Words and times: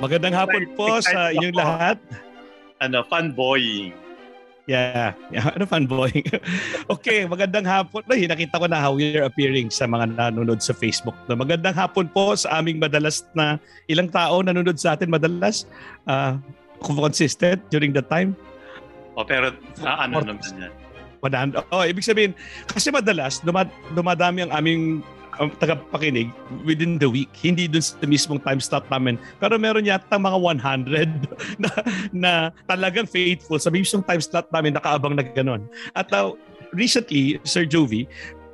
Magandang 0.00 0.32
hapon 0.32 0.64
po 0.80 0.96
sa 1.04 1.28
inyong 1.28 1.56
lahat. 1.60 1.96
Ano, 2.80 3.04
fanboying. 3.04 3.92
Yeah. 4.64 5.12
yeah. 5.28 5.52
Ano 5.54 5.68
fanboying? 5.68 6.24
okay, 6.94 7.28
magandang 7.28 7.68
hapon. 7.68 8.00
Ay, 8.08 8.24
nakita 8.24 8.56
ko 8.56 8.64
na 8.64 8.80
how 8.80 8.96
we're 8.96 9.28
appearing 9.28 9.68
sa 9.68 9.84
mga 9.84 10.16
nanonood 10.16 10.64
sa 10.64 10.72
Facebook. 10.72 11.12
Na 11.28 11.36
magandang 11.36 11.76
hapon 11.76 12.08
po 12.08 12.32
sa 12.32 12.64
aming 12.64 12.80
madalas 12.80 13.28
na 13.36 13.60
ilang 13.92 14.08
tao 14.08 14.40
nanonood 14.40 14.80
sa 14.80 14.96
atin 14.96 15.12
madalas. 15.12 15.68
Uh, 16.08 16.40
consistent 16.80 17.60
during 17.68 17.92
the 17.92 18.00
time. 18.00 18.32
Oh, 19.20 19.24
pero 19.28 19.52
ah, 19.84 20.08
ano 20.08 20.24
naman 20.24 20.40
yan? 20.56 20.72
100. 21.20 21.60
Oh, 21.68 21.84
ibig 21.84 22.00
sabihin, 22.00 22.32
kasi 22.64 22.88
madalas 22.88 23.44
dumad, 23.44 23.68
dumadami 23.92 24.48
ang 24.48 24.52
aming 24.56 25.04
um, 25.40 25.50
tagapakinig 25.58 26.28
within 26.62 27.00
the 27.00 27.08
week. 27.08 27.32
Hindi 27.40 27.66
dun 27.66 27.82
sa 27.82 27.96
mismong 28.04 28.44
time 28.44 28.60
slot 28.60 28.86
namin. 28.92 29.16
Pero 29.40 29.56
meron 29.56 29.88
yata 29.88 30.20
mga 30.20 30.38
100 30.38 31.08
na, 31.64 31.70
na 32.12 32.32
talagang 32.68 33.08
faithful 33.08 33.56
sa 33.56 33.72
mismong 33.72 34.04
time 34.04 34.20
slot 34.20 34.46
namin 34.52 34.76
nakaabang 34.76 35.16
na 35.16 35.24
gano'n. 35.24 35.64
At 35.96 36.12
uh, 36.12 36.36
recently, 36.76 37.40
Sir 37.42 37.64
Jovi, 37.64 38.04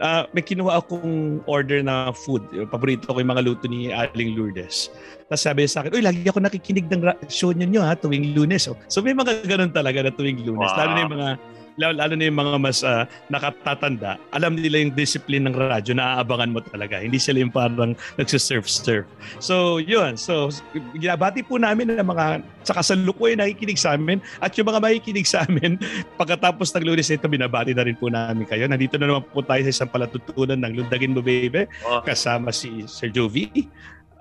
uh, 0.01 0.25
may 0.33 0.47
kinuha 0.47 0.81
akong 0.81 1.43
order 1.51 1.83
na 1.83 2.15
food. 2.15 2.47
Paborito 2.71 3.11
ko 3.11 3.19
yung 3.19 3.33
mga 3.35 3.45
luto 3.45 3.67
ni 3.69 3.93
Aling 3.93 4.39
Lourdes. 4.39 4.89
Tapos 5.27 5.43
sabi 5.43 5.67
sa 5.67 5.83
akin, 5.83 5.91
uy, 5.91 6.03
lagi 6.07 6.23
ako 6.31 6.39
nakikinig 6.39 6.87
ng 6.87 7.03
show 7.27 7.51
niyo 7.51 7.83
ha, 7.83 7.99
tuwing 7.99 8.33
lunes. 8.37 8.71
Oh. 8.71 8.79
So 8.87 9.03
may 9.03 9.17
mga 9.17 9.43
ganun 9.43 9.75
talaga 9.75 10.07
na 10.07 10.15
tuwing 10.15 10.47
lunes. 10.47 10.71
Wow. 10.71 10.79
Lalo 10.79 10.91
na 10.95 11.03
yung 11.03 11.15
mga 11.19 11.29
lalo 11.77 12.13
na 12.17 12.25
yung 12.25 12.39
mga 12.41 12.57
mas 12.57 12.81
uh, 12.81 13.05
nakatatanda, 13.29 14.17
alam 14.33 14.57
nila 14.57 14.81
yung 14.81 14.93
discipline 14.97 15.45
ng 15.49 15.57
radyo, 15.57 15.93
naaabangan 15.93 16.51
mo 16.53 16.61
talaga. 16.65 17.01
Hindi 17.01 17.21
sila 17.21 17.45
yung 17.45 17.53
parang 17.53 17.93
nagsisurf-surf. 18.17 19.05
So, 19.39 19.79
yun. 19.79 20.17
So, 20.17 20.49
ginabati 20.97 21.45
po 21.45 21.61
namin 21.61 21.93
ng 21.93 22.07
mga 22.07 22.43
sa 22.67 22.75
kasalukuyan 22.75 23.39
nakikinig 23.39 23.79
sa 23.79 23.95
amin 23.95 24.19
at 24.43 24.51
yung 24.59 24.67
mga 24.67 24.83
makikinig 24.83 25.29
sa 25.29 25.47
amin 25.47 25.79
pagkatapos 26.21 26.75
ng 26.75 26.85
lunes 26.85 27.13
ito, 27.13 27.29
binabati 27.29 27.77
na 27.77 27.87
rin 27.87 27.95
po 27.95 28.11
namin 28.11 28.49
kayo. 28.49 28.67
Nandito 28.67 28.97
na 28.99 29.07
naman 29.07 29.23
po 29.29 29.45
tayo 29.45 29.63
sa 29.69 29.73
isang 29.73 29.91
palatutunan 29.93 30.59
ng 30.59 30.73
Lundagin 30.83 31.15
Mo 31.15 31.23
Baby 31.23 31.69
oh. 31.87 32.03
kasama 32.03 32.51
si 32.51 32.89
Sir 32.89 33.13
Jovi. 33.13 33.69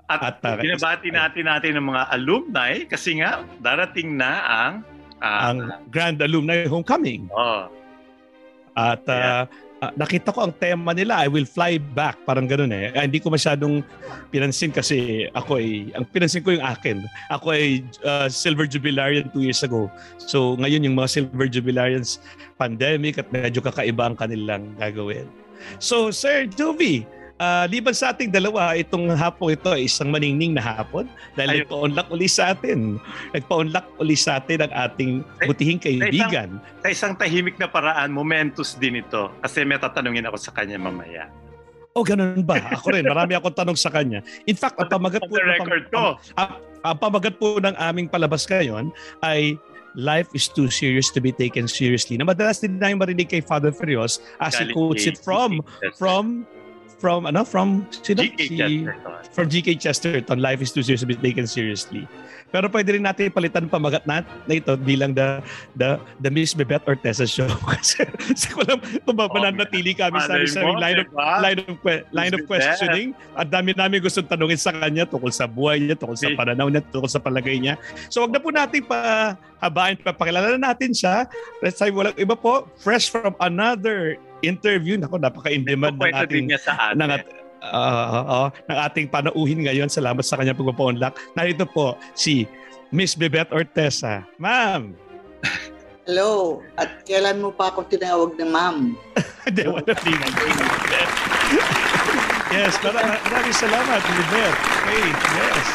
At, 0.06 0.22
at 0.22 0.38
uh, 0.46 0.62
binabati 0.62 1.10
natin 1.10 1.50
natin 1.50 1.72
ng 1.82 1.86
mga 1.90 2.02
alumni 2.14 2.72
kasi 2.86 3.18
nga 3.18 3.42
darating 3.58 4.14
na 4.14 4.32
ang 4.46 4.72
Uh, 5.22 5.40
ang 5.52 5.58
Grand 5.88 6.20
Alumni 6.20 6.68
Homecoming. 6.68 7.28
Oh. 7.32 7.72
At 8.76 9.00
uh, 9.08 9.48
uh, 9.80 9.92
nakita 9.96 10.32
ko 10.32 10.44
ang 10.44 10.52
tema 10.52 10.92
nila, 10.92 11.24
I 11.24 11.28
will 11.32 11.48
fly 11.48 11.80
back. 11.80 12.20
Parang 12.28 12.44
ganun 12.44 12.68
eh. 12.72 12.92
Uh, 12.92 13.04
hindi 13.08 13.20
ko 13.20 13.32
masyadong 13.32 13.80
pinansin 14.28 14.72
kasi 14.72 15.28
ako 15.32 15.56
ay, 15.56 15.92
ang 15.96 16.04
pinansin 16.08 16.44
ko 16.44 16.52
yung 16.52 16.64
akin. 16.64 17.00
Ako 17.32 17.56
ay 17.56 17.80
uh, 18.04 18.28
Silver 18.28 18.68
Jubilarian 18.68 19.32
two 19.32 19.40
years 19.44 19.64
ago. 19.64 19.88
So 20.20 20.60
ngayon 20.60 20.84
yung 20.84 20.96
mga 20.96 21.08
Silver 21.08 21.48
Jubilarians 21.48 22.20
pandemic 22.60 23.16
at 23.16 23.28
medyo 23.32 23.64
kakaiba 23.64 24.12
ang 24.12 24.16
kanilang 24.16 24.76
gagawin. 24.76 25.24
So 25.80 26.12
Sir 26.12 26.44
Jovi, 26.52 27.08
Uh, 27.36 27.68
liban 27.68 27.92
sa 27.92 28.16
ating 28.16 28.32
dalawa, 28.32 28.72
itong 28.72 29.12
hapon 29.12 29.52
ito 29.52 29.68
ay 29.68 29.84
isang 29.84 30.08
maningning 30.08 30.56
na 30.56 30.64
hapon 30.64 31.04
dahil 31.36 31.60
nagpa-unlock 31.60 32.08
uli 32.08 32.28
sa 32.32 32.56
atin. 32.56 32.96
Nagpa-unlock 33.36 33.84
uli 34.00 34.16
sa 34.16 34.40
atin 34.40 34.64
ang 34.64 34.72
ating 34.72 35.20
butihing 35.44 35.76
kaibigan. 35.76 36.56
Sa 36.56 36.64
isang, 36.64 36.80
sa 36.80 36.88
isang 36.88 37.12
tahimik 37.20 37.60
na 37.60 37.68
paraan, 37.68 38.08
momentous 38.08 38.80
din 38.80 39.04
ito 39.04 39.28
kasi 39.44 39.68
may 39.68 39.76
tatanungin 39.76 40.24
ako 40.24 40.40
sa 40.40 40.50
kanya 40.56 40.80
mamaya. 40.80 41.28
Oh, 41.92 42.04
ganun 42.04 42.40
ba? 42.40 42.56
Ako 42.72 42.92
rin. 42.92 43.04
Marami 43.04 43.36
akong 43.36 43.56
tanong 43.56 43.76
sa 43.76 43.92
kanya. 43.92 44.24
In 44.48 44.56
fact, 44.56 44.80
ang 44.80 44.88
pamagat 44.88 45.24
po, 45.28 45.36
record 45.36 45.84
ko. 45.92 46.16
Ang, 46.40 46.50
ang 46.88 46.96
pamagat 46.96 47.36
po 47.36 47.60
ng 47.60 47.76
aming 47.76 48.08
palabas 48.08 48.48
ngayon 48.48 48.92
ay 49.24 49.60
life 49.96 50.28
is 50.32 50.48
too 50.48 50.68
serious 50.68 51.08
to 51.12 51.24
be 51.24 51.32
taken 51.32 51.64
seriously. 51.64 52.20
Na 52.20 52.28
madalas 52.28 52.60
din 52.60 52.76
na 52.76 52.92
yung 52.92 53.00
marinig 53.00 53.28
kay 53.32 53.40
Father 53.40 53.72
Ferios 53.72 54.20
as 54.44 54.56
he 54.56 54.68
quotes 54.72 55.08
it 55.08 55.16
from 55.20 55.64
from 55.96 56.44
from 56.98 57.26
ano 57.26 57.44
from 57.44 57.84
sino? 57.90 58.22
GK 58.24 58.40
si, 58.40 58.56
Chesterton. 58.56 59.14
From 59.32 59.46
GK 59.48 59.68
Chesterton, 59.76 60.38
life 60.40 60.60
is 60.62 60.72
too 60.72 60.82
serious 60.82 61.04
to 61.04 61.08
be 61.08 61.18
taken 61.18 61.46
seriously. 61.46 62.08
Pero 62.46 62.70
pwede 62.70 62.94
rin 62.94 63.02
natin 63.02 63.28
palitan 63.34 63.66
pamagat 63.66 64.06
na, 64.06 64.22
na 64.46 64.54
ito 64.54 64.78
bilang 64.78 65.10
the 65.12 65.42
the 65.74 65.98
the 66.22 66.30
Miss 66.30 66.54
Bebet 66.54 66.86
Ortesa 66.86 67.26
show 67.26 67.50
kasi 67.74 68.06
kasi 68.06 68.48
ko 68.54 68.62
lang 68.62 68.78
mamananatili 69.02 69.92
kami 69.98 70.16
sa 70.22 70.38
aming 70.38 70.78
line 70.78 70.98
of 71.02 71.08
line 71.42 71.58
of 71.60 71.76
line 72.14 72.32
of 72.32 72.42
questioning. 72.46 73.12
At 73.34 73.50
dami 73.50 73.74
namin 73.74 73.98
gusto 73.98 74.22
tanungin 74.22 74.56
sa 74.56 74.70
kanya 74.70 75.04
tungkol 75.10 75.34
sa 75.34 75.50
buhay 75.50 75.82
niya, 75.82 75.98
tungkol 75.98 76.16
sa 76.16 76.30
pananaw 76.32 76.70
niya, 76.70 76.86
tungkol 76.86 77.10
sa 77.10 77.20
palagay 77.20 77.58
niya. 77.58 77.74
So 78.08 78.22
wag 78.22 78.32
na 78.32 78.38
po 78.38 78.54
natin 78.54 78.86
pa 78.86 79.34
habain 79.58 79.98
pa 79.98 80.14
pakilala 80.14 80.54
na 80.54 80.70
natin 80.70 80.94
siya. 80.94 81.26
Let's 81.60 81.82
say 81.82 81.90
walang 81.90 82.14
iba 82.14 82.38
po, 82.38 82.70
fresh 82.78 83.10
from 83.10 83.34
another 83.42 84.16
interview. 84.42 84.96
Nako, 85.00 85.20
napaka-in-demand 85.20 85.96
ng 85.96 86.14
ating, 86.14 86.44
niya 86.50 86.60
sa 86.60 86.72
atin. 86.92 87.00
ng, 87.00 87.10
uh, 87.72 88.22
uh, 88.24 88.48
ng 88.68 88.78
ating 88.90 89.06
panauhin 89.08 89.64
ngayon. 89.64 89.88
Salamat 89.88 90.24
sa 90.24 90.36
kanyang 90.36 90.58
pagpapaunlak. 90.58 91.16
Narito 91.38 91.64
po 91.68 91.96
si 92.12 92.44
Miss 92.92 93.16
Bebet 93.16 93.50
Ortesa. 93.50 94.22
Ma'am! 94.36 94.94
Hello. 96.06 96.62
At 96.78 97.02
kailan 97.02 97.42
mo 97.42 97.50
pa 97.50 97.74
ako 97.74 97.90
tinawag 97.90 98.38
na 98.38 98.46
ma'am? 98.46 98.94
Hindi, 99.46 99.62
wala 99.66 99.90
din. 99.90 100.20
yes, 102.54 102.78
maraming, 102.78 103.20
maraming 103.26 103.56
salamat, 103.58 104.00
Bebet. 104.06 104.54
Okay, 104.54 105.06
yes. 105.10 105.66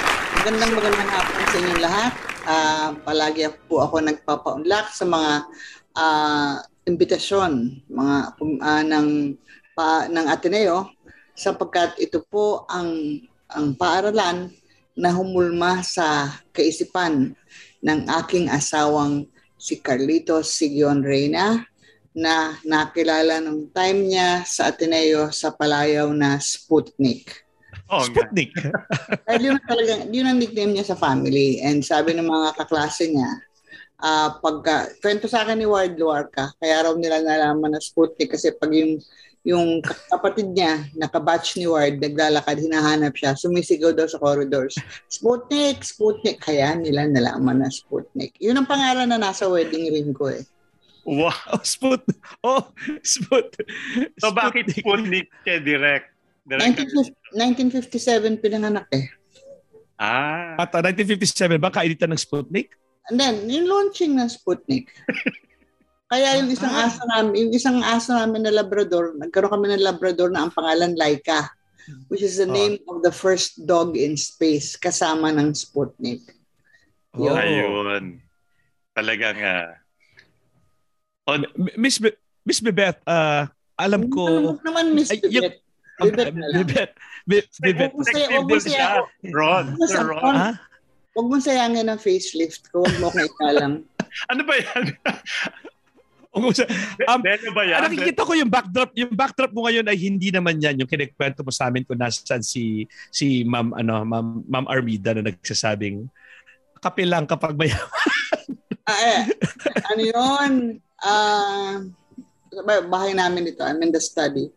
Magandang 0.42 0.72
magandang 0.74 1.12
hapon 1.12 1.44
sa 1.44 1.58
inyong 1.60 1.82
lahat. 1.84 2.12
Uh, 2.42 2.88
palagi 3.06 3.46
po 3.70 3.86
ako 3.86 4.02
nagpapaunlak 4.02 4.90
sa 4.90 5.06
mga 5.06 5.32
uh, 6.00 6.54
imbitasyon 6.86 7.84
mga 7.90 8.18
uh, 8.42 8.84
ng 8.86 9.08
pa, 9.78 10.10
ng 10.10 10.26
Ateneo 10.28 10.92
sapagkat 11.38 11.98
ito 12.02 12.26
po 12.28 12.66
ang 12.68 13.22
ang 13.52 13.76
paaralan 13.76 14.50
na 14.96 15.10
humulma 15.16 15.80
sa 15.84 16.30
kaisipan 16.52 17.34
ng 17.82 18.00
aking 18.24 18.52
asawang 18.52 19.26
si 19.56 19.80
Carlitos 19.80 20.52
Sigion 20.58 21.06
Reyna 21.06 21.64
na 22.12 22.60
nakilala 22.68 23.40
ng 23.40 23.72
time 23.72 24.12
niya 24.12 24.44
sa 24.44 24.74
Ateneo 24.74 25.32
sa 25.32 25.56
palayaw 25.56 26.12
na 26.12 26.42
Sputnik. 26.44 27.48
Oh, 27.88 28.04
Sputnik. 28.04 28.52
Dahil 29.28 29.42
yun 29.52 29.60
talaga, 29.64 29.94
yun 30.12 30.28
ang 30.28 30.40
nickname 30.40 30.76
niya 30.76 30.92
sa 30.92 31.00
family. 31.00 31.64
And 31.64 31.84
sabi 31.84 32.16
ng 32.16 32.28
mga 32.28 32.60
kaklase 32.60 33.08
niya, 33.12 33.32
uh, 34.02 34.30
pagka, 34.42 34.90
kwento 35.00 35.30
sa 35.30 35.46
akin 35.46 35.62
ni 35.62 35.68
Ward 35.70 35.96
Luarca, 35.96 36.52
kaya 36.58 36.90
raw 36.90 36.94
nila 36.98 37.22
nalaman 37.22 37.78
na 37.78 37.82
Sputnik 37.82 38.34
kasi 38.34 38.52
pag 38.58 38.74
yung 38.74 39.00
yung 39.42 39.82
kapatid 40.10 40.54
niya, 40.54 40.86
nakabatch 40.94 41.58
ni 41.58 41.66
Ward, 41.66 41.98
naglalakad, 41.98 42.62
hinahanap 42.62 43.18
siya, 43.18 43.34
sumisigaw 43.34 43.90
daw 43.90 44.06
sa 44.06 44.22
corridors. 44.22 44.78
Sputnik! 45.10 45.82
Sputnik! 45.82 46.38
Kaya 46.38 46.78
nila 46.78 47.10
nalaman 47.10 47.66
na 47.66 47.70
Sputnik. 47.74 48.38
Yun 48.38 48.62
ang 48.62 48.70
pangalan 48.70 49.10
na 49.10 49.18
nasa 49.18 49.50
wedding 49.50 49.90
ring 49.90 50.14
ko 50.14 50.30
eh. 50.30 50.46
Wow! 51.10 51.58
Sput! 51.66 52.06
Oh! 52.46 52.70
Sput! 53.02 53.58
So 54.22 54.30
Sputnik. 54.30 54.38
bakit 54.38 54.66
Sputnik 54.78 55.28
kay 55.42 55.58
direct? 55.58 56.14
direct 56.46 56.78
1957 57.34 58.42
pinanganak 58.42 58.86
eh. 58.94 59.10
Ah. 59.98 60.58
At 60.58 60.74
uh, 60.74 60.86
1957 60.86 61.62
ba 61.62 61.74
kainitan 61.74 62.10
ng 62.14 62.22
Sputnik? 62.22 62.74
And 63.10 63.18
then, 63.18 63.50
yung 63.50 63.66
launching 63.66 64.20
ng 64.20 64.30
Sputnik. 64.30 64.94
Kaya 66.12 66.44
yung 66.44 66.52
isang 66.52 66.76
ah. 66.76 66.92
aso 66.92 67.02
namin, 67.08 67.48
yung 67.48 67.56
isang 67.56 67.80
aso 67.80 68.12
namin 68.12 68.44
na 68.44 68.52
Labrador, 68.52 69.16
nagkaroon 69.16 69.56
kami 69.56 69.72
ng 69.72 69.86
Labrador 69.86 70.28
na 70.28 70.44
ang 70.44 70.52
pangalan 70.52 70.92
Laika, 71.00 71.48
which 72.12 72.20
is 72.20 72.36
the 72.36 72.46
oh. 72.46 72.52
name 72.52 72.76
of 72.92 73.00
the 73.00 73.16
first 73.16 73.64
dog 73.64 73.96
in 73.96 74.20
space 74.20 74.76
kasama 74.76 75.32
ng 75.32 75.56
Sputnik. 75.56 76.20
Oh. 77.16 77.32
Ayun. 77.32 78.20
Talagang 78.92 79.40
uh, 79.40 79.72
on 81.32 81.48
Miss 81.80 81.96
Be- 81.96 82.20
Miss 82.44 82.60
Bebet, 82.60 83.00
uh, 83.08 83.48
alam 83.80 84.12
ko 84.12 84.28
ano 84.28 84.60
naman 84.68 84.92
Miss 84.92 85.16
Bebet. 85.16 85.64
Bebet 86.02 86.34
na 86.36 86.48
lang. 86.52 86.58
Bebet. 86.68 86.92
Bebet. 87.62 87.92
Huwag 87.96 88.48
mo 88.52 88.58
siya. 88.60 89.06
Ron. 89.32 89.66
Ron. 89.80 90.60
Huwag 91.12 91.28
mo 91.28 91.36
sayangin 91.44 91.92
ang 91.92 92.00
facelift 92.00 92.72
ko. 92.72 92.88
Huwag 92.88 92.98
mo 93.04 93.12
akong 93.12 93.28
ikalang. 93.28 93.74
ano 94.32 94.42
ba 94.48 94.56
yan? 94.56 94.84
um, 96.32 97.20
ba 97.52 97.64
yan? 97.68 97.84
nakikita 97.84 98.24
ko 98.24 98.32
yung 98.40 98.48
backdrop, 98.48 98.92
yung 98.96 99.12
backdrop 99.12 99.52
mo 99.52 99.68
ngayon 99.68 99.84
ay 99.92 99.98
hindi 100.00 100.32
naman 100.32 100.64
yan 100.64 100.80
yung 100.80 100.88
kinikwento 100.88 101.44
mo 101.44 101.52
sa 101.52 101.68
amin 101.68 101.84
kung 101.84 102.00
nasaan 102.00 102.40
si 102.40 102.88
si 103.12 103.44
Ma'am 103.44 103.76
ano, 103.76 104.08
Ma'am, 104.08 104.28
Ma'am 104.48 104.66
Armida 104.72 105.12
na 105.12 105.28
nagsasabing 105.28 106.08
kape 106.80 107.04
lang 107.04 107.28
kapag 107.28 107.60
mayaman. 107.60 107.84
ah, 108.90 109.00
eh, 109.06 109.22
ano 109.92 110.02
yun? 110.02 110.52
Ah, 111.04 111.84
uh, 111.84 112.84
bahay 112.88 113.12
namin 113.14 113.52
ito. 113.52 113.62
I'm 113.62 113.84
in 113.84 113.92
the 113.92 114.02
study. 114.02 114.50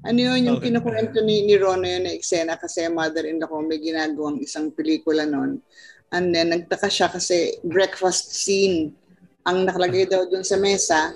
Ano 0.00 0.16
yun, 0.16 0.48
yung 0.48 0.58
okay. 0.60 0.72
kinukwento 0.72 1.20
ni, 1.20 1.44
ni 1.44 1.60
Ron 1.60 1.84
yun 1.84 2.08
na 2.08 2.16
eksena 2.16 2.56
kasi 2.56 2.88
mother-in-law 2.88 3.48
ko 3.48 3.60
may 3.60 3.76
ginagawang 3.76 4.40
isang 4.40 4.72
pelikula 4.72 5.28
noon 5.28 5.60
And 6.10 6.34
then 6.34 6.50
nagtaka 6.50 6.90
siya 6.90 7.06
kasi 7.06 7.58
breakfast 7.62 8.34
scene 8.34 8.94
ang 9.46 9.64
nakalagay 9.64 10.04
daw 10.04 10.28
dun 10.28 10.44
sa 10.44 10.60
mesa, 10.60 11.14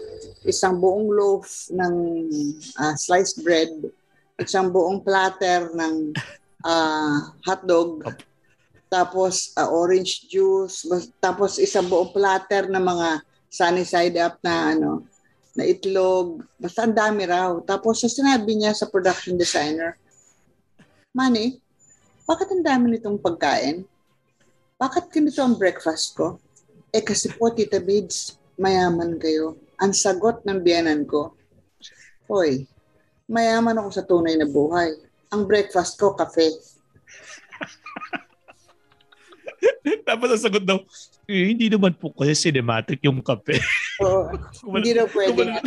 isang 0.48 0.80
buong 0.80 1.12
loaf 1.12 1.68
ng 1.68 1.94
uh, 2.80 2.94
sliced 2.96 3.44
bread, 3.44 3.70
isang 4.40 4.72
buong 4.72 5.04
platter 5.04 5.68
ng 5.76 6.14
uh, 6.64 7.16
hotdog, 7.44 8.06
tapos 8.88 9.52
uh, 9.60 9.68
orange 9.68 10.30
juice, 10.30 10.88
tapos 11.20 11.60
isang 11.60 11.84
buong 11.84 12.14
platter 12.14 12.70
ng 12.70 12.80
mga 12.80 13.08
sunny 13.52 13.84
side 13.84 14.16
up 14.16 14.40
na 14.40 14.72
ano, 14.72 15.04
na 15.54 15.62
itlog, 15.62 16.42
basta 16.58 16.82
ang 16.82 16.94
dami 16.96 17.22
raw. 17.30 17.54
Tapos 17.62 18.02
sa 18.02 18.10
sinabi 18.10 18.58
niya 18.58 18.74
sa 18.74 18.90
production 18.90 19.38
designer, 19.38 19.94
Manny, 21.14 21.62
bakit 22.26 22.50
ang 22.50 22.66
dami 22.66 22.98
nitong 22.98 23.22
pagkain? 23.22 23.86
Bakit 24.84 25.08
ganito 25.08 25.40
ang 25.40 25.56
breakfast 25.56 26.12
ko? 26.12 26.36
Eh 26.92 27.00
kasi 27.00 27.32
po, 27.32 27.48
Tita 27.48 27.80
Bids, 27.80 28.36
mayaman 28.60 29.16
kayo. 29.16 29.56
Ang 29.80 29.96
sagot 29.96 30.44
ng 30.44 30.60
biyanan 30.60 31.08
ko, 31.08 31.32
Hoy, 32.28 32.68
mayaman 33.24 33.80
ako 33.80 33.88
sa 33.88 34.04
tunay 34.04 34.36
na 34.36 34.44
buhay. 34.44 34.92
Ang 35.32 35.48
breakfast 35.48 35.96
ko, 35.96 36.12
kafe. 36.12 36.52
Tapos 40.08 40.36
ang 40.36 40.42
sagot 40.52 40.68
daw, 40.68 40.76
eh, 41.32 41.56
hindi 41.56 41.72
naman 41.72 41.96
po 41.96 42.12
kasi 42.12 42.36
cinematic 42.36 43.00
yung 43.08 43.24
kape. 43.24 43.64
Oo. 44.04 44.36
hindi 44.76 44.92
daw 44.92 45.08
pwede. 45.08 45.64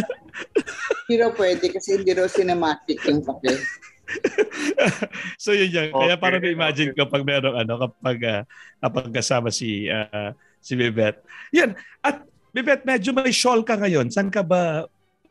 hindi 1.10 1.16
daw 1.18 1.34
pwede 1.34 1.74
kasi 1.74 1.98
hindi 1.98 2.14
raw 2.14 2.30
cinematic 2.30 3.02
yung 3.10 3.26
kape. 3.26 3.66
so 5.44 5.52
yun 5.52 5.72
yan. 5.72 5.88
Okay. 5.92 6.00
Kaya 6.00 6.16
parang 6.16 6.42
na-imagine 6.44 6.92
ko 6.96 7.08
pag 7.08 7.24
meron 7.28 7.56
ano, 7.56 7.74
kapag, 7.88 8.18
uh, 8.24 8.42
kapag 8.80 9.08
kasama 9.12 9.50
si 9.52 9.92
uh, 9.92 10.32
si 10.64 10.76
Bebet. 10.76 11.22
Yan. 11.56 11.76
At 12.04 12.24
Bebet, 12.52 12.84
medyo 12.88 13.14
may 13.14 13.30
shawl 13.30 13.62
ka 13.62 13.78
ngayon. 13.78 14.10
Saan 14.10 14.34
ka 14.34 14.42
ba 14.42 14.88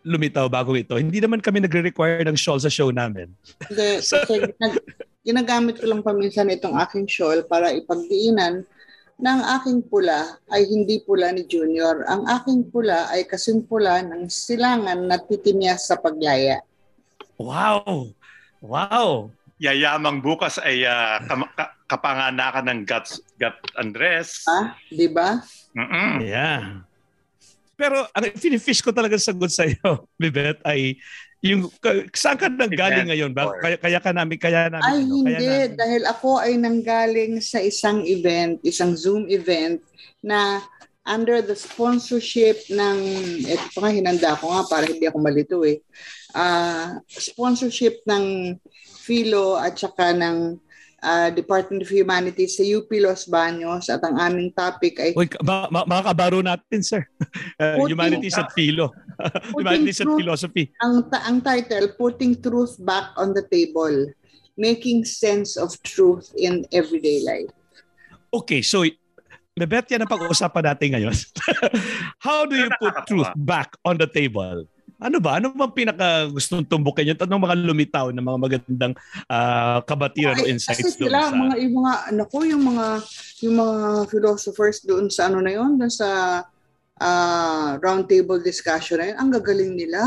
lumitaw 0.07 0.47
bago 0.47 0.77
ito? 0.79 0.95
Hindi 0.95 1.19
naman 1.19 1.43
kami 1.43 1.59
nagre-require 1.65 2.23
ng 2.23 2.39
shawl 2.39 2.63
sa 2.63 2.71
show 2.71 2.95
namin. 2.95 3.33
Hindi. 3.67 3.99
so, 4.07 4.23
kasi 4.23 4.55
ginagamit 5.27 5.83
ko 5.83 5.91
lang 5.91 6.07
paminsan 6.07 6.55
itong 6.55 6.79
aking 6.79 7.11
shawl 7.11 7.43
para 7.51 7.75
ipagdiinan 7.75 8.63
na 9.17 9.29
ang 9.33 9.43
aking 9.59 9.81
pula 9.89 10.39
ay 10.53 10.63
hindi 10.69 11.03
pula 11.03 11.33
ni 11.33 11.49
Junior. 11.49 12.05
Ang 12.07 12.29
aking 12.29 12.69
pula 12.71 13.11
ay 13.11 13.25
kasing 13.27 13.65
pula 13.65 14.05
ng 14.05 14.29
silangan 14.29 15.09
na 15.09 15.17
titinyas 15.19 15.89
sa 15.89 15.97
paglaya. 15.99 16.63
Wow! 17.41 18.13
Wow! 18.61 19.33
Yayamang 19.57 20.21
bukas 20.21 20.61
ay 20.61 20.85
uh, 20.85 21.17
kapanganakan 21.89 22.69
ng 22.69 22.81
Guts, 22.85 23.25
Gut 23.41 23.57
Andres. 23.81 24.45
Ah, 24.45 24.77
di 24.93 25.09
ba? 25.09 25.41
Yeah. 26.21 26.85
Pero 27.77 28.09
ang 28.13 28.25
finifish 28.37 28.81
ko 28.81 28.93
talaga 28.93 29.21
sagot 29.21 29.53
sa 29.53 29.69
iyo, 29.69 30.09
Bibet, 30.21 30.61
ay 30.65 30.97
yung 31.45 31.69
saan 32.17 32.41
ka 32.41 32.49
nanggaling 32.49 33.13
ngayon 33.13 33.33
ba? 33.37 33.53
Kaya, 33.61 33.77
kaya 33.77 33.99
ka 34.01 34.11
namin 34.11 34.37
kaya 34.41 34.73
namin 34.73 34.83
Ay 34.83 34.99
ano, 35.05 35.15
hindi 35.21 35.47
kaya 35.47 35.69
namin... 35.69 35.79
dahil 35.79 36.03
ako 36.09 36.31
ay 36.41 36.53
nanggaling 36.57 37.33
sa 37.45 37.61
isang 37.61 38.03
event, 38.09 38.59
isang 38.65 38.97
Zoom 38.97 39.29
event 39.29 39.79
na 40.25 40.65
under 41.07 41.39
the 41.39 41.55
sponsorship 41.55 42.67
ng 42.67 42.99
ito 43.47 43.67
pa 43.77 43.87
nga 43.87 43.93
hinanda 43.95 44.41
ko 44.43 44.51
nga 44.51 44.63
para 44.67 44.85
hindi 44.91 45.07
ako 45.07 45.19
malito 45.23 45.57
eh. 45.63 45.79
Uh, 46.37 47.01
sponsorship 47.09 48.05
ng 48.05 48.57
Philo 49.01 49.57
at 49.57 49.81
saka 49.81 50.13
ng 50.13 50.61
uh, 51.01 51.29
Department 51.33 51.81
of 51.81 51.89
Humanities 51.89 52.61
sa 52.61 52.65
UP 52.67 52.93
Los 53.01 53.25
Baños 53.25 53.89
at 53.89 54.05
ang 54.05 54.21
aming 54.21 54.53
topic 54.53 55.01
ay... 55.01 55.17
Uy, 55.17 55.31
ma- 55.41 55.73
ma- 55.73 55.89
makakabaro 55.89 56.45
natin, 56.45 56.85
sir. 56.85 57.09
Uh, 57.57 57.77
putting, 57.81 57.97
humanities 57.97 58.37
at 58.37 58.53
Philo. 58.53 58.93
humanities 59.57 59.97
truth, 59.97 60.13
at 60.13 60.21
Philosophy. 60.21 60.65
Ang, 60.85 61.09
ta- 61.09 61.25
ang 61.25 61.41
title, 61.41 61.89
Putting 61.97 62.37
Truth 62.45 62.77
Back 62.85 63.17
on 63.17 63.33
the 63.33 63.49
Table. 63.49 64.13
Making 64.57 65.05
Sense 65.05 65.57
of 65.57 65.77
Truth 65.85 66.33
in 66.37 66.65
Everyday 66.73 67.21
Life. 67.25 67.53
Okay, 68.33 68.61
so 68.61 68.85
Bebet, 69.57 69.89
yan 69.89 70.05
ang 70.05 70.13
pag-uusapan 70.13 70.65
natin 70.69 70.89
ngayon. 70.93 71.17
How 72.29 72.45
do 72.45 72.61
you 72.61 72.69
put 72.77 72.93
truth 73.09 73.33
back 73.41 73.73
on 73.89 73.97
the 73.97 74.05
table? 74.05 74.69
Ano 74.97 75.21
ba? 75.21 75.37
Ano 75.37 75.53
bang 75.53 75.77
pinaka 75.77 76.25
gustong 76.33 76.65
tumbukin 76.65 77.13
yun? 77.13 77.19
Anong 77.21 77.45
mga 77.45 77.57
lumitaw 77.69 78.07
na 78.13 78.25
mga 78.25 78.39
magandang 78.41 78.95
uh, 79.29 79.85
kabatiran 79.85 80.41
o 80.41 80.49
insights 80.49 80.97
doon 80.97 81.13
sila, 81.13 81.21
sa... 81.29 81.37
Mga, 81.37 81.55
yung 81.61 81.75
mga, 81.85 81.93
ano 82.09 82.23
ko, 82.25 82.37
yung 82.49 82.65
mga, 82.65 82.87
yung 83.45 83.57
mga 83.61 83.79
philosophers 84.09 84.81
doon 84.89 85.13
sa 85.13 85.29
ano 85.29 85.45
na 85.45 85.53
yun, 85.53 85.77
doon 85.77 85.93
sa 85.93 86.09
uh, 86.97 87.71
roundtable 87.85 88.41
discussion 88.41 88.97
na 88.97 89.13
yun, 89.13 89.17
ang 89.21 89.31
gagaling 89.37 89.77
nila. 89.77 90.01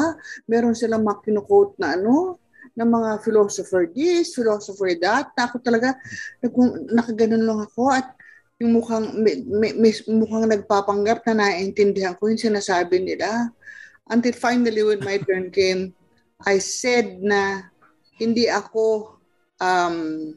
Meron 0.49 0.73
silang 0.73 1.05
mga 1.05 1.21
kinukote 1.21 1.77
na 1.77 1.93
ano, 1.93 2.41
ng 2.73 2.89
mga 2.89 3.09
philosopher 3.21 3.85
this, 3.93 4.33
philosopher 4.33 4.97
that. 4.97 5.29
Ako 5.37 5.61
talaga, 5.61 5.93
nakaganon 6.89 7.45
lang 7.45 7.59
ako 7.61 7.93
at 7.93 8.17
yung 8.57 8.75
mukhang, 8.75 9.15
may, 9.21 9.39
may, 9.45 9.71
may, 9.77 9.93
mukhang 10.09 10.49
nagpapanggap 10.49 11.23
na 11.29 11.45
naiintindihan 11.45 12.17
ko 12.17 12.27
yung 12.27 12.41
sinasabi 12.41 12.99
nila 12.99 13.53
until 14.09 14.33
finally 14.33 14.81
when 14.83 15.01
my 15.05 15.21
turn 15.21 15.53
came, 15.53 15.93
I 16.43 16.57
said 16.57 17.21
na 17.21 17.69
hindi 18.17 18.49
ako, 18.49 19.15
um, 19.61 20.33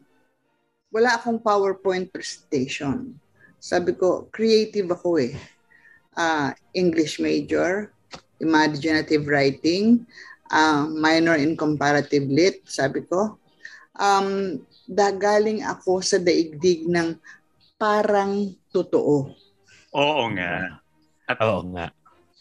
wala 0.92 1.16
akong 1.16 1.40
PowerPoint 1.40 2.12
presentation. 2.12 3.16
Sabi 3.58 3.96
ko, 3.96 4.28
creative 4.30 4.92
ako 4.92 5.19
eh. 5.19 5.34
Uh, 6.12 6.52
English 6.76 7.16
major, 7.16 7.90
imaginative 8.36 9.24
writing, 9.24 10.04
uh, 10.52 10.84
minor 10.90 11.40
in 11.40 11.56
comparative 11.56 12.28
lit, 12.28 12.60
sabi 12.69 13.00
ko. 13.08 13.40
Um, 13.96 14.60
dagaling 14.84 15.64
ako 15.64 16.04
sa 16.04 16.20
daigdig 16.20 16.84
ng 16.90 17.16
parang 17.80 18.52
totoo. 18.69 19.32
Oo 19.96 20.24
nga. 20.36 20.82
At, 21.24 21.38
Oo 21.40 21.64
nga. 21.72 21.88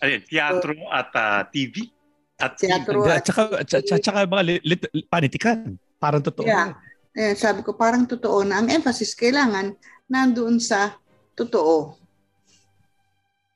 Ayun, 0.02 0.22
teatro 0.26 0.74
so, 0.74 0.90
at 0.90 1.10
uh, 1.14 1.22
ah, 1.22 1.42
TV. 1.46 1.94
At 2.42 2.58
teatro 2.58 3.06
at, 3.06 3.22
at 3.22 3.26
saka, 3.30 3.42
at 3.62 4.02
saka 4.02 4.26
mga 4.26 4.44
lit, 4.66 4.82
panitikan. 5.08 5.78
Parang 6.02 6.26
totoo. 6.26 6.50
Yeah. 6.50 6.74
Eh, 7.14 7.38
sabi 7.38 7.62
ko, 7.62 7.78
parang 7.78 8.10
totoo 8.10 8.42
na 8.42 8.64
ang 8.64 8.72
emphasis 8.72 9.14
kailangan 9.14 9.78
nandoon 10.10 10.58
sa 10.58 10.98
totoo. 11.38 11.94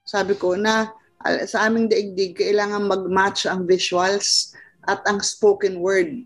Sabi 0.05 0.37
ko 0.37 0.53
na 0.53 0.93
sa 1.49 1.65
aming 1.65 1.89
daigdig, 1.89 2.37
kailangan 2.37 2.85
mag-match 2.85 3.49
ang 3.49 3.65
visuals 3.65 4.53
at 4.85 5.01
ang 5.09 5.17
spoken 5.25 5.81
word. 5.81 6.21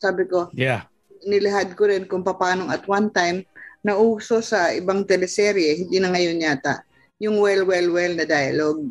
Sabi 0.00 0.24
ko, 0.24 0.48
yeah. 0.56 0.88
nilihad 1.28 1.76
ko 1.76 1.84
rin 1.84 2.08
kung 2.08 2.24
paano 2.24 2.72
at 2.72 2.88
one 2.88 3.12
time, 3.12 3.44
nauso 3.84 4.40
sa 4.40 4.72
ibang 4.72 5.04
teleserye, 5.04 5.84
hindi 5.84 6.00
na 6.00 6.08
ngayon 6.08 6.40
yata, 6.40 6.80
yung 7.20 7.36
well, 7.36 7.68
well, 7.68 7.88
well 7.92 8.12
na 8.16 8.24
dialogue. 8.24 8.88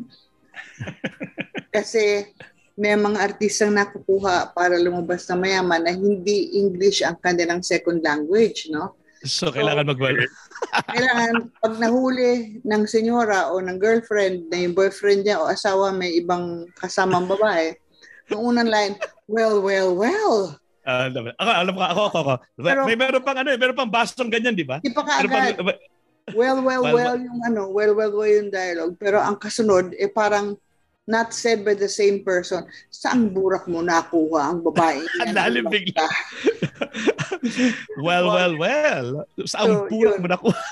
Kasi 1.74 2.26
may 2.80 2.96
mga 2.96 3.20
artistang 3.20 3.76
nakukuha 3.76 4.56
para 4.56 4.80
lumabas 4.80 5.28
na 5.28 5.36
mayaman 5.36 5.84
na 5.84 5.92
hindi 5.92 6.56
English 6.56 7.04
ang 7.04 7.20
kanilang 7.20 7.60
second 7.60 8.00
language, 8.00 8.72
no? 8.72 8.96
So, 9.20 9.52
kailangan 9.52 9.84
so, 9.84 9.90
mag 9.92 10.00
kailangan, 10.96 11.32
pag 11.60 11.74
nahuli 11.76 12.56
ng 12.64 12.82
senyora 12.88 13.52
o 13.52 13.60
ng 13.60 13.76
girlfriend 13.76 14.48
na 14.48 14.64
yung 14.64 14.72
boyfriend 14.72 15.28
niya 15.28 15.44
o 15.44 15.52
asawa 15.52 15.92
may 15.92 16.16
ibang 16.16 16.64
kasamang 16.80 17.28
babae, 17.28 17.76
ang 18.32 18.40
unang 18.40 18.72
line, 18.72 18.94
well, 19.28 19.60
well, 19.60 19.92
well. 19.92 20.56
Uh, 20.88 21.12
ako, 21.36 21.50
alam 21.52 21.74
ko, 21.76 21.80
ako, 21.84 22.02
ako, 22.08 22.18
ako. 22.24 22.34
Pero, 22.64 22.80
may 22.88 22.96
meron 22.96 23.20
pang 23.20 23.36
ano, 23.36 23.52
eh, 23.52 23.58
meron 23.60 23.76
pang 23.76 23.92
bastong 23.92 24.32
ganyan, 24.32 24.56
di 24.56 24.64
ba? 24.64 24.80
Di 24.80 24.88
pa 24.88 25.04
kaagad. 25.04 25.60
Well, 26.34 26.62
well, 26.62 26.82
well, 26.82 26.94
well, 26.94 27.16
yung 27.18 27.40
ano, 27.44 27.68
well, 27.70 27.92
well, 27.94 28.12
well 28.12 28.30
yung 28.30 28.50
dialogue. 28.50 28.96
Pero 29.00 29.18
ang 29.20 29.36
kasunod, 29.40 29.94
eh 29.96 30.10
parang 30.10 30.56
not 31.10 31.34
said 31.34 31.66
by 31.66 31.74
the 31.74 31.90
same 31.90 32.22
person. 32.22 32.62
Saan 32.94 33.34
burak 33.34 33.66
mo 33.66 33.82
nakuha 33.82 34.54
ang 34.54 34.62
babae? 34.62 35.02
Ang 35.26 35.34
lalim 35.34 35.66
bigla. 35.66 36.06
well, 38.06 38.30
well, 38.30 38.54
well. 38.54 39.08
Saan 39.42 39.66
so, 39.66 39.90
burak 39.90 40.18
yun. 40.18 40.22
mo 40.22 40.28
nakuha? 40.30 40.62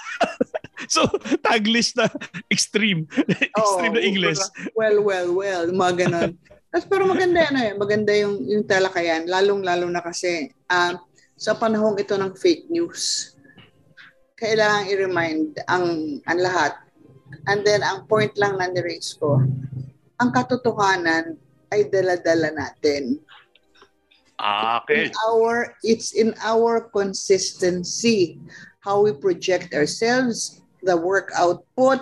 so, 0.94 1.10
taglish 1.42 1.98
na 1.98 2.06
extreme. 2.54 3.10
extreme 3.26 3.94
oh, 3.94 3.98
na 3.98 4.02
English. 4.02 4.38
Well, 4.78 5.02
well, 5.02 5.34
well. 5.34 5.64
Mga 5.74 6.06
ganon. 6.06 6.30
Tapos 6.70 6.86
pero 6.86 7.08
maganda 7.10 7.48
yan 7.48 7.56
eh. 7.58 7.70
Maganda 7.74 8.12
yung, 8.14 8.38
yung 8.46 8.62
talakayan. 8.62 9.26
Lalong-lalo 9.26 9.90
na 9.90 10.04
kasi 10.04 10.54
uh, 10.70 10.94
sa 11.34 11.58
panahong 11.58 11.98
ito 11.98 12.14
ng 12.14 12.34
fake 12.38 12.70
news 12.70 13.34
kailangan 14.38 14.90
i-remind 14.90 15.58
ang, 15.66 16.18
ang 16.24 16.38
lahat. 16.38 16.78
And 17.50 17.66
then, 17.66 17.82
ang 17.82 18.06
point 18.06 18.32
lang 18.38 18.56
na 18.56 18.70
ni-raise 18.70 19.18
ko, 19.18 19.42
ang 20.18 20.30
katotohanan 20.32 21.36
ay 21.74 21.90
dala-dala 21.90 22.54
natin. 22.54 23.20
Ah, 24.38 24.78
okay. 24.80 25.10
In 25.10 25.12
our, 25.26 25.74
it's 25.82 26.14
in 26.14 26.30
our 26.40 26.86
consistency 26.94 28.38
how 28.80 29.02
we 29.02 29.10
project 29.12 29.74
ourselves, 29.74 30.62
the 30.86 30.94
work 30.94 31.34
output, 31.34 32.00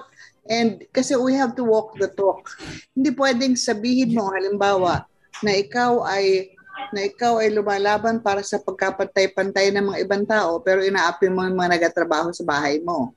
and 0.53 0.85
kasi 0.93 1.17
we 1.17 1.33
have 1.33 1.57
to 1.57 1.65
walk 1.65 1.97
the 1.97 2.13
talk. 2.15 2.53
Hindi 2.93 3.11
pwedeng 3.17 3.57
sabihin 3.57 4.13
mo, 4.13 4.29
halimbawa, 4.31 5.09
na 5.41 5.53
ikaw 5.57 6.05
ay 6.05 6.56
na 6.93 7.07
ikaw 7.07 7.39
ay 7.43 7.55
lumalaban 7.55 8.23
para 8.23 8.43
sa 8.43 8.59
pagkapantay-pantay 8.59 9.71
ng 9.75 9.85
mga 9.93 9.99
ibang 10.07 10.25
tao 10.27 10.59
pero 10.61 10.83
inaapi 10.83 11.31
mo 11.31 11.47
yung 11.47 11.59
mga 11.59 11.79
nagatrabaho 11.79 12.35
sa 12.35 12.43
bahay 12.43 12.83
mo. 12.83 13.15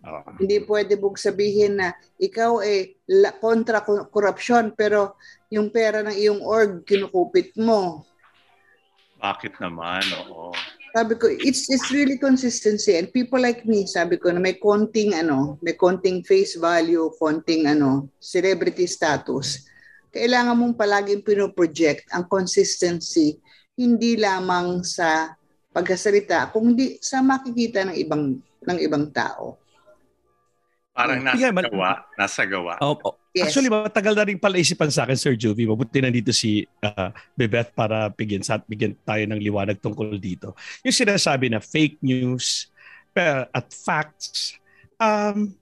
Uh, 0.00 0.24
Hindi 0.40 0.64
pwede 0.64 0.96
bug 0.96 1.20
sabihin 1.20 1.76
na 1.76 1.92
ikaw 2.16 2.64
ay 2.64 2.96
kontra 3.40 3.84
korupsyon 3.84 4.72
pero 4.72 5.20
yung 5.52 5.68
pera 5.68 6.00
ng 6.00 6.16
iyong 6.16 6.40
org 6.40 6.84
kinukupit 6.88 7.52
mo. 7.60 8.08
Bakit 9.20 9.60
naman? 9.60 10.00
Oo. 10.24 10.56
Sabi 10.90 11.14
ko, 11.14 11.30
it's 11.30 11.70
it's 11.70 11.92
really 11.94 12.18
consistency 12.18 12.98
and 12.98 13.14
people 13.14 13.38
like 13.38 13.62
me, 13.62 13.86
sabi 13.86 14.18
ko 14.18 14.32
na 14.34 14.42
may 14.42 14.58
konting 14.58 15.14
ano, 15.14 15.54
may 15.62 15.78
konting 15.78 16.26
face 16.26 16.58
value, 16.58 17.06
konting 17.14 17.70
ano, 17.70 18.10
celebrity 18.18 18.90
status 18.90 19.69
kailangan 20.10 20.58
mong 20.58 20.74
palaging 20.78 21.22
pinoproject 21.22 22.10
ang 22.10 22.26
consistency 22.26 23.38
hindi 23.78 24.18
lamang 24.18 24.84
sa 24.84 25.32
pagkasalita 25.70 26.50
kundi 26.50 26.98
sa 26.98 27.22
makikita 27.22 27.86
ng 27.88 27.96
ibang 27.96 28.36
ng 28.38 28.78
ibang 28.82 29.08
tao. 29.14 29.56
Parang 30.90 31.22
nasa 31.22 31.38
yeah, 31.38 31.54
gawa, 31.54 32.04
nasa 32.18 32.42
gawa. 32.44 32.74
Oh, 32.82 32.98
oh. 33.06 33.14
Yes. 33.30 33.54
Actually, 33.54 33.70
matagal 33.70 34.14
na 34.18 34.26
rin 34.26 34.42
pala 34.42 34.58
isipan 34.58 34.90
sa 34.90 35.06
akin, 35.06 35.14
Sir 35.14 35.38
Jovi. 35.38 35.62
Mabuti 35.62 36.02
nandito 36.02 36.34
si 36.34 36.66
uh, 36.82 37.14
Bebeth 37.38 37.70
para 37.78 38.10
bigyan, 38.10 38.42
sa, 38.42 38.58
bigyan 38.58 38.98
tayo 39.06 39.22
ng 39.22 39.38
liwanag 39.38 39.78
tungkol 39.78 40.18
dito. 40.18 40.58
Yung 40.82 40.90
sinasabi 40.90 41.46
na 41.46 41.62
fake 41.62 42.02
news 42.02 42.66
at 43.14 43.70
facts, 43.70 44.58
um, 44.98 45.54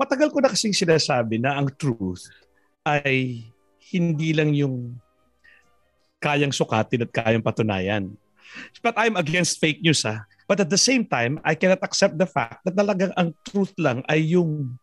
matagal 0.00 0.32
ko 0.32 0.40
na 0.40 0.48
kasing 0.48 0.72
sinasabi 0.72 1.36
na 1.36 1.60
ang 1.60 1.68
truth 1.76 2.32
ay 2.80 3.44
hindi 3.90 4.30
lang 4.32 4.54
yung 4.54 4.96
kayang 6.20 6.52
sukatin 6.52 7.08
at 7.08 7.10
kayang 7.10 7.44
patunayan. 7.44 8.12
But 8.84 8.94
I'm 9.00 9.16
against 9.16 9.58
fake 9.58 9.80
news 9.80 10.04
ha. 10.04 10.26
But 10.50 10.66
at 10.66 10.70
the 10.70 10.80
same 10.80 11.06
time, 11.06 11.38
I 11.46 11.54
cannot 11.54 11.80
accept 11.80 12.18
the 12.18 12.26
fact 12.26 12.66
that 12.66 12.74
talagang 12.74 13.14
ang 13.14 13.30
truth 13.46 13.70
lang 13.78 14.02
ay 14.10 14.34
yung 14.34 14.74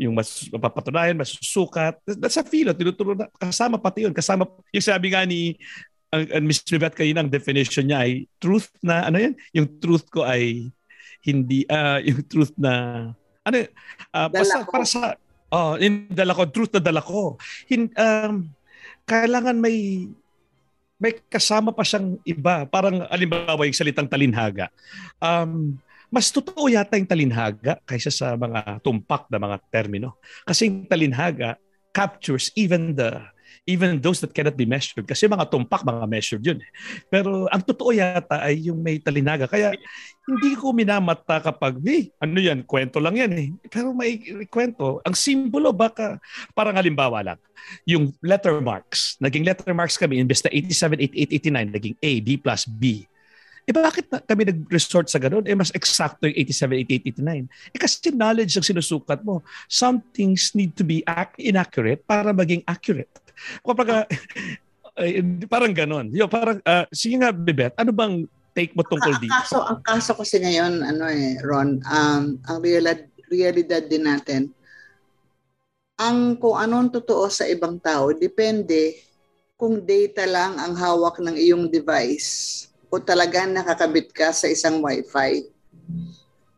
yung 0.00 0.18
mas 0.18 0.50
mapapatunayan, 0.50 1.14
masusukat. 1.14 1.94
That's 2.02 2.40
a 2.40 2.42
feel. 2.42 2.74
Tinuturo 2.74 3.14
na, 3.14 3.30
kasama 3.38 3.78
pati 3.78 4.02
yun. 4.02 4.10
Kasama, 4.10 4.50
yung 4.74 4.82
sabi 4.82 5.14
nga 5.14 5.22
ni 5.22 5.54
ang, 6.10 6.26
ang 6.28 6.44
Miss 6.44 6.60
Vivet 6.66 6.92
kayo 6.92 7.12
ng 7.14 7.30
definition 7.30 7.86
niya 7.86 8.02
ay 8.02 8.26
truth 8.42 8.68
na, 8.82 9.06
ano 9.06 9.16
yan? 9.16 9.34
Yung 9.56 9.68
truth 9.78 10.10
ko 10.10 10.26
ay 10.26 10.68
hindi, 11.22 11.64
uh, 11.70 12.02
yung 12.08 12.26
truth 12.26 12.52
na, 12.58 12.72
ano, 13.46 13.56
uh, 14.12 14.28
basta, 14.28 14.66
para 14.66 14.86
sa, 14.86 15.14
Oh, 15.52 15.76
in 15.76 16.08
dala 16.08 16.32
ko, 16.32 16.48
truth 16.48 16.72
na 16.72 16.80
dala 16.80 17.04
ko. 17.04 17.36
Hin, 17.68 17.92
um, 17.92 18.48
kailangan 19.04 19.60
may 19.60 20.08
may 20.96 21.18
kasama 21.28 21.74
pa 21.74 21.84
siyang 21.84 22.16
iba. 22.24 22.64
Parang 22.70 23.04
alimbawa 23.10 23.66
yung 23.66 23.76
salitang 23.76 24.08
talinhaga. 24.08 24.70
Um, 25.18 25.76
mas 26.08 26.30
totoo 26.30 26.70
yata 26.70 26.94
yung 26.94 27.10
talinhaga 27.10 27.82
kaysa 27.84 28.08
sa 28.08 28.38
mga 28.38 28.80
tumpak 28.80 29.26
na 29.28 29.42
mga 29.42 29.58
termino. 29.68 30.16
Kasi 30.46 30.70
yung 30.70 30.86
talinhaga 30.86 31.58
captures 31.92 32.48
even 32.54 32.94
the 32.96 33.20
even 33.62 34.02
those 34.02 34.18
that 34.18 34.34
cannot 34.34 34.58
be 34.58 34.66
measured. 34.66 35.06
Kasi 35.06 35.30
mga 35.30 35.46
tumpak, 35.46 35.86
mga 35.86 36.06
measured 36.10 36.42
yun. 36.42 36.58
Eh. 36.58 36.70
Pero 37.06 37.46
ang 37.46 37.62
totoo 37.62 37.94
yata 37.94 38.42
ay 38.42 38.66
yung 38.66 38.82
may 38.82 38.98
talinaga. 38.98 39.46
Kaya 39.46 39.70
hindi 40.26 40.58
ko 40.58 40.74
minamata 40.74 41.38
kapag, 41.38 41.78
hey, 41.86 42.10
ano 42.18 42.38
yan, 42.42 42.66
kwento 42.66 42.98
lang 42.98 43.14
yan 43.14 43.32
eh. 43.38 43.48
Pero 43.70 43.94
may 43.94 44.18
kwento. 44.50 44.98
Ang 45.06 45.14
simbolo 45.14 45.70
baka, 45.70 46.18
parang 46.58 46.74
halimbawa 46.74 47.22
lang, 47.22 47.38
yung 47.86 48.10
letter 48.18 48.58
marks. 48.58 49.14
Naging 49.22 49.46
letter 49.46 49.70
marks 49.70 49.94
kami, 49.94 50.18
imbes 50.18 50.42
na 50.42 50.50
87, 50.50 50.98
88, 51.14 51.38
89, 51.46 51.76
naging 51.78 51.96
A, 52.02 52.10
D 52.18 52.28
plus 52.42 52.66
B. 52.66 53.06
Eh 53.62 53.70
bakit 53.70 54.10
na 54.10 54.18
kami 54.18 54.42
nag-resort 54.42 55.06
sa 55.06 55.22
ganun? 55.22 55.46
Eh 55.46 55.54
mas 55.54 55.70
eksakto 55.70 56.26
yung 56.26 56.34
87, 56.34 56.82
88, 56.98 57.14
89. 57.14 57.46
Eh 57.70 57.78
kasi 57.78 58.10
knowledge 58.10 58.58
ang 58.58 58.66
sinusukat 58.66 59.22
mo. 59.22 59.46
Some 59.70 60.02
things 60.10 60.50
need 60.58 60.74
to 60.74 60.82
be 60.82 61.06
inaccurate 61.38 62.02
para 62.02 62.34
maging 62.34 62.66
accurate. 62.66 63.21
Kapag, 63.64 63.88
uh, 63.90 64.06
parang 65.52 65.72
ganon. 65.72 66.12
Yo, 66.12 66.28
parang, 66.28 66.60
uh, 66.62 66.84
sige 66.92 67.16
nga, 67.18 67.32
Bebet, 67.32 67.72
ano 67.76 67.90
bang 67.90 68.28
take 68.52 68.76
mo 68.76 68.84
tungkol 68.84 69.16
dito? 69.20 69.32
Ang 69.32 69.42
kaso, 69.44 69.58
ang 69.64 69.80
kaso 69.80 70.12
kasi 70.16 70.36
ngayon, 70.40 70.84
ano 70.84 71.04
eh, 71.08 71.40
Ron, 71.40 71.80
um, 71.84 72.22
ang 72.44 72.58
realidad, 72.60 73.08
realidad 73.32 73.82
din 73.88 74.04
natin, 74.04 74.52
ang 75.96 76.36
kung 76.36 76.56
anong 76.58 76.92
totoo 76.92 77.30
sa 77.32 77.48
ibang 77.48 77.80
tao, 77.80 78.12
depende 78.12 78.98
kung 79.56 79.78
data 79.86 80.26
lang 80.26 80.58
ang 80.58 80.74
hawak 80.74 81.22
ng 81.22 81.38
iyong 81.38 81.70
device 81.70 82.66
o 82.90 82.98
talagang 82.98 83.54
nakakabit 83.54 84.10
ka 84.10 84.34
sa 84.34 84.50
isang 84.50 84.82
wifi. 84.82 85.46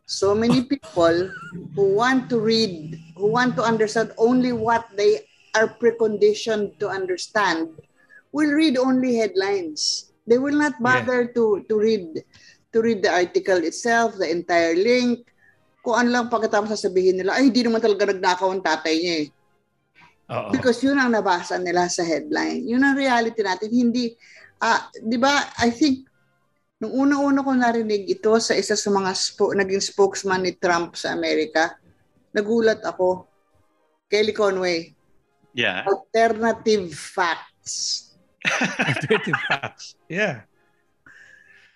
So 0.04 0.32
many 0.32 0.64
people 0.64 1.32
who 1.76 1.96
want 1.96 2.28
to 2.32 2.40
read, 2.40 2.96
who 3.16 3.32
want 3.32 3.56
to 3.56 3.62
understand 3.64 4.12
only 4.16 4.52
what 4.52 4.88
they 4.96 5.24
are 5.54 5.70
preconditioned 5.78 6.76
to 6.82 6.90
understand 6.90 7.70
will 8.34 8.50
read 8.50 8.74
only 8.74 9.14
headlines. 9.14 10.10
They 10.26 10.42
will 10.42 10.58
not 10.58 10.76
bother 10.82 11.30
yeah. 11.30 11.34
to 11.38 11.62
to 11.70 11.74
read 11.78 12.06
to 12.74 12.78
read 12.82 13.06
the 13.06 13.12
article 13.14 13.62
itself, 13.62 14.18
the 14.18 14.26
entire 14.26 14.74
link. 14.74 15.30
Kung 15.84 15.94
ano 15.94 16.08
lang 16.10 16.32
pagkatapos 16.32 16.74
sasabihin 16.74 17.22
nila, 17.22 17.38
ay 17.38 17.52
hindi 17.52 17.62
naman 17.62 17.78
talaga 17.78 18.10
nagnakaw 18.10 18.50
ang 18.50 18.64
tatay 18.64 18.94
niya 18.98 19.16
eh. 19.22 19.28
Uh-oh. 20.24 20.50
Because 20.50 20.80
yun 20.80 20.96
ang 20.96 21.12
nabasa 21.12 21.60
nila 21.60 21.86
sa 21.92 22.00
headline. 22.00 22.64
Yun 22.64 22.80
ang 22.80 22.96
reality 22.96 23.44
natin. 23.44 23.68
Hindi, 23.68 24.16
uh, 24.64 24.80
di 24.96 25.20
ba, 25.20 25.52
I 25.60 25.68
think, 25.68 26.08
nung 26.80 26.96
una-una 26.96 27.44
ko 27.44 27.52
narinig 27.52 28.08
ito 28.08 28.32
sa 28.40 28.56
isa 28.56 28.72
sa 28.74 28.88
mga 28.88 29.12
spo- 29.12 29.52
naging 29.52 29.84
spokesman 29.84 30.48
ni 30.48 30.56
Trump 30.56 30.96
sa 30.96 31.12
Amerika, 31.12 31.76
nagulat 32.32 32.80
ako. 32.80 33.28
Kelly 34.08 34.32
Conway, 34.32 34.96
Yeah. 35.54 35.86
Alternative 35.86 36.90
facts. 36.90 38.10
Alternative 38.42 39.38
facts. 39.46 39.94
Yeah. 40.10 40.42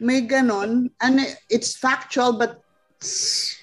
May 0.02 0.26
ganon. 0.26 0.90
And 0.98 1.22
it's 1.46 1.78
factual 1.78 2.34
but 2.34 2.60
it's 2.98 3.54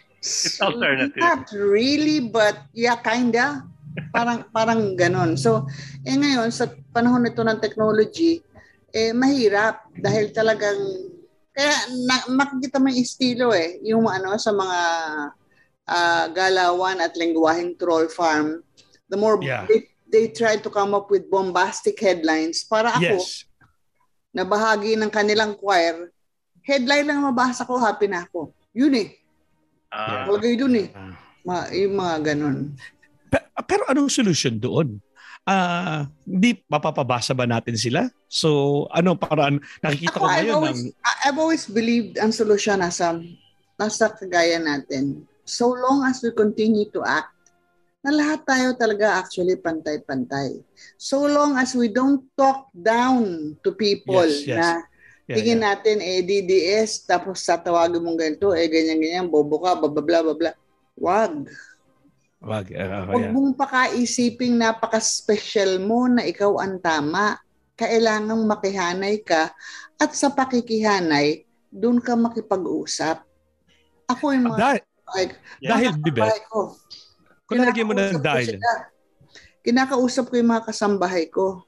alternative. 0.63 1.19
Not 1.19 1.51
really, 1.51 2.31
but 2.31 2.63
yeah, 2.71 2.95
kinda. 2.95 3.67
Parang 4.15 4.47
parang 4.55 4.95
ganon. 4.95 5.35
So, 5.35 5.67
eh 6.07 6.15
ngayon 6.15 6.51
sa 6.51 6.71
panahon 6.95 7.27
nito 7.27 7.43
ng 7.43 7.59
technology, 7.59 8.39
eh 8.95 9.11
mahirap 9.11 9.91
dahil 9.99 10.31
talagang 10.31 10.79
kaya 11.55 11.71
na, 12.03 12.15
makikita 12.35 12.83
mo 12.83 12.91
yung 12.91 12.99
estilo 12.99 13.55
eh, 13.55 13.79
yung 13.79 14.03
ano 14.11 14.35
sa 14.35 14.51
mga 14.51 14.79
uh, 15.87 16.25
galawan 16.35 16.99
at 16.99 17.15
lengguwaheng 17.15 17.79
troll 17.79 18.11
farm. 18.11 18.59
The 19.07 19.15
more 19.15 19.39
yeah 19.39 19.63
they 20.15 20.31
tried 20.31 20.63
to 20.63 20.71
come 20.71 20.95
up 20.95 21.11
with 21.11 21.27
bombastic 21.27 21.99
headlines 21.99 22.63
para 22.63 22.95
ako 22.95 23.19
yes. 23.19 23.43
na 24.31 24.47
bahagi 24.47 24.95
ng 24.95 25.11
kanilang 25.11 25.59
choir, 25.59 26.07
headline 26.63 27.03
lang 27.03 27.19
mabasa 27.19 27.67
ko, 27.67 27.75
happy 27.75 28.07
na 28.07 28.23
ako. 28.23 28.55
Yun 28.71 28.95
eh. 28.95 29.09
Uh, 29.91 30.23
Walagay 30.31 30.55
dun 30.55 30.75
eh. 30.79 30.87
Uh, 30.95 31.11
Ma, 31.43 31.67
yung 31.69 31.99
mga 31.99 32.15
ganun. 32.31 32.73
Pero, 33.27 33.45
pero 33.67 33.83
anong 33.91 34.07
solution 34.07 34.55
doon? 34.55 35.03
Uh, 35.45 36.09
hindi 36.25 36.63
mapapabasa 36.65 37.35
ba 37.37 37.45
natin 37.45 37.75
sila? 37.77 38.09
So, 38.25 38.87
ano, 38.89 39.13
parang 39.13 39.61
nakikita 39.83 40.17
ako, 40.17 40.25
ko 40.25 40.31
ngayon. 40.31 40.41
I've 40.41 40.55
always, 40.57 40.81
ng... 40.81 40.89
I've 41.27 41.39
always 41.39 41.63
believed 41.69 42.15
ang 42.17 42.31
solusyon 42.33 42.81
nasa, 42.81 43.19
nasa 43.77 44.09
kagaya 44.15 44.57
natin. 44.63 45.27
So 45.45 45.75
long 45.75 46.01
as 46.07 46.23
we 46.25 46.33
continue 46.33 46.89
to 46.95 47.05
act 47.05 47.34
na 48.05 48.13
lahat 48.13 48.45
tayo 48.45 48.77
talaga 48.77 49.17
actually 49.17 49.57
pantay-pantay. 49.57 50.61
So 50.93 51.25
long 51.25 51.57
as 51.57 51.73
we 51.73 51.89
don't 51.89 52.29
talk 52.37 52.69
down 52.69 53.57
to 53.65 53.73
people 53.73 54.29
yes, 54.29 54.45
yes. 54.45 54.57
na 54.61 54.67
yeah, 55.25 55.35
tingin 55.41 55.57
yeah. 55.57 55.73
natin 55.73 55.97
eh 56.05 56.21
DDS 56.21 57.09
tapos 57.09 57.41
tatawagin 57.41 58.05
mong 58.05 58.21
ganito 58.21 58.53
eh 58.53 58.69
ganyan-ganyan 58.69 59.25
bobo 59.25 59.57
ka 59.65 59.73
bla 59.81 59.89
bla 59.89 60.21
bla 60.21 60.33
bla. 60.37 60.51
Wag. 61.01 61.49
Wag. 62.45 62.69
Uh, 62.69 63.09
Huwag 63.09 63.25
yeah. 63.25 63.33
mong 63.33 63.57
pakaisiping 63.57 64.53
napaka-special 64.53 65.81
mo 65.81 66.05
na 66.05 66.21
ikaw 66.29 66.61
ang 66.61 66.77
tama. 66.77 67.41
Kailangang 67.75 68.45
makihanay 68.45 69.19
ka 69.25 69.51
at 69.99 70.11
sa 70.15 70.31
pakikihanay, 70.31 71.43
doon 71.73 71.99
ka 71.99 72.15
makipag-usap. 72.15 73.19
Ako 74.07 74.31
yung 74.31 74.47
mga... 74.47 74.59
Dahil, 74.59 74.83
like, 75.11 75.33
dahil, 75.59 75.91
Bibet, 75.99 76.39
ko, 76.47 76.75
kung 77.45 77.61
nalagyan 77.61 77.87
mo 77.87 77.93
ng 77.93 78.21
dahil. 78.21 78.57
Kinakausap 79.65 80.29
ko 80.29 80.37
yung 80.37 80.53
mga 80.53 80.69
kasambahay 80.69 81.29
ko. 81.29 81.65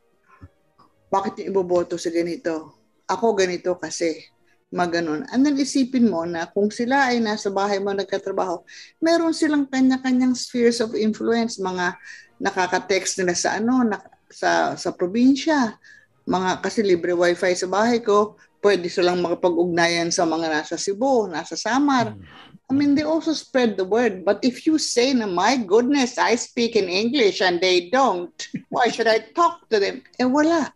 Bakit 1.10 1.42
yung 1.42 1.50
iboboto 1.54 1.98
sa 1.98 2.14
ganito? 2.14 2.78
Ako 3.10 3.34
ganito 3.34 3.74
kasi. 3.78 4.26
Mga 4.68 5.00
ganun. 5.00 5.22
And 5.32 5.48
then 5.48 5.56
isipin 5.56 6.12
mo 6.12 6.28
na 6.28 6.46
kung 6.52 6.68
sila 6.68 7.10
ay 7.10 7.24
nasa 7.24 7.48
bahay 7.48 7.80
mo 7.80 7.96
nagkatrabaho, 7.96 8.68
meron 9.00 9.32
silang 9.32 9.64
kanya-kanyang 9.66 10.36
spheres 10.36 10.84
of 10.84 10.92
influence, 10.92 11.56
mga 11.56 11.96
nakaka-text 12.38 13.24
nila 13.24 13.34
sa 13.34 13.58
ano, 13.58 13.88
na, 13.88 13.98
sa 14.28 14.76
sa 14.76 14.92
probinsya. 14.92 15.80
Mga 16.28 16.60
kasi 16.60 16.84
libre 16.84 17.16
wifi 17.16 17.56
sa 17.56 17.72
bahay 17.72 18.04
ko, 18.04 18.36
pwede 18.60 18.92
silang 18.92 19.24
makapag-ugnayan 19.24 20.12
sa 20.12 20.28
mga 20.28 20.52
nasa 20.52 20.76
Cebu, 20.76 21.32
nasa 21.32 21.56
Samar. 21.56 22.20
I 22.70 22.74
mean, 22.76 22.96
they 22.96 23.04
also 23.04 23.32
spread 23.32 23.78
the 23.80 23.88
word. 23.88 24.28
But 24.28 24.44
if 24.44 24.68
you 24.68 24.78
say 24.78 25.14
na, 25.16 25.26
my 25.26 25.56
goodness, 25.56 26.20
I 26.20 26.36
speak 26.36 26.76
in 26.76 26.92
English 26.92 27.40
and 27.40 27.62
they 27.64 27.88
don't, 27.90 28.36
why 28.68 28.90
should 28.92 29.08
I 29.08 29.20
talk 29.32 29.70
to 29.72 29.80
them? 29.80 30.04
Eh, 30.20 30.28
wala. 30.28 30.74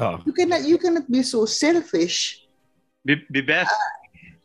Oh. 0.00 0.18
You 0.26 0.32
cannot, 0.32 0.66
you 0.66 0.78
cannot 0.78 1.06
be 1.06 1.22
so 1.22 1.46
selfish 1.46 2.42
Bibeth, 3.06 3.66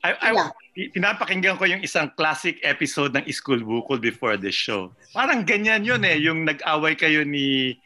I, 0.01 0.13
I, 0.17 0.29
yeah. 0.33 0.49
pinapakinggan 0.73 1.61
ko 1.61 1.69
yung 1.69 1.85
isang 1.85 2.09
classic 2.17 2.57
episode 2.65 3.13
ng 3.13 3.25
School 3.29 3.61
Bukol 3.61 4.01
before 4.01 4.33
the 4.33 4.49
show. 4.49 4.93
Parang 5.13 5.45
ganyan 5.45 5.85
yun 5.85 6.01
eh, 6.01 6.17
yung 6.17 6.41
nag-away 6.41 6.97
kayo 6.97 7.21
ni, 7.21 7.77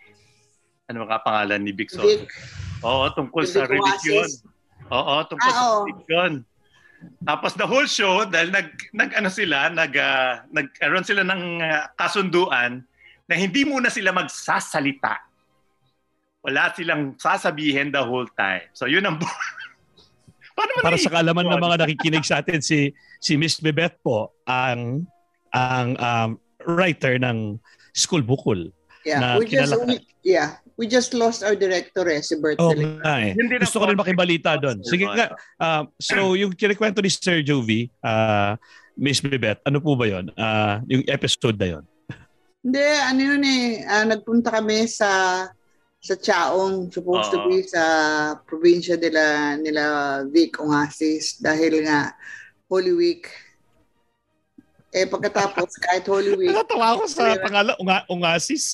ano 0.88 1.03
ka 1.08 1.20
pangalan 1.27 1.60
ni 1.60 1.75
Big? 1.75 1.91
Vic. 1.91 2.24
Oo, 2.88 3.03
tungkol 3.12 3.43
sa 3.43 3.67
Vic 3.67 3.75
religion. 3.79 4.24
Oasis. 4.24 4.48
Oo, 4.91 5.15
tungkol 5.27 5.51
Ah, 5.51 5.60
sa 5.60 5.67
religion. 5.84 6.31
Tapos 7.22 7.53
the 7.58 7.65
whole 7.65 7.86
show, 7.86 8.25
dahil 8.25 8.50
nag, 8.53 8.67
nag 8.93 9.12
ano 9.17 9.29
sila, 9.29 9.70
nag, 9.70 9.93
uh, 9.93 10.46
nagkaroon 10.50 11.05
sila 11.05 11.22
ng 11.25 11.41
ah, 11.62 11.89
kasunduan 11.98 12.81
na 13.29 13.36
hindi 13.38 13.65
muna 13.65 13.89
sila 13.89 14.13
magsasalita. 14.13 15.17
Wala 16.41 16.74
silang 16.74 17.13
sasabihin 17.22 17.93
the 17.93 18.01
whole 18.01 18.27
time. 18.34 18.65
So 18.74 18.89
yun 18.89 19.05
ang 19.05 19.22
Paano 20.51 20.84
Para 20.84 21.00
sa 21.00 21.13
kaalaman 21.13 21.48
ng 21.48 21.63
mga 21.63 21.77
nakikinig 21.79 22.27
sa 22.27 22.43
atin, 22.43 22.60
si 22.60 22.91
si 23.24 23.39
Miss 23.39 23.58
Bebet 23.63 23.98
po 24.03 24.36
ang 24.43 25.08
ang 25.55 25.96
um, 25.96 26.29
writer 26.67 27.15
ng 27.17 27.55
School 27.96 28.22
Bukol. 28.22 28.70
Yeah, 29.08 29.20
na 29.24 29.27
we 29.39 29.50
just 29.50 29.74
we, 29.88 30.03
yeah, 30.22 30.62
we 30.81 30.89
just 30.89 31.13
lost 31.13 31.45
our 31.45 31.53
director 31.53 32.01
eh, 32.09 32.25
si 32.25 32.33
Bert 32.41 32.57
Oh, 32.57 32.73
nga 32.73 33.21
eh. 33.21 33.38
Gusto 33.38 33.77
ko 33.77 33.85
rin 33.85 34.01
makibalita 34.01 34.57
doon. 34.57 34.81
Sige 34.81 35.05
nga, 35.05 35.38
ah, 35.61 35.85
so 36.01 36.33
yung 36.33 36.57
kinikwento 36.57 37.05
ni 37.05 37.13
Sir 37.13 37.45
Jovi, 37.45 37.85
ah, 38.01 38.57
Miss 38.97 39.21
Bebet, 39.21 39.61
ano 39.61 39.77
po 39.77 39.93
ba 39.93 40.09
yon? 40.09 40.33
Ah, 40.33 40.81
yung 40.89 41.05
episode 41.05 41.61
na 41.61 41.77
yon. 41.77 41.83
Hindi, 42.65 42.81
ano 42.81 43.21
yun 43.21 43.43
eh, 43.45 43.85
ah, 43.85 44.09
nagpunta 44.09 44.50
kami 44.57 44.89
sa 44.89 45.09
sa 46.01 46.17
Chaong, 46.17 46.89
supposed 46.89 47.29
to 47.29 47.45
Oo. 47.45 47.45
be 47.45 47.61
sa 47.61 47.83
probinsya 48.50 48.97
nila 48.97 49.53
nila 49.61 49.83
Vic 50.33 50.57
Ongasis 50.57 51.38
dahil 51.38 51.85
nga 51.85 52.17
Holy 52.65 52.89
Week. 52.97 53.29
Eh 54.89 55.05
pagkatapos 55.05 55.77
kahit 55.77 56.09
Holy 56.09 56.33
Week, 56.41 56.50
Nakatawa 56.57 56.97
ako 56.97 57.05
sa 57.05 57.38
pangalan, 57.38 57.77
unga, 57.77 58.01
Ungasis. 58.09 58.73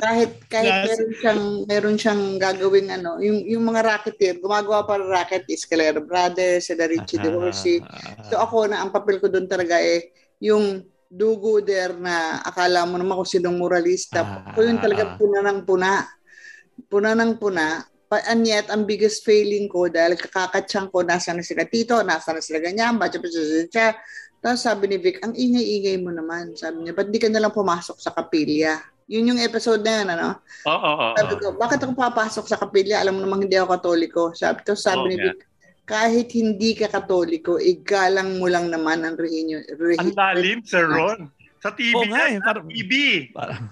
Kahit 0.00 0.30
kahit 0.48 0.76
Yes. 0.80 0.88
meron 0.88 1.12
siyang 1.20 1.42
meron 1.68 1.96
siyang 2.00 2.22
gagawing 2.40 2.88
ano, 2.90 3.20
yung 3.20 3.38
yung 3.44 3.64
mga 3.68 3.80
racketeer, 3.84 4.34
gumagawa 4.40 4.88
para 4.88 5.04
racket 5.04 5.44
is 5.52 5.68
Calera 5.68 6.00
Brothers, 6.00 6.66
sila 6.68 6.88
Richie 6.88 7.20
De 7.20 7.28
Horsey. 7.30 7.84
So 8.24 8.40
ako 8.40 8.72
na 8.72 8.80
ang 8.80 8.90
papel 8.90 9.20
ko 9.20 9.28
doon 9.28 9.44
talaga 9.46 9.76
eh 9.78 10.10
yung 10.40 10.80
dugo 11.10 11.60
there 11.60 11.92
na 11.92 12.40
akala 12.40 12.86
mo 12.88 12.96
naman 12.96 13.18
kung 13.20 13.28
sinong 13.28 13.58
moralista. 13.60 14.24
Ah, 14.24 14.48
Ako 14.54 14.58
yun 14.64 14.78
talaga 14.80 15.04
puna 15.18 15.38
ng 15.44 15.60
puna. 15.68 15.90
Puna 16.90 17.12
ng 17.14 17.32
puna. 17.38 17.84
Pa- 18.10 18.24
And 18.26 18.42
yet, 18.42 18.66
ang 18.72 18.86
biggest 18.88 19.22
failing 19.22 19.70
ko 19.70 19.86
dahil 19.86 20.18
kakakatsang 20.18 20.90
ko, 20.90 21.06
nasa 21.06 21.30
na 21.30 21.44
sila 21.46 21.62
tito, 21.68 21.94
nasa 22.02 22.34
na 22.34 22.42
sila 22.42 22.58
ganyan, 22.58 22.98
bacha 22.98 23.22
bacha 23.22 23.38
bacha. 23.38 23.86
Tapos 24.40 24.60
sabi 24.64 24.88
ni 24.88 24.96
Vic, 24.98 25.20
ang 25.22 25.36
ingay-ingay 25.36 26.00
mo 26.00 26.10
naman. 26.10 26.56
Sabi 26.56 26.82
niya, 26.82 26.96
ba't 26.96 27.12
di 27.12 27.20
ka 27.20 27.28
nalang 27.28 27.52
pumasok 27.54 28.00
sa 28.00 28.10
kapilya? 28.16 28.80
Yun 29.10 29.34
yung 29.34 29.40
episode 29.42 29.82
na 29.82 29.92
yun, 29.98 30.08
ano? 30.14 30.28
Oo, 30.70 30.70
oo, 30.70 30.94
oo. 31.10 31.16
Sabi 31.18 31.34
ko, 31.42 31.46
bakit 31.58 31.82
ako 31.82 31.98
papasok 31.98 32.46
sa 32.46 32.62
kapilya? 32.62 33.02
Alam 33.02 33.18
mo 33.18 33.26
namang 33.26 33.42
hindi 33.50 33.58
ako 33.58 33.68
katoliko. 33.74 34.22
Sabi, 34.30 34.62
to, 34.62 34.78
sabi 34.78 35.02
Oo 35.02 35.10
ni. 35.10 35.16
Vic, 35.18 35.42
kahit 35.82 36.30
hindi 36.30 36.78
ka 36.78 36.86
katoliko, 36.86 37.58
igalang 37.58 38.38
mo 38.38 38.46
lang 38.46 38.70
naman 38.70 39.02
ang 39.02 39.18
rehinyo. 39.18 39.66
Ang 39.98 40.14
lalim, 40.14 40.62
Sir 40.62 40.86
Ron. 40.86 41.26
Sa 41.58 41.74
TV 41.74 41.92
Oo 41.92 42.06
nga 42.06 42.30
yan, 42.30 42.38
eh, 42.38 42.46
parang- 42.46 42.70
TV. 42.70 42.92
Parang, 43.34 43.62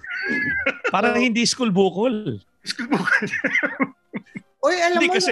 parang 0.91 1.15
hindi 1.15 1.47
school 1.47 1.71
bukol. 1.71 2.43
School 2.67 2.91
Bukol. 2.91 3.25
Uy, 4.67 4.75
alam 4.75 4.99
Hindi 4.99 5.07
mo, 5.07 5.15
kasi, 5.15 5.31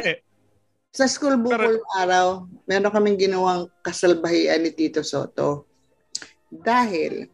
sa 0.96 1.06
school 1.12 1.36
bukol 1.36 1.84
araw, 2.00 2.48
meron 2.64 2.96
kaming 2.96 3.20
ginawang 3.20 3.68
kasalbahian 3.84 4.64
ni 4.64 4.72
Tito 4.72 5.04
Soto. 5.04 5.68
Dahil 6.48 7.28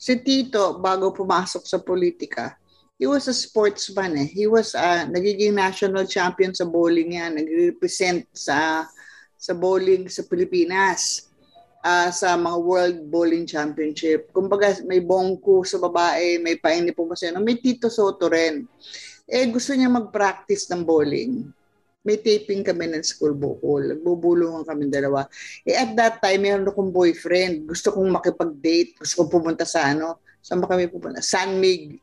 si 0.00 0.16
Tito, 0.24 0.80
bago 0.80 1.12
pumasok 1.12 1.68
sa 1.68 1.76
politika, 1.76 2.56
he 2.96 3.04
was 3.04 3.28
a 3.28 3.36
sportsman 3.36 4.16
eh. 4.16 4.28
He 4.32 4.48
was 4.48 4.72
uh, 4.72 5.04
nagiging 5.04 5.52
national 5.52 6.08
champion 6.08 6.56
sa 6.56 6.64
bowling 6.64 7.20
yan. 7.20 7.36
Nag-represent 7.36 8.24
sa 8.32 8.88
sa 9.36 9.52
bowling 9.52 10.08
sa 10.08 10.24
Pilipinas 10.24 11.28
ah, 11.84 12.12
sa 12.12 12.36
mga 12.36 12.58
World 12.60 12.98
Bowling 13.08 13.44
Championship. 13.44 14.32
Kumbaga, 14.32 14.72
may 14.84 15.00
bongko 15.00 15.64
sa 15.64 15.80
babae, 15.80 16.40
may 16.40 16.56
paini 16.56 16.92
po 16.92 17.08
kasi. 17.08 17.32
May 17.36 17.60
Tito 17.60 17.88
Soto 17.92 18.28
rin. 18.28 18.64
Eh, 19.28 19.48
gusto 19.48 19.76
niya 19.76 19.88
mag-practice 19.88 20.68
ng 20.72 20.82
bowling 20.84 21.59
may 22.00 22.16
taping 22.16 22.64
kami 22.64 22.88
ng 22.88 23.04
school 23.04 23.36
bukol. 23.36 23.84
Nagbubulungan 23.84 24.64
kami 24.64 24.88
dalawa. 24.88 25.28
Eh 25.68 25.76
at 25.76 25.92
that 25.96 26.24
time, 26.24 26.48
meron 26.48 26.64
akong 26.64 26.88
boyfriend. 26.88 27.68
Gusto 27.68 27.92
kong 27.92 28.08
makipag-date. 28.08 28.96
Gusto 28.96 29.24
kong 29.24 29.32
pumunta 29.32 29.68
sa 29.68 29.92
ano. 29.92 30.24
Saan 30.40 30.64
ba 30.64 30.72
kami 30.72 30.88
pupunta? 30.88 31.20
San 31.20 31.60
Mig. 31.60 32.00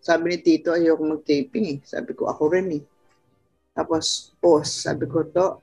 Sabi 0.00 0.32
ni 0.32 0.38
Tito, 0.40 0.72
ayoko 0.72 1.04
mag-taping 1.04 1.66
eh. 1.76 1.78
Sabi 1.84 2.16
ko, 2.16 2.32
ako 2.32 2.48
rin 2.48 2.80
eh. 2.80 2.82
Tapos, 3.76 4.32
pause. 4.40 4.88
Sabi 4.88 5.04
ko, 5.04 5.28
to, 5.28 5.60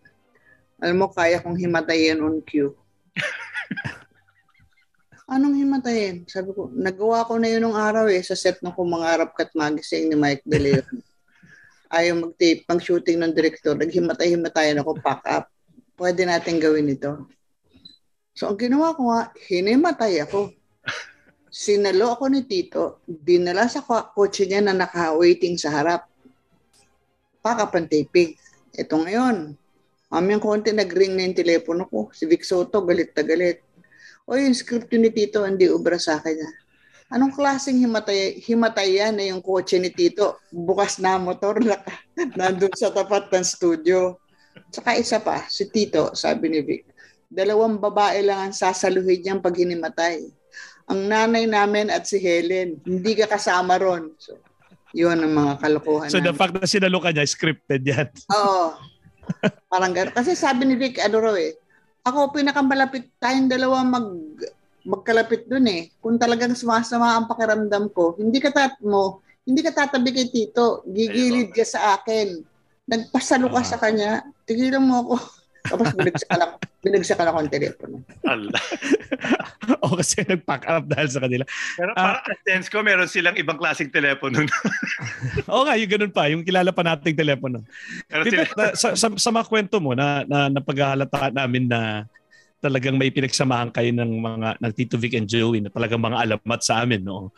alam 0.78 1.02
mo, 1.02 1.10
kaya 1.10 1.41
kong 1.41 1.58
himatayin 1.58 2.22
on 2.22 2.38
cue. 2.46 2.78
Anong 5.34 5.58
himatayin? 5.58 6.30
Sabi 6.30 6.54
ko, 6.54 6.70
nagawa 6.70 7.26
ko 7.26 7.41
na 7.41 7.50
yun 7.50 7.65
nung 7.65 7.74
araw 7.74 8.06
eh, 8.06 8.22
sa 8.22 8.38
set 8.38 8.62
ng 8.62 8.78
kumangarap 8.78 9.34
kat 9.34 9.50
magising 9.58 10.13
ni 10.13 10.15
Mike 10.15 10.46
De 10.46 10.62
Leon 10.62 11.02
ayaw 11.91 12.15
mag-tape, 12.19 12.67
pang 12.67 12.80
shooting 12.80 13.19
ng 13.23 13.34
director, 13.34 13.76
naghimatay-himatayan 13.76 14.80
ako, 14.84 15.00
pack 15.00 15.23
up. 15.28 15.47
Pwede 15.97 16.28
natin 16.28 16.62
gawin 16.62 16.93
ito. 16.93 17.28
So, 18.38 18.54
ang 18.54 18.60
ginawa 18.62 18.93
ko 18.93 19.10
nga, 19.10 19.34
hinimatay 19.50 20.21
ako. 20.21 20.54
Sinalo 21.50 22.13
ako 22.13 22.30
ni 22.30 22.45
Tito, 22.45 23.02
dinala 23.10 23.65
sa 23.65 23.82
kotse 23.82 24.45
niya 24.45 24.62
na 24.62 24.78
naka-waiting 24.78 25.58
sa 25.58 25.73
harap. 25.73 26.06
Pack 27.41 27.58
up 27.65 27.73
ang 27.73 27.89
taping. 27.89 28.38
Ito 28.78 28.93
ngayon, 28.93 29.58
mamayang 30.13 30.43
konti 30.43 30.69
nag-ring 30.69 31.17
na 31.17 31.26
yung 31.26 31.34
telepono 31.34 31.89
ko. 31.89 32.13
Si 32.13 32.30
Vic 32.30 32.45
Soto, 32.45 32.86
galit 32.86 33.10
na 33.17 33.26
galit. 33.26 33.65
O 34.30 34.38
yung 34.38 34.54
script 34.54 34.93
ni 34.93 35.10
Tito, 35.10 35.41
hindi 35.41 35.65
ubra 35.65 35.97
sa 35.97 36.21
akin 36.21 36.36
niya. 36.38 36.52
Anong 37.08 37.32
klaseng 37.32 37.80
himatay, 37.80 38.36
himatayan 38.43 39.15
na 39.15 39.32
yung 39.32 39.39
kotse 39.39 39.80
ni 39.80 39.88
Tito? 39.88 40.43
Bukas 40.52 41.00
na 41.00 41.15
motor 41.15 41.60
na 41.63 41.80
nandun 42.36 42.74
sa 42.76 42.91
tapat 42.91 43.32
ng 43.32 43.48
studio. 43.48 44.20
Tsaka 44.76 45.00
isa 45.00 45.24
pa, 45.24 45.48
si 45.48 45.72
Tito, 45.72 46.12
sabi 46.12 46.52
ni 46.52 46.60
Vic, 46.60 46.84
dalawang 47.32 47.80
babae 47.80 48.28
lang 48.28 48.52
ang 48.52 48.54
sasaluhin 48.56 49.24
niyang 49.24 49.39
pag 49.39 49.56
hinimatay. 49.56 50.28
Ang 50.91 51.08
nanay 51.08 51.48
namin 51.48 51.88
at 51.88 52.04
si 52.04 52.20
Helen, 52.20 52.80
hindi 52.84 53.15
ka 53.15 53.32
kasama 53.32 53.80
ron. 53.80 54.12
So, 54.20 54.36
yun 54.96 55.20
ang 55.20 55.36
mga 55.36 55.54
kalokohan 55.60 56.08
so 56.08 56.24
the 56.24 56.32
fact 56.32 56.56
na 56.56 56.67
sinalo 56.67 57.00
ka 57.00 57.12
niya, 57.12 57.28
scripted 57.28 57.84
yan. 57.88 58.08
Oo. 58.36 58.76
Parang 59.67 59.91
gano'n. 59.91 60.15
Kasi 60.15 60.36
sabi 60.36 60.67
ni 60.67 60.76
Vic, 60.80 61.00
ano 61.00 61.20
raw 61.20 61.36
eh, 61.36 61.56
ako 62.08 62.36
pinakamalapit 62.36 63.12
tayong 63.20 63.52
dalawa 63.52 63.84
mag 63.84 64.08
magkalapit 64.88 65.45
dun 65.45 65.67
eh. 65.67 65.91
Kung 66.00 66.15
talagang 66.15 66.56
sumasama 66.56 67.13
ang 67.13 67.28
pakiramdam 67.28 67.91
ko, 67.91 68.15
hindi 68.15 68.39
ka 68.39 68.50
tat 68.50 68.80
mo, 68.80 69.19
hindi 69.43 69.60
ka 69.60 69.76
tatabi 69.76 70.15
kay 70.15 70.28
Tito, 70.28 70.88
gigilid 70.88 71.52
ka 71.52 71.63
sa 71.63 72.00
akin. 72.00 72.39
Nagpasalo 72.88 73.52
ka 73.52 73.60
Ah. 73.60 73.67
sa 73.67 73.78
kanya, 73.78 74.12
tigilan 74.47 74.80
mo 74.80 75.04
ako. 75.04 75.15
Tapos 75.67 75.91
binagsakan 75.91 76.39
ako, 76.39 76.54
binagsakan 76.80 77.28
ako 77.28 77.38
ang 77.38 77.52
telepono. 77.52 77.95
Allah. 78.23 78.63
o 79.84 80.00
kasi 80.00 80.23
nag-pack 80.23 80.63
up 80.63 80.88
dahil 80.88 81.10
sa 81.12 81.19
kanila. 81.19 81.43
Pero 81.76 81.91
Ah. 81.91 82.00
parang 82.00 82.23
ang 82.23 82.39
sense 82.47 82.67
ko, 82.71 82.80
meron 82.80 83.12
silang 83.12 83.36
ibang 83.36 83.60
klaseng 83.60 83.91
telepono. 83.91 84.47
Oo 85.52 85.63
nga, 85.67 85.76
yung 85.76 85.91
ganun 85.91 86.13
pa, 86.15 86.32
yung 86.32 86.47
kilala 86.47 86.71
pa 86.71 86.88
nating 86.88 87.19
telepono. 87.19 87.67
Pero 88.08 88.23
Dito, 88.23 88.47
sila, 88.47 88.71
sa, 88.71 88.88
sa, 88.95 89.08
sa 89.12 89.30
mga 89.30 89.45
kwento 89.45 89.84
mo 89.84 89.91
na, 89.91 90.23
na 90.23 90.47
napaghahalata 90.47 91.36
namin 91.36 91.67
na 91.67 92.08
talagang 92.58 92.98
may 92.98 93.13
pinagsamahan 93.13 93.70
kayo 93.70 93.93
ng 93.93 94.12
mga 94.17 94.50
ng 94.58 94.74
Tito 94.74 94.98
Vic 94.98 95.13
and 95.13 95.30
Joey 95.30 95.62
na 95.62 95.70
talagang 95.70 96.02
mga 96.02 96.17
alamat 96.26 96.60
sa 96.65 96.82
amin 96.82 97.06
no. 97.06 97.30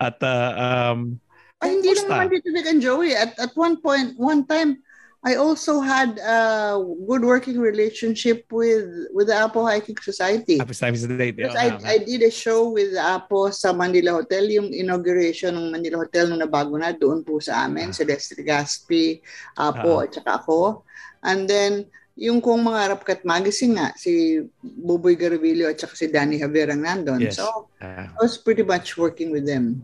At 0.00 0.16
ah, 0.24 0.92
um 0.92 1.20
Ay, 1.62 1.78
hindi 1.78 1.94
lang 1.94 2.10
naman 2.10 2.28
dito 2.34 2.50
Vic 2.50 2.66
and 2.66 2.82
Joey. 2.82 3.14
At, 3.14 3.38
at 3.38 3.54
one 3.54 3.78
point, 3.78 4.18
one 4.18 4.42
time, 4.50 4.82
I 5.22 5.38
also 5.38 5.78
had 5.78 6.18
a 6.18 6.74
good 7.06 7.22
working 7.22 7.62
relationship 7.62 8.50
with 8.50 8.90
with 9.14 9.30
the 9.30 9.38
Apo 9.38 9.62
Hiking 9.62 9.94
Society. 10.02 10.58
Times 10.58 11.06
the 11.06 11.14
date. 11.14 11.38
Because 11.38 11.54
I, 11.54 11.78
I 11.86 11.96
did 12.02 12.26
a 12.26 12.32
show 12.34 12.74
with 12.74 12.98
Apo 12.98 13.54
sa 13.54 13.70
Manila 13.70 14.18
Hotel, 14.18 14.50
yung 14.50 14.74
inauguration 14.74 15.54
ng 15.54 15.70
Manila 15.70 16.02
Hotel 16.02 16.26
nung 16.26 16.42
nabago 16.42 16.74
na, 16.74 16.90
doon 16.90 17.22
po 17.22 17.38
sa 17.38 17.70
amin, 17.70 17.90
Ah. 17.90 17.94
si 17.94 18.02
Destry 18.02 18.42
Gaspi, 18.42 19.22
Apo, 19.54 20.02
at 20.02 20.10
saka 20.10 20.42
ako. 20.42 20.82
And 21.22 21.46
then, 21.46 21.86
yung 22.22 22.38
kung 22.38 22.62
mga 22.62 22.94
Rapkat 22.94 23.26
Magazine 23.26 23.74
nga, 23.74 23.88
si 23.98 24.38
Buboy 24.62 25.18
Garvillo 25.18 25.66
at 25.66 25.74
saka 25.74 25.98
si 25.98 26.06
Danny 26.06 26.38
Javier 26.38 26.70
ang 26.70 26.86
nandun. 26.86 27.18
Yes. 27.18 27.42
So, 27.42 27.66
Ah, 27.82 28.06
I 28.14 28.18
was 28.22 28.38
pretty 28.38 28.62
much 28.62 28.94
working 28.94 29.34
with 29.34 29.42
them. 29.42 29.82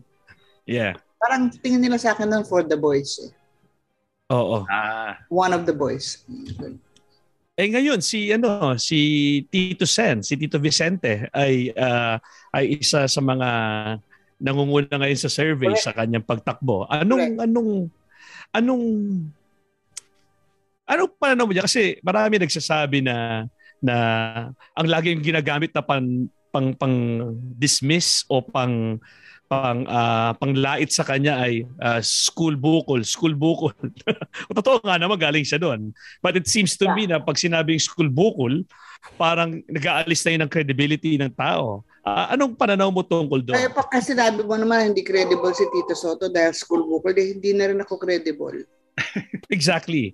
yeah. 0.63 0.95
Parang 1.19 1.51
tingin 1.51 1.83
nila 1.83 1.99
sa 1.99 2.15
akin 2.15 2.31
nun 2.31 2.47
for 2.47 2.63
the 2.63 2.79
boys. 2.79 3.19
Eh. 3.19 3.35
Oo. 4.31 4.63
Ah, 4.71 5.19
One 5.27 5.51
of 5.51 5.67
the 5.67 5.75
boys. 5.75 6.23
Eh 7.59 7.67
ngayon 7.67 7.99
si 7.99 8.31
ano 8.31 8.79
si 8.79 8.99
Tito 9.51 9.83
Sen, 9.83 10.23
si 10.23 10.39
Tito 10.39 10.63
Vicente 10.63 11.27
ay 11.35 11.75
ah, 11.75 12.23
ay 12.55 12.79
isa 12.79 13.11
sa 13.11 13.19
mga 13.19 13.49
nangunguna 14.39 14.95
ngayon 14.95 15.19
sa 15.19 15.27
survey 15.27 15.75
Correct. 15.75 15.83
sa 15.83 15.91
kanyang 15.91 16.23
pagtakbo. 16.23 16.87
Anong 16.87 17.35
anong 17.43 17.91
anong 18.55 18.85
anong 20.89 21.13
pananaw 21.21 21.45
mo 21.45 21.53
niya? 21.53 21.69
Kasi 21.69 22.01
marami 22.01 22.41
nagsasabi 22.41 23.05
na 23.05 23.45
na 23.79 23.97
ang 24.75 24.89
laging 24.91 25.23
ginagamit 25.23 25.71
na 25.71 25.85
pan, 25.85 26.27
pang 26.51 26.75
pang 26.75 26.97
dismiss 27.55 28.27
o 28.27 28.43
pang 28.43 28.99
pang 29.49 29.89
ah, 29.89 30.37
panglait 30.37 30.93
sa 30.93 31.09
kanya 31.09 31.41
ay 31.41 31.65
ah, 31.81 32.05
school 32.05 32.53
bukol, 32.53 33.01
school 33.01 33.33
bukol. 33.33 33.73
Totoo 34.59 34.85
nga 34.85 35.01
naman 35.01 35.17
galing 35.17 35.45
siya 35.45 35.57
doon. 35.57 35.97
But 36.21 36.37
it 36.37 36.45
seems 36.45 36.77
to 36.77 36.93
me 36.93 37.09
na 37.09 37.17
pag 37.17 37.41
sinabing 37.41 37.81
school 37.81 38.13
bukol, 38.13 38.69
parang 39.17 39.65
nag-aalis 39.65 40.21
na 40.27 40.31
yun 40.37 40.41
ng 40.45 40.53
credibility 40.53 41.17
ng 41.17 41.33
tao. 41.33 41.81
Ah, 42.05 42.37
anong 42.37 42.61
pananaw 42.61 42.93
mo 42.93 43.01
tungkol 43.01 43.41
doon? 43.41 43.57
Kaya 43.57 43.73
pa 43.73 43.89
kasi 43.89 44.13
sinabi 44.13 44.45
mo 44.45 44.53
naman 44.57 44.93
hindi 44.93 45.01
credible 45.01 45.53
si 45.57 45.65
Tito 45.73 45.97
Soto 45.97 46.29
dahil 46.29 46.53
school 46.53 46.85
book, 46.85 47.09
eh, 47.09 47.33
hindi 47.33 47.57
na 47.57 47.73
rin 47.73 47.81
ako 47.81 47.97
credible. 47.97 48.69
Exactly. 49.57 50.13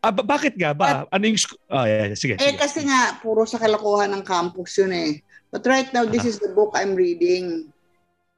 Ah, 0.00 0.08
ba- 0.08 0.24
bakit 0.24 0.56
nga 0.56 0.72
ba? 0.72 1.04
Ano 1.08 1.24
yung... 1.28 1.36
sc- 1.36 1.60
Oh, 1.68 1.84
yeah, 1.84 2.08
sige. 2.16 2.40
Eh 2.40 2.52
sige. 2.52 2.56
kasi 2.56 2.88
nga, 2.88 3.20
puro 3.20 3.44
sa 3.44 3.60
kalokohan 3.60 4.08
ng 4.16 4.24
campus 4.24 4.80
yun 4.80 4.92
eh. 4.92 5.20
But 5.52 5.66
right 5.68 5.92
now, 5.92 6.08
this 6.08 6.24
is 6.24 6.40
the 6.40 6.50
book 6.50 6.72
I'm 6.72 6.96
reading. 6.96 7.68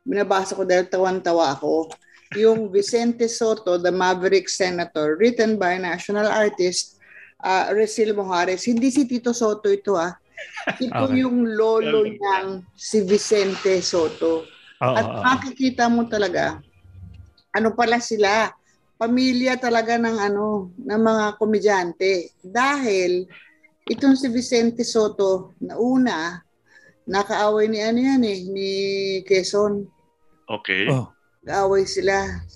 Binabasa 0.03 0.59
ko 0.59 0.67
dahil 0.67 0.91
tawan-tawa 0.91 1.55
ako. 1.55 1.87
Yung 2.35 2.73
Vicente 2.73 3.29
Soto, 3.29 3.77
The 3.77 3.93
Maverick 3.93 4.49
Senator, 4.49 5.15
written 5.15 5.55
by 5.55 5.79
national 5.79 6.27
artist 6.27 6.99
uh, 7.45 7.71
Resil 7.71 8.11
Mojares. 8.11 8.65
Hindi 8.65 8.91
si 8.91 9.07
Tito 9.07 9.31
Soto 9.31 9.69
ito 9.69 9.95
ah. 9.95 10.17
Ito 10.75 11.07
Okay. 11.07 11.23
yung 11.23 11.47
lolo 11.47 12.03
niyang 12.03 12.67
si 12.75 13.07
Vicente 13.07 13.79
Soto. 13.79 14.49
Oo, 14.83 14.95
At 14.99 15.07
oo. 15.07 15.23
makikita 15.23 15.87
mo 15.87 16.11
talaga, 16.11 16.59
ano 17.55 17.71
pala 17.71 18.03
sila, 18.03 18.51
pamilya 19.03 19.59
talaga 19.59 19.99
ng 19.99 20.15
ano, 20.31 20.71
ng 20.79 21.01
mga 21.03 21.25
komedyante. 21.43 22.39
Dahil 22.39 23.27
itong 23.91 24.15
si 24.15 24.31
Vicente 24.31 24.87
Soto 24.87 25.59
na 25.59 25.75
una, 25.75 26.39
nakaaway 27.11 27.67
ni 27.67 27.83
ano 27.83 27.99
yan 27.99 28.23
eh, 28.23 28.41
ni 28.47 28.71
Quezon. 29.27 29.83
okay. 30.47 30.87
Oh. 30.87 31.11
Kaaway 31.43 31.83
sila. 31.83 32.47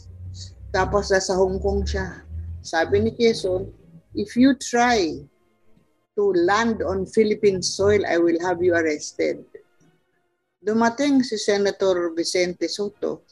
Tapos 0.71 1.11
nasa 1.11 1.35
Hong 1.35 1.59
Kong 1.59 1.83
siya. 1.83 2.23
Sabi 2.63 3.03
ni 3.03 3.11
Quezon, 3.11 3.67
if 4.15 4.39
you 4.39 4.55
try 4.55 5.19
to 6.15 6.31
land 6.47 6.79
on 6.79 7.11
Philippine 7.11 7.59
soil, 7.59 8.07
I 8.07 8.23
will 8.23 8.39
have 8.39 8.63
you 8.63 8.79
arrested. 8.79 9.43
Dumating 10.63 11.27
si 11.27 11.43
Senator 11.43 12.15
Vicente 12.15 12.71
Soto 12.71 13.27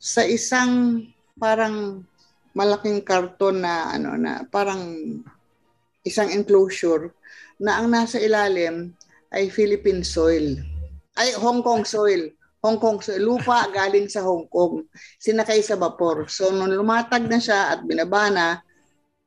sa 0.00 0.24
isang 0.24 1.04
parang 1.42 2.06
malaking 2.54 3.02
karton 3.02 3.66
na 3.66 3.90
ano 3.90 4.14
na 4.14 4.46
parang 4.46 4.94
isang 6.06 6.30
enclosure 6.30 7.10
na 7.58 7.82
ang 7.82 7.90
nasa 7.90 8.22
ilalim 8.22 8.94
ay 9.34 9.50
Philippine 9.50 10.06
soil. 10.06 10.54
Ay 11.18 11.34
Hong 11.34 11.66
Kong 11.66 11.82
soil. 11.82 12.30
Hong 12.62 12.78
Kong 12.78 13.02
soil. 13.02 13.18
Lupa 13.18 13.66
galing 13.74 14.06
sa 14.06 14.22
Hong 14.22 14.46
Kong. 14.46 14.86
Sinakay 15.18 15.66
sa 15.66 15.74
vapor. 15.74 16.30
So 16.30 16.54
nung 16.54 16.70
lumatag 16.70 17.26
na 17.26 17.42
siya 17.42 17.74
at 17.74 17.80
binabana, 17.82 18.62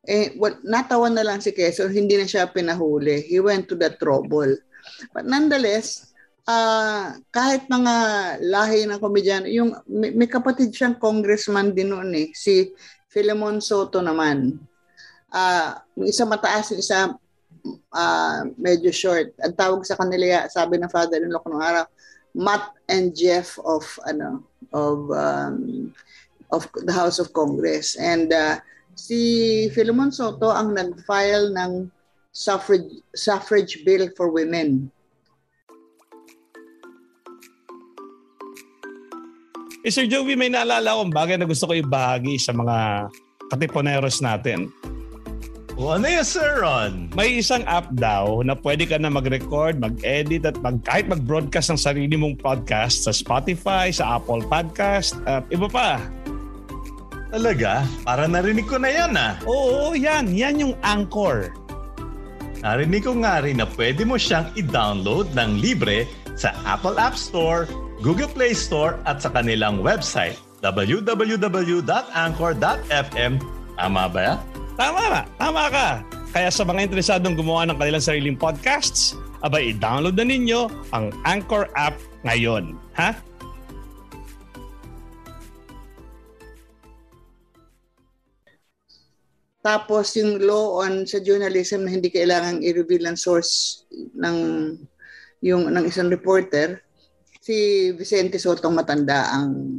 eh, 0.05 0.37
well, 0.37 0.55
natawan 0.61 1.17
na 1.17 1.25
lang 1.25 1.41
si 1.41 1.49
Quezon, 1.49 1.89
hindi 1.89 2.15
na 2.15 2.29
siya 2.29 2.47
pinahuli. 2.47 3.25
He 3.25 3.41
went 3.41 3.65
to 3.67 3.75
the 3.75 3.91
trouble. 3.97 4.53
But 5.11 5.25
nonetheless, 5.25 6.13
ah 6.45 7.17
kahit 7.33 7.65
mga 7.65 7.95
lahi 8.45 8.85
ng 8.85 9.01
komedyan, 9.01 9.49
yung 9.49 9.73
may, 9.89 10.13
may 10.13 10.29
kapatid 10.29 10.69
siyang 10.69 10.97
congressman 11.01 11.73
din 11.73 11.89
noon 11.89 12.13
eh, 12.13 12.29
si 12.37 12.73
Philemon 13.09 13.61
Soto 13.61 13.99
naman. 13.99 14.57
Ah, 15.33 15.83
yung 15.97 16.07
isa 16.07 16.23
mataas, 16.23 16.71
isa 16.77 17.17
ah, 17.91 18.41
medyo 18.55 18.93
short. 18.93 19.33
Ang 19.41 19.55
tawag 19.57 19.81
sa 19.83 19.97
kanila, 19.97 20.45
sabi 20.47 20.77
ng 20.77 20.91
father-in-law 20.91 21.41
ko 21.41 21.49
nung 21.49 21.65
araw, 21.65 21.85
Matt 22.35 22.75
and 22.91 23.15
Jeff 23.15 23.55
of 23.63 23.87
ano 24.03 24.43
of 24.75 25.07
um, 25.15 25.89
of 26.51 26.67
the 26.83 26.91
House 26.91 27.17
of 27.17 27.31
Congress. 27.31 27.95
And 27.95 28.27
uh, 28.29 28.59
si 28.93 29.71
Philemon 29.71 30.11
Soto 30.11 30.51
ang 30.51 30.75
nag-file 30.75 31.55
ng 31.55 31.87
suffrage 32.35 32.99
suffrage 33.15 33.87
bill 33.87 34.11
for 34.19 34.27
women. 34.27 34.91
Eh, 39.85 39.93
Sir 39.93 40.09
Joey, 40.09 40.33
may 40.33 40.49
naalala 40.49 40.97
akong 40.97 41.13
bagay 41.13 41.37
na 41.37 41.45
gusto 41.45 41.69
ko 41.69 41.77
ibahagi 41.77 42.41
sa 42.41 42.57
mga 42.57 43.05
katiponeros 43.53 44.17
natin. 44.17 44.73
O 45.77 45.93
ano 45.93 46.09
yun, 46.09 46.25
Sir 46.25 46.57
Ron? 46.57 47.13
May 47.13 47.37
isang 47.37 47.61
app 47.69 47.93
daw 47.93 48.41
na 48.41 48.57
pwede 48.57 48.89
ka 48.89 48.97
na 48.97 49.13
mag-record, 49.13 49.77
mag-edit 49.77 50.41
at 50.41 50.57
mag, 50.65 50.81
kahit 50.81 51.05
mag-broadcast 51.05 51.69
ng 51.69 51.77
sarili 51.77 52.17
mong 52.17 52.41
podcast 52.41 53.05
sa 53.05 53.13
Spotify, 53.13 53.93
sa 53.93 54.17
Apple 54.17 54.41
Podcast, 54.49 55.21
at 55.29 55.45
iba 55.53 55.69
pa. 55.69 56.01
Talaga? 57.29 57.85
Para 58.01 58.25
narinig 58.25 58.65
ko 58.65 58.81
na 58.81 58.89
yan 58.89 59.13
ah. 59.13 59.37
Oo, 59.45 59.93
yan. 59.93 60.33
Yan 60.33 60.65
yung 60.65 60.73
Anchor. 60.81 61.53
Narinig 62.65 63.05
ko 63.05 63.13
nga 63.21 63.45
rin 63.45 63.61
na 63.61 63.69
pwede 63.77 64.01
mo 64.01 64.17
siyang 64.17 64.49
i-download 64.57 65.29
ng 65.37 65.61
libre 65.61 66.09
sa 66.33 66.57
Apple 66.65 66.97
App 66.97 67.13
Store, 67.13 67.69
Google 68.03 68.27
Play 68.27 68.51
Store 68.51 68.99
at 69.07 69.23
sa 69.23 69.31
kanilang 69.31 69.79
website 69.79 70.35
www.anchor.fm. 70.59 73.33
Tama 73.75 74.07
ba 74.11 74.19
yan? 74.19 74.39
Tama 74.75 75.03
ba? 75.07 75.23
Tama 75.39 75.71
ka. 75.71 76.03
Kaya 76.35 76.51
sa 76.51 76.67
mga 76.67 76.91
interesadong 76.91 77.39
gumawa 77.39 77.63
ng 77.71 77.79
kanilang 77.79 78.03
sariling 78.03 78.35
podcasts, 78.35 79.15
abay 79.39 79.71
i-download 79.71 80.19
na 80.19 80.27
ninyo 80.27 80.67
ang 80.91 81.15
Anchor 81.23 81.71
app 81.79 81.95
ngayon. 82.27 82.75
Ha? 82.99 83.15
Tapos 89.65 90.13
yung 90.13 90.37
law 90.43 90.85
on 90.85 91.09
sa 91.09 91.17
journalism 91.23 91.87
na 91.87 91.95
hindi 91.95 92.11
kailangang 92.13 92.61
i-reveal 92.61 93.09
ang 93.09 93.17
source 93.17 93.81
ng 94.13 94.37
yung 95.41 95.73
ng 95.73 95.89
isang 95.89 96.05
reporter, 96.11 96.84
si 97.45 97.93
Vicente 97.93 98.41
Soto 98.41 98.73
matanda 98.73 99.29
ang 99.29 99.77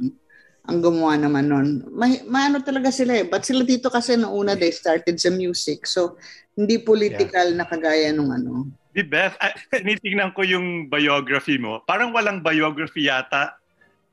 ang 0.67 0.79
gumawa 0.83 1.15
naman 1.15 1.47
nun. 1.47 1.69
May, 1.95 2.27
maano 2.27 2.59
talaga 2.59 2.91
sila 2.91 3.23
eh. 3.23 3.27
But 3.27 3.47
sila 3.47 3.63
dito 3.63 3.87
kasi 3.87 4.19
noong 4.19 4.35
una 4.35 4.53
they 4.59 4.75
started 4.75 5.15
sa 5.15 5.31
music. 5.31 5.87
So, 5.87 6.19
hindi 6.59 6.83
political 6.83 7.55
na 7.55 7.63
kagaya 7.63 8.11
nung 8.11 8.35
ano. 8.35 8.67
Di 8.91 9.07
Beth, 9.07 9.39
ah, 9.39 9.55
tinitingnan 9.71 10.35
ko 10.35 10.43
yung 10.43 10.91
biography 10.91 11.55
mo. 11.55 11.87
Parang 11.87 12.11
walang 12.11 12.43
biography 12.43 13.07
yata 13.07 13.55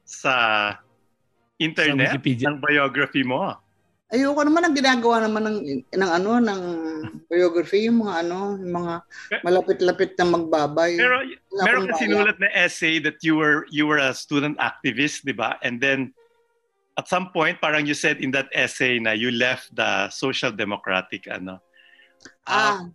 sa 0.06 0.34
internet 1.58 2.14
Sa 2.14 2.22
Wikipedia. 2.22 2.46
ng 2.54 2.58
biography 2.62 3.26
mo. 3.26 3.58
Ayoko 4.14 4.46
naman 4.46 4.62
ang 4.62 4.78
ginagawa 4.78 5.26
naman 5.26 5.42
ng 5.50 5.58
ng 5.90 6.12
ano 6.22 6.38
ng 6.38 6.62
biography 7.26 7.90
yung 7.90 8.06
mga 8.06 8.22
ano, 8.22 8.62
yung 8.62 8.74
mga 8.78 8.94
malapit-lapit 9.42 10.14
na 10.22 10.26
magbabay. 10.38 11.02
Pero 11.02 11.18
Wala 11.50 11.62
meron 11.66 11.82
akong 11.82 11.90
ka 11.90 11.94
balak. 11.98 12.02
sinulat 12.06 12.38
na 12.38 12.50
essay 12.54 13.02
that 13.02 13.18
you 13.26 13.34
were 13.34 13.66
you 13.74 13.90
were 13.90 13.98
a 13.98 14.14
student 14.14 14.54
activist, 14.62 15.26
di 15.26 15.34
ba? 15.34 15.58
And 15.66 15.82
then 15.82 16.14
at 16.94 17.10
some 17.10 17.34
point, 17.34 17.58
parang 17.58 17.90
you 17.90 17.98
said 17.98 18.22
in 18.22 18.30
that 18.38 18.54
essay 18.54 19.02
na 19.02 19.18
you 19.18 19.34
left 19.34 19.74
the 19.74 20.14
social 20.14 20.54
democratic 20.54 21.26
ano. 21.26 21.58
ah, 22.46 22.86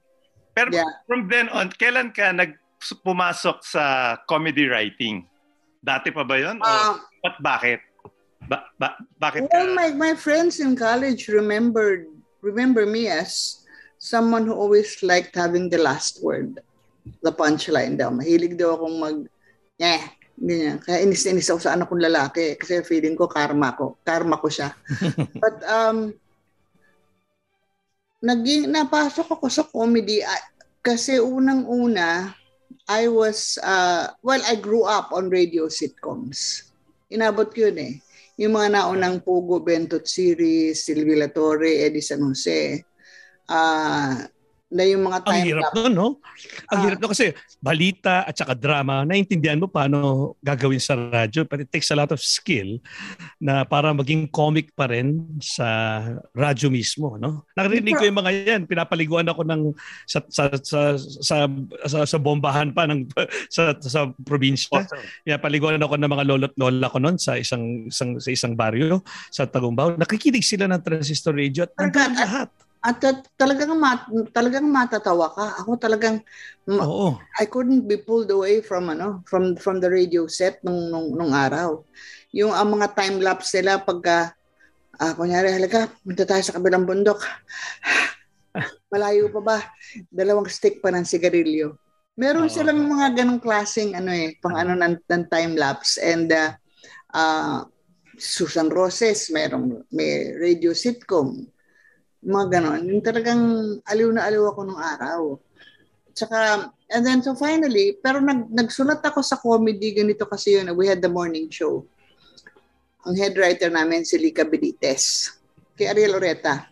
Pero 0.54 0.70
Yeah. 0.70 0.86
from 1.10 1.26
then 1.26 1.50
on, 1.50 1.74
kailan 1.74 2.14
ka 2.14 2.30
nag 2.30 2.54
pumasok 3.02 3.58
sa 3.66 4.14
comedy 4.30 4.70
writing? 4.70 5.26
Dati 5.82 6.14
pa 6.14 6.22
ba 6.22 6.38
'yon? 6.38 6.62
ah, 6.62 6.94
At 7.26 7.42
bakit? 7.42 7.82
Ba- 8.48 8.66
ba- 8.80 8.98
bakit 9.20 9.44
Well, 9.52 9.68
ka? 9.68 9.76
my, 9.76 9.88
my 9.92 10.12
friends 10.16 10.58
in 10.58 10.72
college 10.72 11.28
remembered 11.28 12.08
remember 12.40 12.86
me 12.86 13.10
as 13.10 13.60
someone 13.98 14.46
who 14.46 14.54
always 14.54 15.02
liked 15.02 15.34
having 15.34 15.68
the 15.68 15.78
last 15.78 16.22
word. 16.22 16.58
The 17.22 17.34
punchline 17.34 17.98
daw. 17.98 18.14
Mahilig 18.14 18.56
daw 18.56 18.78
akong 18.78 18.96
mag, 18.96 19.18
eh, 19.80 20.02
ganyan. 20.38 20.78
Kaya 20.80 21.02
inis 21.02 21.26
na 21.26 21.30
inis 21.34 21.50
ako 21.50 21.60
sa 21.60 21.74
anak 21.74 21.90
kong 21.90 22.04
lalaki 22.04 22.54
kasi 22.54 22.80
feeling 22.86 23.18
ko 23.18 23.26
karma 23.26 23.74
ko. 23.74 23.98
Karma 24.06 24.38
ko 24.38 24.48
siya. 24.48 24.70
But, 25.42 25.56
um, 25.66 26.14
naging, 28.22 28.70
napasok 28.70 29.28
ako 29.34 29.46
sa 29.50 29.66
comedy 29.66 30.22
ah, 30.22 30.42
kasi 30.84 31.18
unang-una, 31.18 32.32
I 32.88 33.08
was, 33.08 33.60
uh, 33.60 34.12
well, 34.24 34.40
I 34.46 34.56
grew 34.56 34.84
up 34.84 35.12
on 35.12 35.28
radio 35.28 35.68
sitcoms. 35.68 36.70
Inabot 37.08 37.52
ko 37.52 37.68
yun 37.68 37.78
eh. 37.80 37.94
Yung 38.38 38.54
mga 38.54 38.78
naunang 38.78 39.18
Pugo, 39.26 39.58
Bentot 39.58 40.06
series, 40.06 40.86
Silvia 40.86 41.26
Latore, 41.26 41.82
Eddie 41.82 42.04
San 42.04 42.22
Jose, 42.22 42.86
uh, 43.50 44.14
na 44.68 44.84
yung 44.84 45.00
mga 45.00 45.24
time 45.24 45.32
Ang 45.32 45.48
hirap 45.48 45.72
nun, 45.72 45.92
no? 45.96 46.08
Ang 46.68 46.76
Ah. 46.76 46.82
hirap 46.84 46.98
nun 47.00 47.10
kasi 47.10 47.32
balita 47.58 48.28
at 48.28 48.36
saka 48.36 48.52
drama, 48.52 49.00
naintindihan 49.02 49.56
mo 49.56 49.64
paano 49.64 49.98
gagawin 50.44 50.76
sa 50.76 50.92
radyo. 50.92 51.48
But 51.48 51.64
it 51.64 51.72
takes 51.72 51.88
a 51.88 51.96
lot 51.96 52.12
of 52.12 52.20
skill 52.20 52.76
na 53.40 53.64
para 53.64 53.96
maging 53.96 54.28
comic 54.28 54.76
pa 54.76 54.92
rin 54.92 55.24
sa 55.40 55.64
radyo 56.36 56.68
mismo, 56.68 57.16
no? 57.16 57.48
Narinig 57.56 57.96
ko 57.96 58.04
yung 58.04 58.20
mga 58.20 58.32
yan. 58.44 58.62
Pinapaliguan 58.68 59.24
ako 59.24 59.40
ng 59.48 59.62
sa 60.04 60.20
sa 60.28 60.52
sa 60.60 60.80
sa, 61.00 61.36
sa, 61.88 61.98
sa 62.04 62.18
bombahan 62.20 62.68
pa 62.70 62.84
ng 62.84 63.08
sa 63.48 63.72
sa 63.80 64.12
probinsya. 64.20 64.84
Pinapaliguan 65.24 65.80
ako 65.80 65.96
ng 65.96 66.12
mga 66.12 66.24
lolo't 66.28 66.54
lola 66.60 66.92
ko 66.92 67.00
noon 67.00 67.16
sa 67.16 67.40
isang 67.40 67.88
isang 67.88 68.20
sa 68.20 68.28
isang 68.28 68.52
baryo 68.52 69.00
sa 69.32 69.48
Tagumbao. 69.48 69.96
Nakikinig 69.96 70.44
sila 70.44 70.68
ng 70.68 70.84
transistor 70.84 71.32
radio 71.32 71.64
at 71.64 71.72
nandun 71.72 71.96
Talaga? 71.96 72.20
lahat. 72.20 72.50
At 72.78 73.02
at 73.02 73.26
talagang 73.34 73.74
mat, 73.74 74.06
talagang 74.30 74.66
matatawa 74.70 75.34
ka. 75.34 75.46
Ako 75.62 75.74
talagang 75.82 76.22
Oo. 76.70 77.18
I 77.40 77.44
couldn't 77.50 77.90
be 77.90 77.98
pulled 77.98 78.30
away 78.30 78.62
from 78.62 78.86
ano, 78.86 79.24
from 79.26 79.58
from 79.58 79.82
the 79.82 79.90
radio 79.90 80.30
set 80.30 80.62
nung 80.62 80.94
nung, 80.94 81.10
nung 81.18 81.32
araw. 81.34 81.82
Yung 82.30 82.54
ang 82.54 82.78
mga 82.78 82.94
time 82.94 83.18
lapse 83.18 83.50
nila 83.58 83.82
pagka 83.82 84.30
ah 84.98 85.12
kunyari 85.14 85.50
halaga, 85.50 85.90
punta 86.06 86.22
tayo 86.22 86.42
sa 86.42 86.54
kabilang 86.54 86.86
bundok. 86.86 87.18
Malayo 88.94 89.30
pa 89.34 89.40
ba? 89.42 89.58
Dalawang 90.10 90.46
stick 90.46 90.78
pa 90.78 90.94
ng 90.94 91.06
sigarilyo. 91.06 91.74
Meron 92.18 92.50
Oo. 92.50 92.52
silang 92.52 92.82
mga 92.82 93.22
ganong 93.22 93.42
klaseng 93.42 93.94
ano 93.94 94.10
eh, 94.10 94.34
pang 94.42 94.58
ano 94.58 94.74
ng, 94.74 95.06
ng 95.06 95.24
time 95.30 95.54
lapse 95.54 96.02
and 96.02 96.30
uh, 96.34 96.50
uh, 97.14 97.62
Susan 98.18 98.66
Roses, 98.66 99.30
merong 99.30 99.86
may 99.94 100.34
radio 100.34 100.74
sitcom 100.74 101.46
mga 102.28 102.60
ganon. 102.60 102.84
Yung 102.84 103.00
talagang 103.00 103.42
aliw 103.88 104.12
na 104.12 104.28
aliw 104.28 104.44
ako 104.52 104.60
nung 104.68 104.76
araw. 104.76 105.40
Tsaka, 106.12 106.68
and 106.92 107.02
then 107.06 107.24
so 107.24 107.32
finally, 107.32 107.96
pero 108.04 108.20
nag, 108.20 108.52
nagsulat 108.52 109.00
ako 109.00 109.24
sa 109.24 109.40
comedy, 109.40 109.96
ganito 109.96 110.28
kasi 110.28 110.60
yun, 110.60 110.68
we 110.76 110.84
had 110.84 111.00
the 111.00 111.08
morning 111.08 111.48
show. 111.48 111.88
Ang 113.08 113.16
head 113.16 113.32
writer 113.40 113.72
namin 113.72 114.04
si 114.04 114.20
Lika 114.20 114.44
Benitez. 114.44 115.32
Kay 115.78 115.88
Ariel 115.88 116.20
Oreta. 116.20 116.68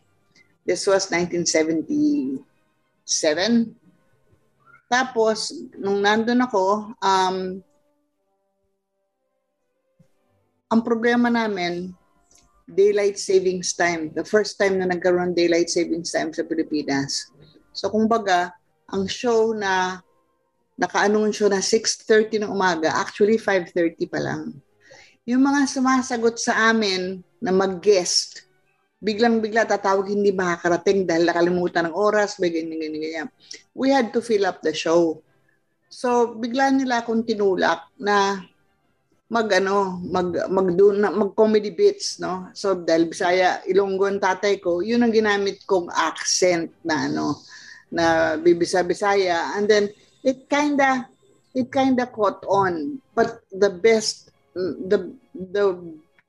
This 0.67 0.85
was 0.85 1.09
1977. 1.09 2.43
Tapos, 4.91 5.55
nung 5.79 6.03
nandun 6.03 6.43
ako, 6.43 6.91
um, 6.99 7.37
ang 10.67 10.81
problema 10.83 11.31
namin, 11.31 11.95
daylight 12.67 13.17
savings 13.17 13.73
time. 13.73 14.11
The 14.13 14.27
first 14.27 14.59
time 14.59 14.83
na 14.83 14.91
nagkaroon 14.91 15.39
daylight 15.39 15.71
savings 15.71 16.11
time 16.11 16.35
sa 16.35 16.43
Pilipinas. 16.43 17.31
So 17.71 17.89
kumbaga, 17.91 18.51
ang 18.91 19.07
show 19.07 19.55
na 19.55 20.03
naka-anunsyo 20.77 21.49
na 21.49 21.63
6.30 21.63 22.45
ng 22.45 22.53
umaga, 22.53 22.93
actually 23.01 23.41
5.30 23.41 24.13
pa 24.13 24.21
lang. 24.21 24.61
Yung 25.27 25.43
mga 25.43 25.67
sumasagot 25.67 26.37
sa 26.39 26.71
amin 26.71 27.25
na 27.41 27.51
mag-guest, 27.51 28.47
biglang-bigla 29.01 29.67
tatawag 29.67 30.13
hindi 30.13 30.31
makakarating 30.31 31.09
dahil 31.09 31.27
nakalimutan 31.27 31.91
ng 31.91 31.97
oras, 31.97 32.39
may 32.39 32.53
ganyan, 32.53 32.79
ganyan, 32.79 33.03
ganyan. 33.03 33.29
We 33.73 33.91
had 33.91 34.13
to 34.15 34.21
fill 34.21 34.47
up 34.47 34.61
the 34.63 34.77
show. 34.77 35.25
So, 35.91 36.37
bigla 36.37 36.71
nila 36.75 37.03
akong 37.03 37.25
tinulak 37.25 37.89
na 37.97 38.45
mag 39.27 39.51
ano, 39.51 39.99
mag 40.07 40.31
mag 40.47 40.69
mag 41.11 41.31
comedy 41.35 41.75
bits, 41.75 42.23
no? 42.23 42.51
So 42.55 42.79
dahil 42.79 43.11
Bisaya, 43.11 43.63
Ilonggo 43.67 44.07
ang 44.07 44.23
tatay 44.23 44.63
ko, 44.63 44.83
yun 44.87 45.03
ang 45.03 45.11
ginamit 45.11 45.67
kong 45.67 45.91
accent 45.91 46.71
na 46.87 47.11
ano 47.11 47.43
na 47.91 48.35
bibisa 48.39 48.87
Bisaya 48.87 49.55
and 49.59 49.67
then 49.67 49.91
it 50.23 50.47
kinda 50.47 51.11
it 51.55 51.71
kinda 51.71 52.07
caught 52.07 52.43
on. 52.47 53.03
But 53.19 53.43
the 53.51 53.71
best 53.71 54.31
the 54.55 55.11
the 55.35 55.75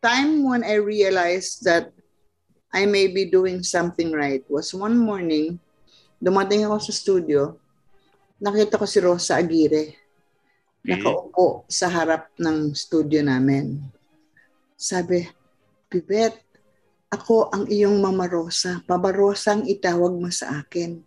time 0.01 0.41
when 0.45 0.65
I 0.65 0.81
realized 0.81 1.65
that 1.69 1.93
I 2.73 2.89
may 2.89 3.07
be 3.09 3.29
doing 3.29 3.61
something 3.61 4.09
right 4.09 4.41
was 4.49 4.73
one 4.73 4.97
morning, 4.97 5.61
dumating 6.17 6.65
ako 6.65 6.81
sa 6.81 6.93
studio, 6.93 7.57
nakita 8.41 8.81
ko 8.81 8.85
si 8.89 8.99
Rosa 9.01 9.37
Aguirre 9.37 10.06
nakaupo 10.85 11.65
sa 11.69 11.89
harap 11.89 12.29
ng 12.37 12.73
studio 12.77 13.23
namin. 13.25 13.81
Sabi, 14.77 15.25
Pibet, 15.87 16.35
ako 17.07 17.47
ang 17.55 17.63
iyong 17.71 18.03
Mama 18.03 18.27
Rosa. 18.27 18.83
Papa 18.83 19.15
ang 19.15 19.63
itawag 19.63 20.13
mo 20.19 20.27
sa 20.27 20.59
akin. 20.59 20.99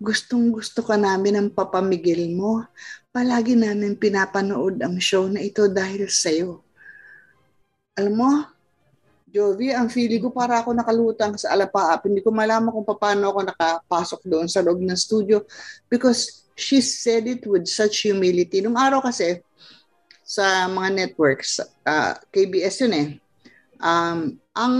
Gustong 0.00 0.48
gusto 0.48 0.80
ka 0.80 0.96
namin 0.96 1.36
ang 1.36 1.48
papamigil 1.52 2.32
mo. 2.32 2.64
Palagi 3.12 3.52
namin 3.52 3.94
pinapanood 4.00 4.80
ang 4.80 4.96
show 4.96 5.28
na 5.28 5.44
ito 5.44 5.68
dahil 5.68 6.08
sa'yo. 6.08 6.64
Alam 7.92 8.14
mo, 8.16 8.30
Jovi, 9.32 9.72
ang 9.72 9.88
feeling 9.88 10.20
ko 10.20 10.28
para 10.32 10.60
ako 10.60 10.76
nakalutang 10.76 11.36
sa 11.36 11.52
alapaap. 11.52 12.08
Hindi 12.08 12.24
ko 12.24 12.32
malaman 12.32 12.72
kung 12.72 12.84
paano 12.84 13.32
ako 13.32 13.40
nakapasok 13.48 14.20
doon 14.28 14.48
sa 14.48 14.64
loob 14.64 14.80
ng 14.80 14.96
studio 14.96 15.44
because 15.88 16.41
she 16.56 16.80
said 16.80 17.28
it 17.28 17.44
with 17.46 17.66
such 17.66 18.04
humility. 18.04 18.60
Nung 18.60 18.76
araw 18.76 19.04
kasi, 19.04 19.40
sa 20.22 20.68
mga 20.68 20.90
networks, 20.96 21.60
uh, 21.84 22.16
KBS 22.32 22.88
yun 22.88 22.94
eh, 22.96 23.08
um, 23.82 24.38
ang 24.56 24.76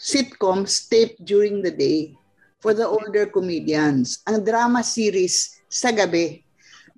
sitcoms 0.00 0.88
taped 0.90 1.20
during 1.22 1.62
the 1.62 1.70
day 1.70 2.14
for 2.58 2.74
the 2.74 2.84
older 2.84 3.28
comedians. 3.28 4.20
Ang 4.26 4.42
drama 4.42 4.82
series 4.82 5.62
sa 5.70 5.94
gabi. 5.94 6.42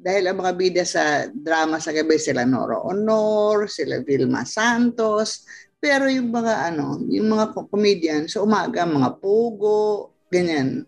Dahil 0.03 0.27
ang 0.27 0.43
mga 0.43 0.53
bida 0.59 0.83
sa 0.83 1.31
drama 1.31 1.79
sa 1.79 1.95
gabi 1.95 2.19
sila 2.19 2.43
Noro 2.43 2.91
Honor, 2.91 3.71
sila 3.71 4.03
Vilma 4.03 4.43
Santos, 4.43 5.47
pero 5.79 6.11
yung 6.11 6.31
mga 6.31 6.75
ano, 6.75 6.99
yung 7.07 7.31
mga 7.31 7.55
comedian 7.71 8.27
sa 8.27 8.43
umaga, 8.43 8.83
mga 8.83 9.19
pugo, 9.23 10.11
ganyan. 10.27 10.83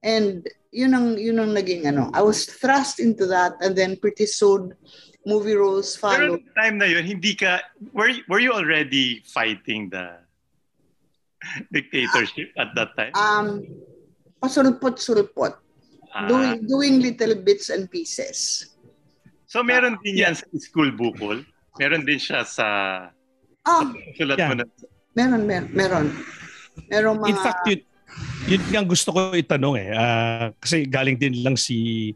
And 0.00 0.44
yun 0.76 0.92
ang 0.92 1.16
yun 1.16 1.40
ang 1.40 1.56
naging 1.56 1.88
ano. 1.88 2.12
I 2.12 2.20
was 2.20 2.44
thrust 2.44 3.00
into 3.00 3.24
that 3.32 3.56
and 3.64 3.72
then 3.72 3.96
pretty 3.96 4.28
soon 4.28 4.76
movie 5.24 5.56
roles 5.56 5.96
Pero 5.96 6.36
followed. 6.36 6.44
time 6.54 6.76
na 6.76 6.84
yun, 6.86 7.02
hindi 7.02 7.32
ka, 7.34 7.58
were, 7.90 8.12
were 8.28 8.38
you 8.38 8.52
already 8.52 9.24
fighting 9.26 9.88
the 9.88 10.20
dictatorship 11.72 12.52
at 12.58 12.76
that 12.76 12.92
time? 12.94 13.12
Um 13.16 13.64
pasulpot-sulpot. 14.38 15.56
Ah, 16.12 16.28
Doing 16.28 16.64
doing 16.64 16.94
little 17.00 17.34
bits 17.40 17.68
and 17.72 17.88
pieces. 17.90 18.70
so 19.46 19.62
meron 19.62 19.96
din 20.02 20.20
yan 20.20 20.34
sa 20.34 20.44
school 20.58 20.90
bukol? 20.92 21.40
Meron 21.78 22.04
din 22.04 22.18
siya 22.18 22.44
sa 22.44 22.66
Ah, 23.66 23.82
sulat 24.14 24.38
Yeah. 24.38 24.48
mo 24.48 24.54
na. 24.60 24.64
meron 25.16 25.42
meron 25.44 25.66
meron. 25.74 26.06
Meron 26.86 27.14
mga 27.18 27.28
In 27.32 27.38
fact, 27.40 27.62
yun, 27.66 27.80
yun 28.46 28.62
nga 28.70 28.82
gusto 28.86 29.10
ko 29.10 29.34
itanong 29.34 29.74
eh. 29.74 29.88
Ah, 29.90 30.54
kasi 30.62 30.86
galing 30.86 31.18
din 31.18 31.42
lang 31.42 31.58
si 31.58 32.14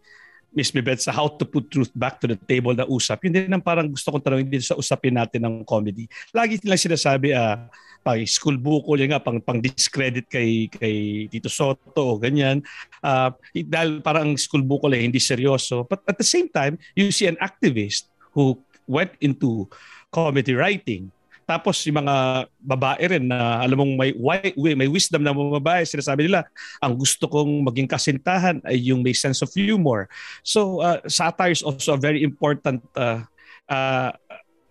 Miss 0.54 0.70
Bibet 0.70 1.02
sa 1.02 1.10
How 1.10 1.34
to 1.38 1.46
Put 1.46 1.70
Truth 1.70 1.90
Back 1.94 2.22
to 2.22 2.30
the 2.30 2.38
Table 2.38 2.74
na 2.74 2.86
usap. 2.86 3.26
Yun 3.26 3.34
din 3.34 3.50
ang 3.50 3.62
parang 3.62 3.90
gusto 3.90 4.14
kong 4.14 4.22
tanongin 4.22 4.50
din 4.50 4.62
sa 4.62 4.78
usapin 4.78 5.14
natin 5.14 5.42
ng 5.42 5.66
comedy. 5.66 6.06
Lagi 6.30 6.58
nilang 6.62 6.78
sinasabi, 6.78 7.34
ah, 7.34 7.66
pang 8.06 8.22
school 8.30 8.56
bukol, 8.56 9.02
yun 9.02 9.10
nga, 9.10 9.20
pang, 9.20 9.42
pang 9.42 9.58
discredit 9.58 10.30
kay, 10.30 10.70
kay 10.70 11.26
Tito 11.28 11.50
Soto 11.50 12.14
o 12.14 12.18
ganyan. 12.18 12.62
Ah, 13.02 13.34
dahil 13.50 13.98
parang 13.98 14.30
ang 14.30 14.38
school 14.38 14.62
bukol 14.62 14.94
eh, 14.94 15.02
hindi 15.02 15.18
seryoso. 15.18 15.82
But 15.86 16.06
at 16.06 16.14
the 16.14 16.26
same 16.26 16.46
time, 16.46 16.78
you 16.94 17.10
see 17.10 17.26
an 17.26 17.42
activist 17.42 18.06
who 18.38 18.54
went 18.86 19.18
into 19.18 19.66
comedy 20.14 20.54
writing 20.54 21.10
tapos 21.50 21.82
yung 21.82 22.06
mga 22.06 22.46
babae 22.62 23.18
rin 23.18 23.26
na 23.26 23.58
alam 23.58 23.82
mong 23.82 23.94
may 23.98 24.14
may 24.54 24.86
wisdom 24.86 25.26
na 25.26 25.34
mga 25.34 25.58
babae, 25.58 25.82
sinasabi 25.82 26.30
nila, 26.30 26.46
ang 26.78 26.94
gusto 26.94 27.26
kong 27.26 27.66
maging 27.66 27.90
kasintahan 27.90 28.62
ay 28.62 28.78
yung 28.78 29.02
may 29.02 29.10
sense 29.10 29.42
of 29.42 29.50
humor. 29.50 30.06
So 30.46 30.78
uh, 30.78 31.02
satire 31.10 31.50
is 31.50 31.66
also 31.66 31.98
a 31.98 32.00
very 32.00 32.22
important 32.22 32.86
uh, 32.94 33.26
uh, 33.66 34.14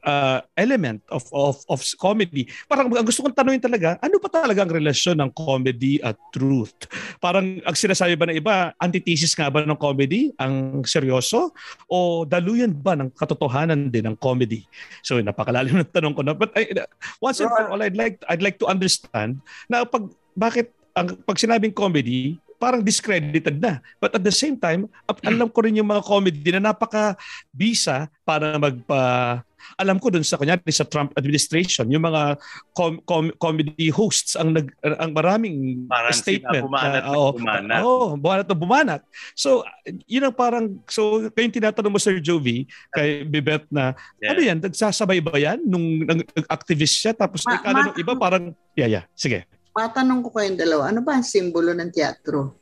uh, 0.04 0.40
element 0.56 1.04
of 1.10 1.26
of 1.32 1.64
of 1.68 1.80
comedy. 2.00 2.48
Parang 2.68 2.92
ang 2.92 3.06
gusto 3.08 3.24
kong 3.26 3.36
tanungin 3.36 3.64
talaga, 3.64 3.96
ano 4.00 4.20
pa 4.20 4.30
talaga 4.32 4.64
ang 4.64 4.72
relasyon 4.72 5.20
ng 5.20 5.32
comedy 5.36 6.00
at 6.04 6.16
truth? 6.32 6.88
Parang 7.20 7.60
ang 7.64 7.76
sinasabi 7.76 8.16
ba 8.16 8.28
ng 8.30 8.38
iba, 8.40 8.56
antithesis 8.80 9.36
nga 9.36 9.52
ba 9.52 9.64
ng 9.64 9.80
comedy 9.80 10.32
ang 10.40 10.84
seryoso 10.86 11.52
o 11.90 12.24
daluyan 12.24 12.72
ba 12.72 12.96
ng 12.96 13.12
katotohanan 13.16 13.92
din 13.92 14.08
ng 14.08 14.18
comedy? 14.20 14.64
So 15.04 15.20
napakalalim 15.20 15.80
ng 15.84 15.92
tanong 15.92 16.16
ko 16.16 16.22
na. 16.24 16.36
But 16.36 16.56
I, 16.56 16.72
once 17.20 17.40
and 17.44 17.52
for 17.52 17.72
all, 17.72 17.82
I'd 17.82 17.98
like 17.98 18.22
I'd 18.28 18.44
like 18.44 18.60
to 18.64 18.68
understand 18.68 19.44
na 19.68 19.84
pag 19.84 20.08
bakit 20.36 20.72
ang 20.96 21.16
pag 21.24 21.40
sinabing 21.40 21.76
comedy, 21.76 22.40
parang 22.60 22.84
discredited 22.84 23.58
na. 23.58 23.80
But 23.98 24.14
at 24.14 24.22
the 24.22 24.36
same 24.36 24.60
time, 24.60 24.92
alam 25.26 25.48
ko 25.50 25.64
rin 25.64 25.80
yung 25.80 25.90
mga 25.90 26.04
comedy 26.04 26.52
na 26.52 26.70
napaka-bisa 26.70 28.12
para 28.28 28.60
magpa 28.60 29.42
alam 29.76 30.00
ko 30.00 30.08
dun 30.08 30.24
sa 30.24 30.40
kanya 30.40 30.56
sa 30.72 30.88
Trump 30.88 31.12
administration 31.20 31.92
yung 31.92 32.08
mga 32.08 32.40
com- 32.72 33.04
com- 33.04 33.36
comedy 33.38 33.92
hosts 33.92 34.40
ang 34.40 34.56
nag 34.56 34.72
ang 34.82 35.12
maraming 35.12 35.84
parang 35.86 36.16
statement 36.16 36.64
bumanat 36.66 37.04
na, 37.04 37.12
oh, 37.12 37.30
bumanat. 37.36 37.82
oh, 37.84 38.08
bumanat 38.16 38.46
na 38.48 38.56
bumanat. 38.56 39.02
So 39.36 39.68
yun 40.08 40.26
ang 40.26 40.34
parang 40.34 40.80
so 40.88 41.28
kayong 41.36 41.54
tinatanong 41.54 41.92
mo 41.92 42.00
Sir 42.00 42.24
Jovi 42.24 42.66
kay 42.96 43.28
Bibet 43.28 43.68
na 43.70 43.92
Yeah. 44.20 44.32
ano 44.32 44.40
yan 44.42 44.58
nagsasabay 44.64 45.20
ba 45.20 45.36
yan 45.40 45.60
nung 45.64 46.04
nag-activist 46.08 46.96
siya 46.96 47.12
tapos 47.16 47.44
Ma- 47.44 47.56
ikala 47.60 47.76
ma- 47.76 47.86
ng 47.92 47.98
iba 48.00 48.14
parang 48.16 48.44
yeah 48.80 48.88
yeah 48.90 49.04
sige. 49.14 49.44
Matanong 49.74 50.26
ko 50.26 50.30
kayong 50.34 50.60
dalawa, 50.60 50.90
ano 50.90 51.00
ba 51.06 51.18
ang 51.18 51.26
simbolo 51.26 51.72
ng 51.72 51.92
teatro? 51.94 52.58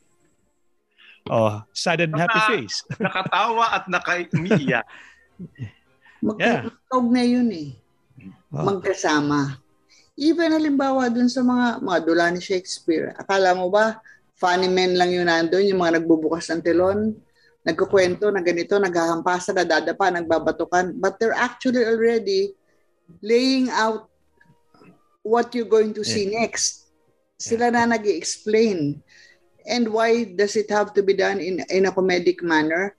Oh, 1.27 1.59
sad 1.75 2.03
and 2.03 2.15
happy 2.15 2.39
Baka- 2.39 2.51
face. 2.55 2.77
Nakatawa 3.03 3.65
at 3.75 3.85
nakaiiyak. 3.91 4.83
Yeah. 4.83 4.85
Magkakaugnay 6.23 7.27
na 7.29 7.33
yun 7.37 7.49
eh. 7.53 7.69
Oh. 8.49 8.63
Magkasama. 8.73 9.59
Even 10.17 10.55
halimbawa 10.55 11.13
dun 11.13 11.29
sa 11.29 11.45
mga 11.45 11.83
mga 11.83 11.99
dula 12.01 12.25
ni 12.33 12.41
Shakespeare. 12.41 13.13
Akala 13.21 13.53
mo 13.53 13.69
ba, 13.69 14.01
funny 14.33 14.65
men 14.65 14.97
lang 14.97 15.13
yun 15.13 15.29
nandun, 15.29 15.67
yung 15.67 15.77
mga 15.77 16.01
nagbubukas 16.01 16.49
ng 16.49 16.63
telon, 16.65 17.13
nagkukwento 17.61 18.31
na 18.33 18.41
ganito, 18.41 18.79
naghahampasa, 18.79 19.53
nadadapa, 19.53 20.09
nagbabatukan. 20.09 20.97
But 20.97 21.21
they're 21.21 21.37
actually 21.37 21.85
already 21.85 22.57
laying 23.21 23.69
out 23.69 24.09
what 25.21 25.53
you're 25.53 25.69
going 25.69 25.93
to 25.93 26.07
see 26.07 26.31
next. 26.31 26.86
Sila 27.37 27.69
na 27.69 27.85
nag 27.85 28.05
explain 28.05 29.01
And 29.67 29.91
why 29.91 30.23
does 30.31 30.55
it 30.55 30.71
have 30.71 30.95
to 30.95 31.03
be 31.03 31.13
done 31.13 31.43
in, 31.43 31.59
in 31.67 31.85
a 31.85 31.91
comedic 31.91 32.39
manner? 32.41 32.95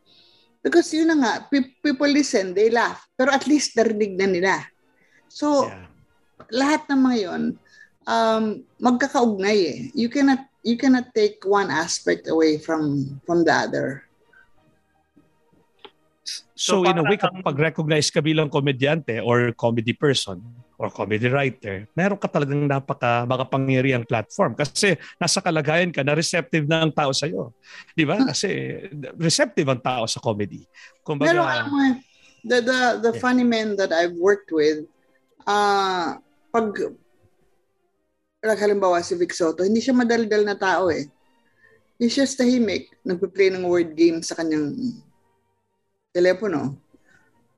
Because 0.61 0.93
yun 0.93 1.09
na 1.09 1.17
nga, 1.17 1.33
pe- 1.49 1.81
people 1.81 2.07
listen, 2.07 2.53
they 2.53 2.69
laugh. 2.69 3.01
Pero 3.17 3.33
at 3.33 3.49
least 3.49 3.73
narinig 3.73 4.21
na 4.21 4.29
nila. 4.29 4.55
So, 5.33 5.65
Yeah. 5.65 5.89
lahat 6.53 6.83
ng 6.93 7.01
mga 7.01 7.19
yun, 7.25 7.43
um, 8.05 8.45
magkakaugnay 8.77 9.59
eh. 9.65 9.81
You 9.97 10.13
cannot, 10.13 10.45
you 10.61 10.77
cannot 10.77 11.17
take 11.17 11.41
one 11.49 11.73
aspect 11.73 12.29
away 12.29 12.61
from 12.61 13.17
from 13.25 13.49
the 13.49 13.55
other. 13.57 14.05
So, 16.53 16.85
So, 16.85 16.85
in 16.85 17.01
a 17.01 17.05
way, 17.07 17.17
kapag 17.17 17.57
recognize 17.57 18.13
ka 18.13 18.21
bilang 18.21 18.53
komedyante 18.53 19.25
or 19.25 19.57
comedy 19.57 19.97
person 19.97 20.45
or 20.79 20.95
comedy 20.95 21.27
writer, 21.27 21.91
meron 21.91 22.15
ka 22.15 22.31
talagang 22.31 22.63
napaka 22.63 23.27
makapangyariang 23.27 24.07
platform 24.07 24.55
kasi 24.55 24.95
nasa 25.19 25.43
kalagayan 25.43 25.91
ka 25.91 26.07
na 26.07 26.15
receptive 26.15 26.71
na 26.71 26.87
ang 26.87 26.95
tao 26.95 27.11
sa'yo. 27.11 27.51
Di 27.99 28.07
ba? 28.07 28.23
Kasi 28.23 28.79
receptive 29.19 29.67
ang 29.67 29.83
tao 29.83 30.07
sa 30.07 30.23
comedy. 30.23 30.63
Kumbaga, 31.03 31.35
Pero 31.35 31.43
alam 31.43 31.67
mo, 31.67 31.79
the, 32.47 32.59
the, 32.63 32.79
the 33.03 33.13
Yeah. 33.19 33.19
funny 33.19 33.43
men 33.43 33.75
that 33.75 33.91
I've 33.91 34.15
worked 34.15 34.55
with, 34.55 34.87
ah 35.51 36.23
pag, 36.55 36.71
like 38.39 38.63
halimbawa 38.63 39.03
si 39.03 39.19
Vic 39.19 39.35
Soto, 39.35 39.67
hindi 39.67 39.83
siya 39.83 39.99
madaldal 39.99 40.47
na 40.47 40.55
tao 40.55 40.95
eh. 40.95 41.11
He's 41.99 42.15
just 42.15 42.39
tahimik, 42.39 42.95
nagpe-play 43.03 43.51
ng 43.51 43.67
word 43.67 43.99
game 43.99 44.23
sa 44.23 44.39
kanyang 44.39 44.79
telepono. 46.15 46.79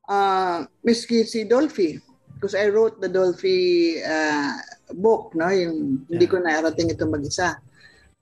Ah, 0.08 0.64
miski 0.80 1.28
si 1.28 1.44
Dolphy, 1.44 2.00
because 2.40 2.56
I 2.56 2.72
wrote 2.72 3.04
the 3.04 3.12
Dolphy 3.12 4.00
ah, 4.00 4.56
book, 4.96 5.36
no, 5.36 5.52
yung 5.52 6.08
hindi 6.08 6.24
ko 6.24 6.40
naarating 6.40 6.88
ito 6.88 7.04
mag-isa. 7.04 7.60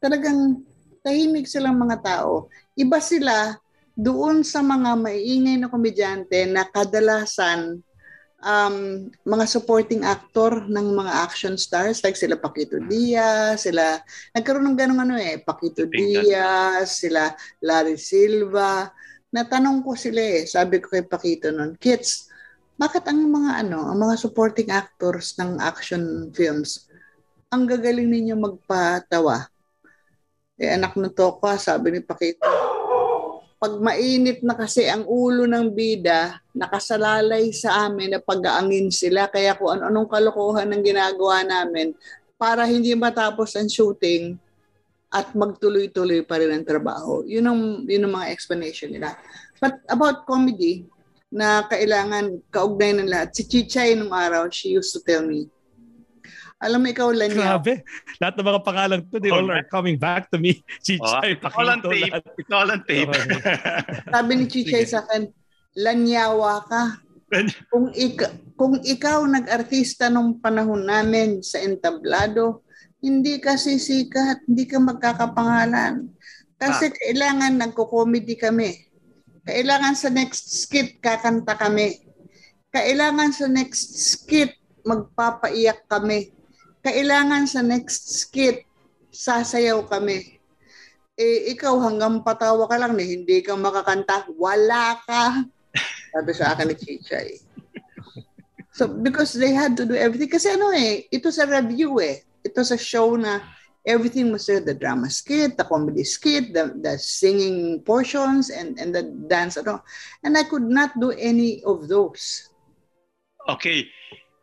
Talagang 0.02 0.66
tahimik 1.06 1.46
silang 1.46 1.78
mga 1.78 2.02
tao. 2.02 2.50
Iba 2.74 2.98
sila 2.98 3.54
doon 3.94 4.42
sa 4.42 4.58
mga 4.58 4.98
maiingay 4.98 5.62
na 5.62 5.70
komedyante 5.70 6.50
na 6.50 6.66
kadalasan 6.66 7.78
um, 8.42 9.06
mga 9.26 9.44
supporting 9.46 10.02
actor 10.06 10.66
ng 10.66 10.86
mga 10.98 11.12
action 11.22 11.54
stars 11.58 12.02
like 12.02 12.14
sila 12.14 12.38
Paquito 12.38 12.78
Diaz, 12.86 13.66
sila 13.66 13.98
nagkaroon 14.34 14.66
ng 14.74 14.78
ganung 14.78 15.02
ano 15.02 15.18
eh, 15.18 15.42
Paquito. 15.42 15.86
Diaz, 15.86 17.02
sila 17.02 17.34
Larry 17.62 17.98
Silva. 17.98 18.90
Natanong 19.34 19.82
ko 19.84 19.94
sila 19.98 20.20
eh, 20.22 20.46
sabi 20.46 20.82
ko 20.82 20.90
kay 20.94 21.04
Paquito 21.06 21.50
noon, 21.50 21.78
kids, 21.78 22.27
bakit 22.78 23.04
ang 23.10 23.18
mga 23.26 23.66
ano, 23.66 23.90
ang 23.90 23.98
mga 23.98 24.14
supporting 24.14 24.70
actors 24.70 25.34
ng 25.42 25.58
action 25.58 26.30
films, 26.30 26.86
ang 27.50 27.66
gagaling 27.66 28.06
ninyo 28.06 28.38
magpatawa? 28.38 29.50
Eh 30.54 30.70
anak 30.78 30.94
ng 30.94 31.10
Toka, 31.10 31.58
sabi 31.58 31.98
ni 31.98 32.00
Paquito, 32.02 32.46
pag 33.58 33.74
mainit 33.82 34.46
na 34.46 34.54
kasi 34.54 34.86
ang 34.86 35.02
ulo 35.10 35.42
ng 35.50 35.74
bida, 35.74 36.38
nakasalalay 36.54 37.50
sa 37.50 37.90
amin 37.90 38.14
na 38.14 38.22
pag-aangin 38.22 38.86
sila. 38.94 39.26
Kaya 39.26 39.58
kung 39.58 39.74
ano-anong 39.74 40.06
kalokohan 40.06 40.70
ang 40.70 40.82
ginagawa 40.86 41.42
namin 41.42 41.90
para 42.38 42.62
hindi 42.70 42.94
matapos 42.94 43.58
ang 43.58 43.66
shooting 43.66 44.38
at 45.10 45.34
magtuloy-tuloy 45.34 46.22
pa 46.22 46.38
rin 46.38 46.54
ang 46.54 46.62
trabaho. 46.62 47.26
Yun 47.26 47.50
ang, 47.50 47.60
yun 47.82 48.06
ang 48.06 48.14
mga 48.22 48.30
explanation 48.30 48.94
nila. 48.94 49.18
But 49.58 49.82
about 49.90 50.22
comedy, 50.22 50.86
na 51.28 51.64
kailangan 51.68 52.40
kaugnay 52.48 52.96
ng 52.96 53.08
lahat. 53.08 53.36
Si 53.36 53.44
Chichay 53.44 53.92
nung 53.92 54.12
araw, 54.12 54.48
she 54.48 54.72
used 54.72 54.92
to 54.96 55.00
tell 55.04 55.24
me, 55.24 55.44
alam 56.58 56.82
mo 56.82 56.90
ikaw, 56.90 57.14
Lanya, 57.14 57.54
grabe. 57.54 57.86
Lahat 58.18 58.34
ng 58.34 58.48
mga 58.50 58.62
pangalan 58.66 58.98
to, 59.06 59.22
they 59.22 59.30
all 59.30 59.46
are 59.46 59.62
coming 59.70 59.94
back 59.94 60.26
to 60.26 60.42
me. 60.42 60.58
Oh, 60.58 60.80
Chichay, 60.86 61.38
on 61.38 61.78
Pakito, 61.78 61.86
tape. 61.86 62.02
lahat. 62.10 62.22
It's 62.34 62.50
all 62.50 62.68
on 62.72 62.80
tape. 62.82 63.10
sabi 64.10 64.32
ni 64.34 64.44
Chichay 64.50 64.82
Sige. 64.82 64.90
sa 64.90 65.06
akin, 65.06 65.30
lanyawa 65.78 66.66
ka. 66.66 66.82
kung, 67.70 67.92
ik- 67.94 68.34
kung 68.58 68.74
ikaw 68.82 69.22
nag-artista 69.22 70.10
nung 70.10 70.42
panahon 70.42 70.82
namin 70.82 71.44
sa 71.46 71.62
entablado, 71.62 72.66
hindi 72.98 73.38
ka 73.38 73.54
sisikat, 73.54 74.42
hindi 74.50 74.66
ka 74.66 74.82
magkakapangalan. 74.82 76.10
Kasi 76.58 76.90
kailangan 76.90 77.54
nagko-comedy 77.54 78.34
kami. 78.34 78.87
Kailangan 79.48 79.96
sa 79.96 80.12
next 80.12 80.44
skit 80.52 81.00
kakanta 81.00 81.56
kami. 81.56 82.04
Kailangan 82.68 83.32
sa 83.32 83.48
next 83.48 83.96
skit 83.96 84.52
magpapaiyak 84.84 85.88
kami. 85.88 86.36
Kailangan 86.84 87.48
sa 87.48 87.64
next 87.64 88.12
skit 88.12 88.68
sasayaw 89.08 89.88
kami. 89.88 90.36
Eh, 91.16 91.56
ikaw 91.56 91.80
hanggang 91.80 92.20
patawa 92.20 92.68
ka 92.68 92.76
lang 92.76 92.92
na 92.92 93.00
hindi 93.00 93.40
ka 93.40 93.56
makakanta, 93.56 94.28
wala 94.36 95.00
ka. 95.08 95.48
Sabi 96.12 96.30
sa 96.36 96.52
akin 96.52 96.68
ni 96.68 96.76
Chichay. 96.76 97.40
So, 98.76 98.84
because 98.84 99.32
they 99.32 99.56
had 99.56 99.80
to 99.80 99.88
do 99.88 99.96
everything. 99.96 100.28
Kasi 100.28 100.52
ano 100.52 100.76
eh, 100.76 101.08
ito 101.08 101.32
sa 101.32 101.48
review 101.48 102.04
eh. 102.04 102.20
Ito 102.44 102.60
sa 102.62 102.76
show 102.76 103.16
na 103.16 103.40
everything 103.88 104.30
was 104.30 104.44
there. 104.44 104.60
The 104.60 104.76
drama 104.76 105.08
skit, 105.08 105.56
the 105.56 105.64
comedy 105.64 106.04
skit, 106.04 106.52
the, 106.52 106.76
the 106.76 107.00
singing 107.00 107.80
portions, 107.82 108.52
and, 108.52 108.78
and 108.78 108.94
the 108.94 109.08
dance. 109.26 109.56
Ano. 109.56 109.82
And 110.22 110.36
I 110.36 110.44
could 110.44 110.68
not 110.68 110.92
do 111.00 111.10
any 111.16 111.64
of 111.64 111.88
those. 111.88 112.52
Okay. 113.48 113.88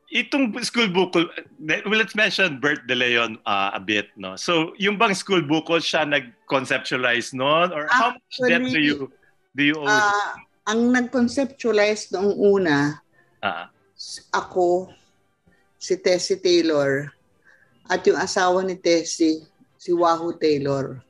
Itong 0.10 0.54
school 0.64 0.88
bukol, 0.90 1.30
well, 1.60 2.00
let's 2.00 2.16
mention 2.16 2.60
Bert 2.60 2.88
De 2.88 2.96
Leon 2.96 3.38
uh, 3.46 3.72
a 3.74 3.80
bit, 3.80 4.10
no? 4.16 4.36
So, 4.36 4.74
yung 4.78 4.98
bang 4.98 5.14
school 5.14 5.42
bukol 5.42 5.82
siya 5.82 6.08
nag-conceptualize 6.08 7.34
noon? 7.34 7.74
Or 7.74 7.88
how 7.90 8.18
much 8.18 8.36
debt 8.48 8.64
do 8.64 8.80
you, 8.80 9.12
do 9.56 9.64
you 9.64 9.76
owe? 9.76 9.90
Ah, 9.90 10.36
ang 10.68 10.94
nag-conceptualize 10.94 12.14
noong 12.16 12.34
una, 12.38 13.02
Ah, 13.46 13.70
ako, 14.34 14.90
si 15.78 15.94
Tessie 16.02 16.42
Taylor, 16.42 17.14
at 17.86 18.02
yung 18.06 18.18
asawa 18.18 18.66
ni 18.66 18.76
Tessie, 18.78 19.46
si 19.78 19.92
Wahoo 19.94 20.34
Taylor. 20.34 21.02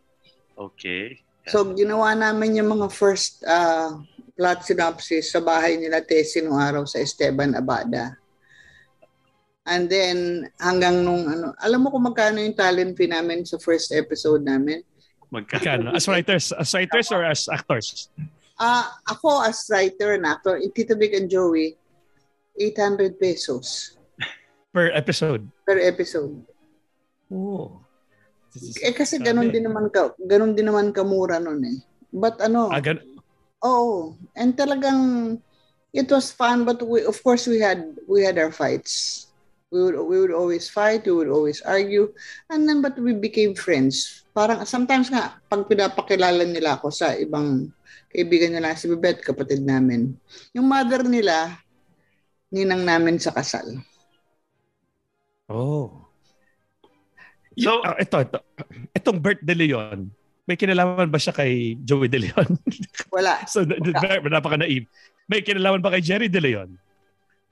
okay. 0.59 1.19
So, 1.45 1.61
ginawa 1.77 2.17
namin 2.17 2.57
yung 2.57 2.73
mga 2.73 2.89
first 2.89 3.45
uh, 3.45 4.01
plot 4.33 4.65
synopsis 4.65 5.29
sa 5.29 5.37
bahay 5.37 5.77
nila 5.77 6.01
Tessie 6.01 6.41
nung 6.41 6.57
araw 6.57 6.89
sa 6.89 6.97
Esteban 6.97 7.53
Abada. 7.53 8.17
And 9.61 9.85
then, 9.85 10.49
hanggang 10.57 11.05
nung 11.05 11.29
ano, 11.29 11.53
alam 11.61 11.85
mo 11.85 11.93
kung 11.93 12.01
magkano 12.09 12.41
yung 12.41 12.57
talent 12.57 12.97
fee 12.97 13.09
namin 13.09 13.45
sa 13.45 13.61
first 13.61 13.93
episode 13.93 14.41
namin? 14.41 14.81
Magkano? 15.29 15.93
As 15.93 16.09
writers, 16.09 16.49
as 16.49 16.73
writers 16.73 17.13
or 17.13 17.21
as 17.21 17.45
actors? 17.45 18.09
Ah, 18.57 18.97
ako 19.05 19.45
as 19.45 19.69
writer 19.69 20.17
and 20.17 20.25
actor, 20.25 20.57
Tito 20.73 20.97
Vic 20.97 21.13
and 21.13 21.29
Joey, 21.29 21.77
800 22.57 23.21
pesos 23.21 23.93
Per 24.73 24.89
episode. 24.97 25.45
per 25.61 25.77
episode. 25.77 26.41
Oh. 27.29 27.81
Eh 28.79 28.95
kasi 28.95 29.19
ganun 29.19 29.51
din 29.51 29.67
naman 29.67 29.91
ka, 29.91 30.15
ganun 30.15 30.55
din 30.55 30.67
naman 30.71 30.95
kamura 30.95 31.43
noon 31.43 31.61
eh. 31.67 31.77
But 32.15 32.39
ano, 32.39 32.71
Ah, 32.71 32.79
gan- 32.79 33.03
oh, 33.59 34.15
and 34.37 34.55
talagang 34.55 35.35
it 35.91 36.07
was 36.07 36.31
fun 36.31 36.63
but 36.63 36.79
we 36.83 37.03
of 37.03 37.19
course 37.19 37.47
we 37.47 37.59
had 37.59 37.83
we 38.07 38.23
had 38.23 38.39
our 38.39 38.51
fights. 38.55 39.27
We 39.73 39.83
would 39.83 39.97
we 40.07 40.15
would 40.23 40.31
always 40.31 40.71
fight, 40.71 41.03
we 41.03 41.11
would 41.11 41.27
always 41.27 41.59
argue, 41.67 42.15
and 42.47 42.63
then 42.63 42.79
but 42.79 42.95
we 42.95 43.11
became 43.11 43.57
friends. 43.59 44.23
Parang 44.31 44.63
sometimes 44.63 45.11
nga 45.11 45.35
pag 45.51 45.67
pinapakilala 45.67 46.47
nila 46.47 46.79
ako 46.79 46.95
sa 46.95 47.11
ibang 47.17 47.67
kaibigan 48.07 48.55
nila 48.55 48.71
si 48.79 48.87
Bebet, 48.87 49.19
kapatid 49.19 49.59
namin. 49.67 50.15
Yung 50.55 50.71
mother 50.71 51.03
nila, 51.03 51.59
ninang 52.47 52.87
namin 52.87 53.19
sa 53.19 53.35
kasal. 53.35 53.67
Oh. 55.51 56.04
So- 57.55 57.81
So, 57.81 57.95
ito, 57.95 58.17
ito. 58.21 58.39
Itong 58.91 59.19
Bert 59.19 59.39
De 59.39 59.55
Leon, 59.55 60.11
may 60.45 60.55
kinalaman 60.55 61.09
ba 61.09 61.17
siya 61.17 61.33
kay 61.33 61.79
Joey 61.81 62.05
De 62.07 62.21
Leon? 62.21 62.49
Wala, 63.15 63.43
so, 63.47 63.63
n- 63.65 63.79
napaka-naive. 64.29 64.85
May 65.25 65.41
kinalaman 65.41 65.81
ba 65.81 65.89
kay 65.95 66.03
Jerry 66.03 66.29
De 66.29 66.39
Leon? 66.39 66.69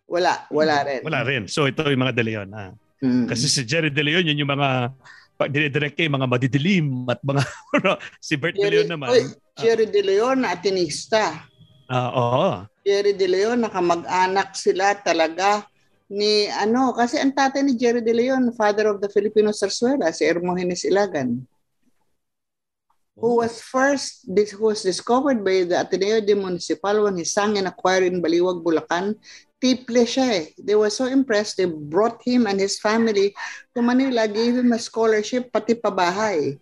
wala, 0.04 0.45
wala 0.54 0.86
rin. 0.86 1.01
Wala 1.01 1.20
rin. 1.26 1.43
So, 1.49 1.66
ito 1.66 1.82
yung 1.89 2.04
mga 2.06 2.14
De 2.14 2.22
Leon. 2.22 2.49
Ah. 2.54 2.70
Mm. 3.01 3.26
Kasi 3.26 3.49
si 3.49 3.66
Jerry 3.66 3.89
De 3.89 4.06
Leon, 4.06 4.22
yun 4.22 4.45
yung 4.45 4.54
mga 4.54 4.93
pag 5.34 5.49
dinidirect 5.49 5.97
yung 5.97 6.22
mga 6.22 6.30
madidilim 6.30 6.86
at 7.10 7.18
mga 7.26 7.41
si 8.22 8.38
Bert 8.38 8.54
De 8.54 8.70
Leon 8.70 8.93
naman. 8.93 9.10
Oy, 9.10 9.26
Jerry 9.58 9.89
De 9.89 10.06
Leon, 10.06 10.45
atinista. 10.45 11.49
Ah, 11.89 12.14
oo. 12.14 12.45
Jerry 12.86 13.18
De 13.18 13.26
Leon, 13.26 13.66
nakamag-anak 13.66 14.54
sila 14.54 14.93
talaga 15.01 15.66
ni 16.14 16.45
ano, 16.45 16.93
kasi 16.93 17.18
ang 17.18 17.34
tatay 17.34 17.66
ni 17.66 17.74
Jerry 17.74 18.05
De 18.05 18.14
Leon, 18.14 18.53
father 18.53 18.93
of 18.93 19.01
the 19.01 19.09
Filipino 19.09 19.49
Zarzuela, 19.49 20.14
si 20.14 20.30
Hermogenes 20.30 20.86
Ilagan, 20.86 21.41
who 23.18 23.41
was 23.41 23.61
first, 23.61 24.26
this 24.30 24.51
who 24.51 24.70
was 24.70 24.84
discovered 24.86 25.41
by 25.41 25.66
the 25.66 25.80
Ateneo 25.80 26.22
de 26.22 26.36
Municipal 26.36 27.03
when 27.03 27.18
he 27.18 27.24
sang 27.26 27.57
in 27.57 27.68
a 27.68 27.74
choir 27.74 28.03
in 28.03 28.22
Baliwag, 28.22 28.61
Bulacan. 28.61 29.16
Tiple 29.64 30.03
siya 30.03 30.28
eh. 30.43 30.45
They 30.59 30.76
were 30.76 30.91
so 30.91 31.05
impressed, 31.07 31.57
they 31.57 31.66
brought 31.66 32.20
him 32.26 32.47
and 32.47 32.59
his 32.59 32.84
family 32.84 33.34
to 33.74 33.82
Manila, 33.82 34.28
gave 34.28 34.59
him 34.59 34.74
a 34.74 34.80
scholarship, 34.80 35.53
pati 35.53 35.76
pabahay. 35.76 36.59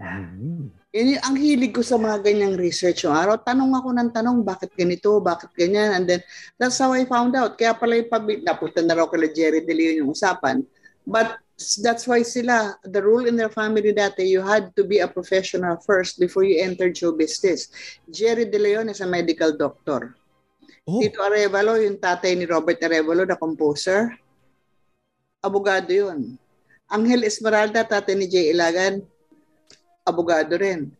Mhm. 0.00 0.79
Yun 0.90 1.14
yung, 1.14 1.22
ang 1.22 1.36
hilig 1.38 1.70
ko 1.70 1.86
sa 1.86 1.94
mga 1.94 2.18
ganyang 2.26 2.58
research 2.58 3.06
yung 3.06 3.14
araw. 3.14 3.38
Tanong 3.38 3.70
ako 3.78 3.88
ng 3.94 4.10
tanong, 4.10 4.42
bakit 4.42 4.74
ganito, 4.74 5.22
bakit 5.22 5.54
ganyan, 5.54 5.94
and 5.94 6.04
then 6.10 6.20
that's 6.58 6.82
how 6.82 6.90
I 6.90 7.06
found 7.06 7.38
out. 7.38 7.54
Kaya 7.54 7.78
pala 7.78 7.94
yung 8.02 8.10
pabi, 8.10 8.42
napunta 8.42 8.82
na 8.82 8.98
raw 8.98 9.06
kala 9.06 9.30
Jerry 9.30 9.62
De 9.62 9.70
Leon 9.70 10.02
yung 10.02 10.10
usapan. 10.10 10.66
But 11.06 11.38
that's 11.78 12.10
why 12.10 12.26
sila, 12.26 12.74
the 12.82 12.98
rule 12.98 13.30
in 13.30 13.38
their 13.38 13.54
family 13.54 13.94
dati, 13.94 14.26
you 14.26 14.42
had 14.42 14.74
to 14.74 14.82
be 14.82 14.98
a 14.98 15.06
professional 15.06 15.78
first 15.78 16.18
before 16.18 16.42
you 16.42 16.58
entered 16.58 16.98
show 16.98 17.14
business. 17.14 17.70
Jerry 18.10 18.50
De 18.50 18.58
Leon 18.58 18.90
is 18.90 18.98
a 18.98 19.06
medical 19.06 19.54
doctor. 19.54 20.18
Oh, 20.90 20.98
Tito 20.98 21.22
Arevalo, 21.22 21.78
yung 21.78 22.02
tatay 22.02 22.34
ni 22.34 22.50
Robert 22.50 22.82
Arevalo, 22.82 23.22
the 23.22 23.38
composer, 23.38 24.10
abogado 25.38 25.94
yun. 25.94 26.34
Angel 26.90 27.22
Esmeralda, 27.22 27.86
tatay 27.86 28.18
ni 28.18 28.26
Jay 28.26 28.50
Ilagan, 28.50 29.06
abogado 30.10 30.58
rin. 30.58 30.90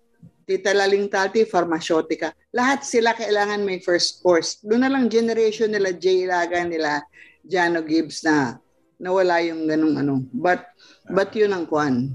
Tita 0.47 0.75
Laling 0.75 1.07
Tati, 1.07 1.47
pharmaceutica. 1.47 2.35
Lahat 2.51 2.83
sila 2.83 3.15
kailangan 3.15 3.63
may 3.63 3.79
first 3.79 4.19
course. 4.19 4.59
Doon 4.63 4.83
na 4.83 4.91
lang 4.91 5.07
generation 5.07 5.71
nila 5.71 5.95
Jay 5.95 6.27
Ilagan, 6.27 6.71
nila 6.71 7.03
Jano 7.47 7.83
Gibbs 7.83 8.27
na 8.27 8.59
nawala 8.99 9.39
yung 9.41 9.71
ganung 9.71 9.95
ano. 9.95 10.27
But, 10.35 10.67
but 11.07 11.31
yun 11.33 11.55
ang 11.55 11.71
kwan. 11.71 12.11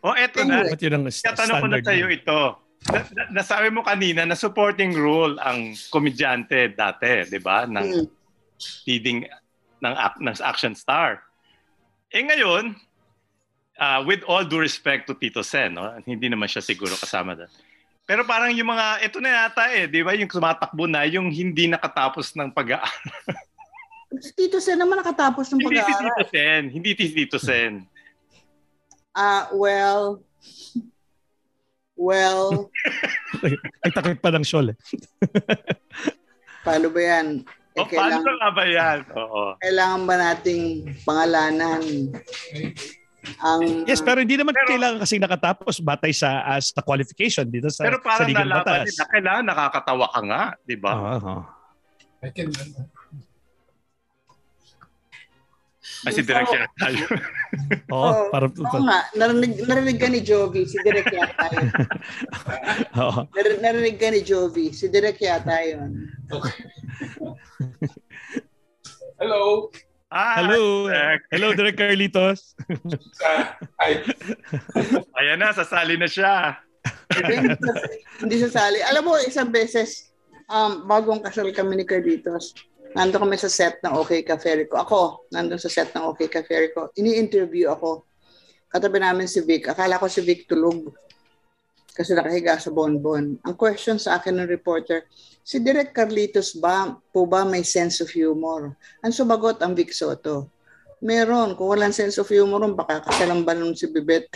O 0.00 0.12
eto 0.12 0.44
na, 0.44 0.64
ba't 0.68 0.80
yun 0.80 0.96
ang 0.96 1.04
st- 1.08 1.24
Tatanong 1.24 1.64
ko 1.64 1.66
na 1.68 1.80
standard 1.80 1.84
sa 1.84 1.92
iyo 1.92 2.06
mo? 2.08 2.12
ito. 2.12 2.40
Na, 2.84 3.00
na, 3.00 3.22
nasabi 3.40 3.68
mo 3.72 3.80
kanina 3.80 4.28
na 4.28 4.36
supporting 4.36 4.92
role 4.92 5.40
ang 5.40 5.72
komedyante 5.88 6.76
dati, 6.76 7.24
'di 7.24 7.40
ba? 7.40 7.64
Ng 7.64 8.04
Mm. 8.04 8.06
leading 8.84 9.24
ng 9.80 9.94
ng 10.20 10.34
action 10.44 10.76
star. 10.76 11.24
Eh 12.12 12.20
ngayon, 12.20 12.76
ah, 13.76 14.00
with 14.00 14.22
all 14.24 14.42
due 14.42 14.60
respect 14.60 15.06
to 15.06 15.14
Tito 15.14 15.42
Sen, 15.42 15.74
no? 15.74 15.90
hindi 16.02 16.28
naman 16.28 16.46
siya 16.46 16.60
siguro 16.60 16.94
kasama 16.94 17.34
doon. 17.34 17.50
Pero 18.04 18.20
parang 18.22 18.52
yung 18.52 18.68
mga, 18.68 19.00
ito 19.00 19.16
na 19.16 19.48
yata 19.48 19.72
eh, 19.72 19.88
di 19.88 20.04
ba? 20.04 20.12
Yung 20.12 20.28
tumatakbo 20.28 20.84
na, 20.84 21.08
yung 21.08 21.32
hindi 21.32 21.64
nakatapos 21.66 22.36
ng 22.36 22.52
pag-aaral. 22.52 22.92
Tito 24.36 24.60
Sen 24.60 24.76
naman 24.76 25.00
nakatapos 25.00 25.48
ng 25.50 25.58
hindi 25.58 25.74
si 25.74 25.82
pag-aaral. 25.82 26.04
Tito 26.12 26.24
Sen, 26.28 26.62
hindi 26.68 26.90
si 26.92 27.06
Tito 27.10 27.38
Sen. 27.40 27.72
Ah, 29.16 29.48
well, 29.54 30.20
well, 31.94 32.68
Ang 33.86 33.92
takip 33.94 34.18
pa 34.18 34.30
ng 34.30 34.42
shawl 34.44 34.74
eh. 34.74 34.76
paano 36.60 36.90
ba 36.90 37.00
yan? 37.00 37.26
Eh, 37.74 37.80
O 37.82 37.86
paano 37.88 38.20
ba 38.52 38.64
yan? 38.66 38.98
Oo. 39.14 39.54
kailangan 39.58 40.00
ba 40.04 40.14
nating 40.20 40.62
pangalanan 41.02 41.80
ang 43.38 43.84
Yes, 43.84 44.00
pero 44.00 44.20
hindi 44.20 44.36
naman 44.36 44.52
Pero- 44.52 44.70
kailangan 44.70 44.98
kasi 45.00 45.14
nakatapos 45.16 45.80
batay 45.80 46.12
sa 46.12 46.44
as 46.44 46.70
sa 46.70 46.80
qualification 46.80 47.44
dito 47.46 47.68
sa, 47.68 47.84
Pero 47.84 47.98
sa 47.98 48.04
parang 48.04 48.28
legal 48.28 48.46
nalaman 48.46 48.84
nila, 48.84 49.04
kailangan 49.08 49.44
nakakatawa 49.44 50.06
ka 50.08 50.20
nga, 50.24 50.42
di 50.62 50.76
ba? 50.76 50.92
Oo, 50.92 51.16
oo. 51.18 51.42
I 52.24 52.30
can, 52.30 52.48
Ay, 56.04 56.12
si 56.12 56.20
Direk 56.20 56.48
siya 56.48 56.68
tayo. 56.76 57.00
Oo, 57.92 58.04
Oo. 58.04 58.22
parang 58.28 58.52
Oo 58.52 58.80
nga, 58.84 59.08
narinig, 59.16 59.56
narinig 59.64 59.96
ka 59.96 60.08
ni 60.08 60.20
Jovi, 60.20 60.64
si 60.64 60.76
Direk 60.80 61.08
yata 61.08 61.48
yun. 61.48 61.68
oo. 63.04 63.20
Nar- 63.24 63.60
narinig 63.60 63.96
ka 63.96 64.08
ni 64.08 64.20
Jovi, 64.20 64.72
si 64.72 64.88
Direk 64.88 65.16
yata 65.16 65.64
yun. 65.64 66.08
hello. 69.20 69.68
Ah, 70.14 70.38
Hello. 70.38 70.86
Direk. 70.86 71.20
Hello, 71.26 71.48
Direk 71.58 71.74
Carlitos. 71.74 72.54
Ay, 73.82 73.98
Ayan 75.18 75.42
na, 75.42 75.50
sasali 75.50 75.98
na 75.98 76.06
siya. 76.06 76.62
Hindi, 77.10 77.50
hindi 78.22 78.36
sasali. 78.38 78.78
Alam 78.86 79.10
mo, 79.10 79.18
isang 79.18 79.50
beses, 79.50 80.14
um, 80.46 80.86
bagong 80.86 81.18
kasal 81.18 81.50
kami 81.50 81.82
ni 81.82 81.84
Carlitos, 81.84 82.54
nandun 82.94 83.26
kami 83.26 83.34
sa 83.42 83.50
set 83.50 83.82
ng 83.82 83.90
OK 83.90 84.22
Cafe 84.22 84.54
Rico. 84.54 84.78
Ako, 84.78 85.26
nandun 85.34 85.58
sa 85.58 85.66
set 85.66 85.90
ng 85.90 86.06
OK 86.06 86.30
Cafe 86.30 86.70
Rico. 86.70 86.94
Ini-interview 86.94 87.74
ako. 87.74 88.06
Katabi 88.70 89.02
namin 89.02 89.26
si 89.26 89.42
Vic. 89.42 89.66
Akala 89.66 89.98
ko 89.98 90.06
si 90.06 90.22
Vic 90.22 90.46
tulog. 90.46 90.94
Kasi 91.94 92.10
nakahiga 92.10 92.58
sa 92.58 92.74
bonbon. 92.74 93.38
Ang 93.38 93.54
question 93.54 94.02
sa 94.02 94.18
akin 94.18 94.34
ng 94.42 94.50
reporter, 94.50 95.06
si 95.46 95.62
Direk 95.62 95.94
Carlitos 95.94 96.58
ba, 96.58 96.90
po 97.14 97.22
ba 97.22 97.46
may 97.46 97.62
sense 97.62 98.02
of 98.02 98.10
humor? 98.10 98.74
Ang 99.00 99.14
sumagot 99.14 99.62
ang 99.62 99.78
Vic 99.78 99.94
Soto. 99.94 100.50
Meron. 100.98 101.54
Kung 101.54 101.70
walang 101.70 101.94
sense 101.94 102.18
of 102.18 102.26
humor, 102.26 102.66
baka 102.74 102.98
kasalamban 103.06 103.62
nun 103.62 103.78
si 103.78 103.86
Bibet. 103.86 104.26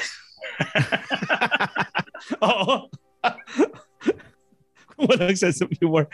Oo. 2.47 2.87
Walang 4.99 5.39
sense 5.39 5.63
of 5.63 5.71
humor. 5.79 6.11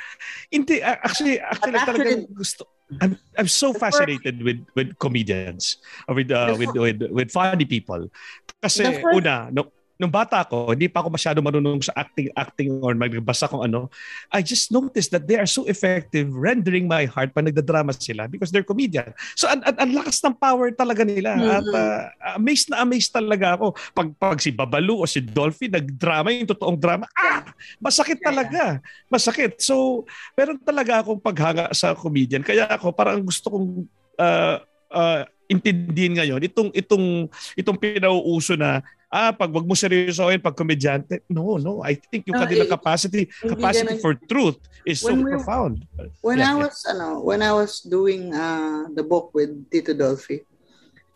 Hindi, 0.52 0.84
actually, 0.84 1.40
actually, 1.40 1.72
But 1.72 1.80
actually- 1.80 2.04
talagang 2.04 2.36
gusto. 2.36 2.68
I'm, 3.00 3.16
I'm 3.40 3.48
so 3.48 3.72
The 3.72 3.80
first- 3.80 3.96
fascinated 3.96 4.44
with 4.44 4.60
with 4.76 4.92
comedians 5.00 5.80
or 6.04 6.20
with, 6.20 6.28
uh, 6.28 6.52
with, 6.52 6.76
with, 6.76 7.00
with 7.08 7.32
funny 7.32 7.64
people. 7.64 8.12
Kasi 8.60 9.00
first- 9.00 9.16
una, 9.16 9.48
no, 9.48 9.72
nung 10.04 10.12
bata 10.12 10.44
ko, 10.44 10.76
hindi 10.76 10.84
pa 10.92 11.00
ako 11.00 11.08
masyado 11.16 11.40
marunong 11.40 11.80
sa 11.80 11.96
acting 11.96 12.28
acting 12.36 12.76
or 12.84 12.92
magbasa 12.92 13.48
kung 13.48 13.64
ano. 13.64 13.88
I 14.28 14.44
just 14.44 14.68
noticed 14.68 15.08
that 15.16 15.24
they 15.24 15.40
are 15.40 15.48
so 15.48 15.64
effective 15.64 16.28
rendering 16.28 16.84
my 16.84 17.08
heart 17.08 17.32
pag 17.32 17.48
nagdadrama 17.48 17.96
sila 17.96 18.28
because 18.28 18.52
they're 18.52 18.66
comedian. 18.66 19.16
So 19.32 19.48
ang, 19.48 19.64
ang, 19.64 19.80
ang 19.80 19.90
lakas 19.96 20.20
ng 20.20 20.36
power 20.36 20.68
talaga 20.76 21.08
nila. 21.08 21.32
At 21.32 21.64
Mhm. 21.64 21.72
uh, 21.72 22.02
amazed 22.36 22.68
na 22.68 22.84
amazed 22.84 23.16
talaga 23.16 23.56
ako. 23.56 23.72
Pag, 23.96 24.08
pag 24.20 24.38
si 24.44 24.52
Babalu 24.52 25.00
o 25.00 25.08
si 25.08 25.24
Dolphy 25.24 25.72
nagdrama 25.72 26.28
yung 26.36 26.52
totoong 26.52 26.76
drama, 26.76 27.08
ah, 27.16 27.48
masakit 27.80 28.20
talaga. 28.20 28.84
Masakit. 29.08 29.56
So, 29.64 30.04
meron 30.36 30.60
talaga 30.60 31.00
akong 31.00 31.24
paghanga 31.24 31.72
sa 31.72 31.96
comedian. 31.96 32.44
Kaya 32.44 32.68
ako 32.68 32.92
parang 32.92 33.24
gusto 33.24 33.48
kong 33.48 33.88
uh, 34.20 34.60
uh, 34.92 35.24
intindihin 35.48 36.16
ngayon 36.16 36.40
itong 36.40 36.72
itong 36.72 37.28
itong 37.56 37.76
pinauuso 37.76 38.56
na 38.56 38.80
ah 39.14 39.30
pag 39.30 39.46
wag 39.54 39.62
mo 39.62 39.78
seryosohin 39.78 40.42
pag 40.42 40.58
komedyante 40.58 41.22
no 41.30 41.54
no 41.54 41.86
I 41.86 41.94
think 41.94 42.26
yung 42.26 42.34
No, 42.34 42.42
kanilang 42.42 42.66
eh, 42.66 42.74
capacity 42.74 43.20
capacity 43.46 43.94
ganun. 43.94 44.02
for 44.02 44.12
truth 44.26 44.58
is 44.82 44.98
so 44.98 45.14
When 45.14 45.22
we- 45.22 45.30
profound 45.38 45.86
When 46.24 46.40
Yeah, 46.40 46.50
I 46.50 46.54
yeah. 46.56 46.62
was 46.64 46.76
ano, 46.88 47.08
when 47.20 47.40
I 47.44 47.52
was 47.52 47.72
doing 47.84 48.32
uh, 48.32 48.88
the 48.90 49.04
book 49.04 49.28
with 49.36 49.52
Tito 49.68 49.92
Dolphy, 49.92 50.40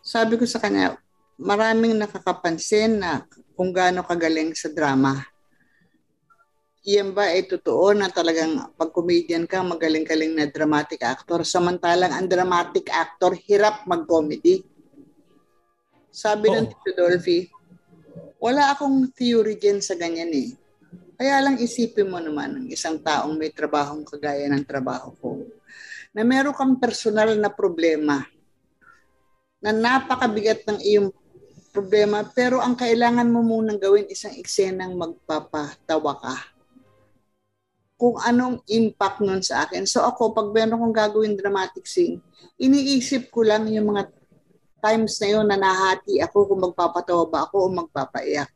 sabi 0.05 0.37
ko 0.37 0.45
sa 0.45 0.61
kanya, 0.61 1.01
maraming 1.33 1.97
nakakapansin 1.97 3.01
na 3.01 3.25
kung 3.57 3.73
gaano 3.73 4.05
kagaling 4.05 4.53
sa 4.53 4.69
drama. 4.69 5.17
Iyan 6.85 7.09
ba 7.09 7.33
ay 7.33 7.49
totoo 7.49 7.97
na 7.97 8.13
talagang 8.13 8.69
pag 8.77 8.93
comedian 8.93 9.49
ka, 9.49 9.65
magaling-galing 9.65 10.37
na 10.37 10.45
dramatic 10.45 11.01
actor, 11.01 11.41
samantalang 11.41 12.13
ang 12.13 12.29
dramatic 12.29 12.85
actor 12.93 13.33
hirap 13.33 13.89
mag-comedy? 13.89 14.61
Sabi 16.13 16.53
ng 16.53 16.69
Oo. 16.69 16.69
Tito 16.69 16.91
Dolphy, 16.93 17.49
wala 18.39 18.71
akong 18.71 19.11
theory 19.11 19.59
dyan 19.59 19.83
sa 19.83 19.99
ganyan 19.99 20.31
eh. 20.31 20.55
Kaya 21.19 21.43
lang 21.43 21.59
isipin 21.59 22.07
mo 22.07 22.23
naman 22.23 22.55
ng 22.55 22.67
isang 22.71 22.95
taong 23.03 23.35
may 23.35 23.51
trabahong 23.51 24.07
kagaya 24.07 24.47
ng 24.47 24.63
trabaho 24.63 25.11
ko, 25.19 25.43
na 26.15 26.23
meron 26.23 26.55
kang 26.55 26.79
personal 26.79 27.35
na 27.35 27.51
problema, 27.51 28.23
na 29.59 29.75
napakabigat 29.75 30.63
ng 30.63 30.79
iyong 30.79 31.11
problema, 31.75 32.23
pero 32.23 32.63
ang 32.63 32.73
kailangan 32.79 33.27
mo 33.27 33.43
munang 33.43 33.77
gawin 33.77 34.07
isang 34.07 34.33
eksenang 34.39 34.95
magpapatawa 34.95 36.15
ka. 36.17 36.35
Kung 37.99 38.15
anong 38.15 38.63
impact 38.71 39.19
nun 39.19 39.43
sa 39.43 39.67
akin. 39.67 39.83
So 39.83 40.07
ako, 40.07 40.31
pag 40.31 40.55
meron 40.55 40.79
kong 40.79 40.95
gagawin 40.95 41.35
dramatic 41.35 41.83
scene, 41.83 42.23
iniisip 42.55 43.27
ko 43.27 43.43
lang 43.43 43.67
yung 43.67 43.91
mga 43.91 44.07
times 44.79 45.19
na 45.19 45.27
yun 45.27 45.45
na 45.47 45.59
nahati 45.59 46.19
ako 46.23 46.55
kung 46.55 46.61
magpapatawa 46.65 47.23
ba 47.27 47.39
ako 47.47 47.67
o 47.67 47.67
magpapaiyak. 47.71 48.51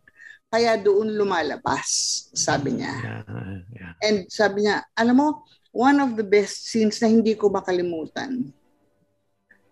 Kaya 0.53 0.77
doon 0.77 1.17
lumalabas, 1.17 1.89
sabi 2.29 2.77
niya. 2.77 2.93
Yeah, 2.93 3.21
yeah. 3.73 3.93
And 4.05 4.29
sabi 4.29 4.69
niya, 4.69 4.85
alam 4.93 5.17
mo, 5.17 5.27
one 5.73 5.97
of 5.97 6.13
the 6.13 6.21
best 6.21 6.69
scenes 6.69 7.01
na 7.01 7.09
hindi 7.09 7.33
ko 7.33 7.49
makalimutan, 7.49 8.53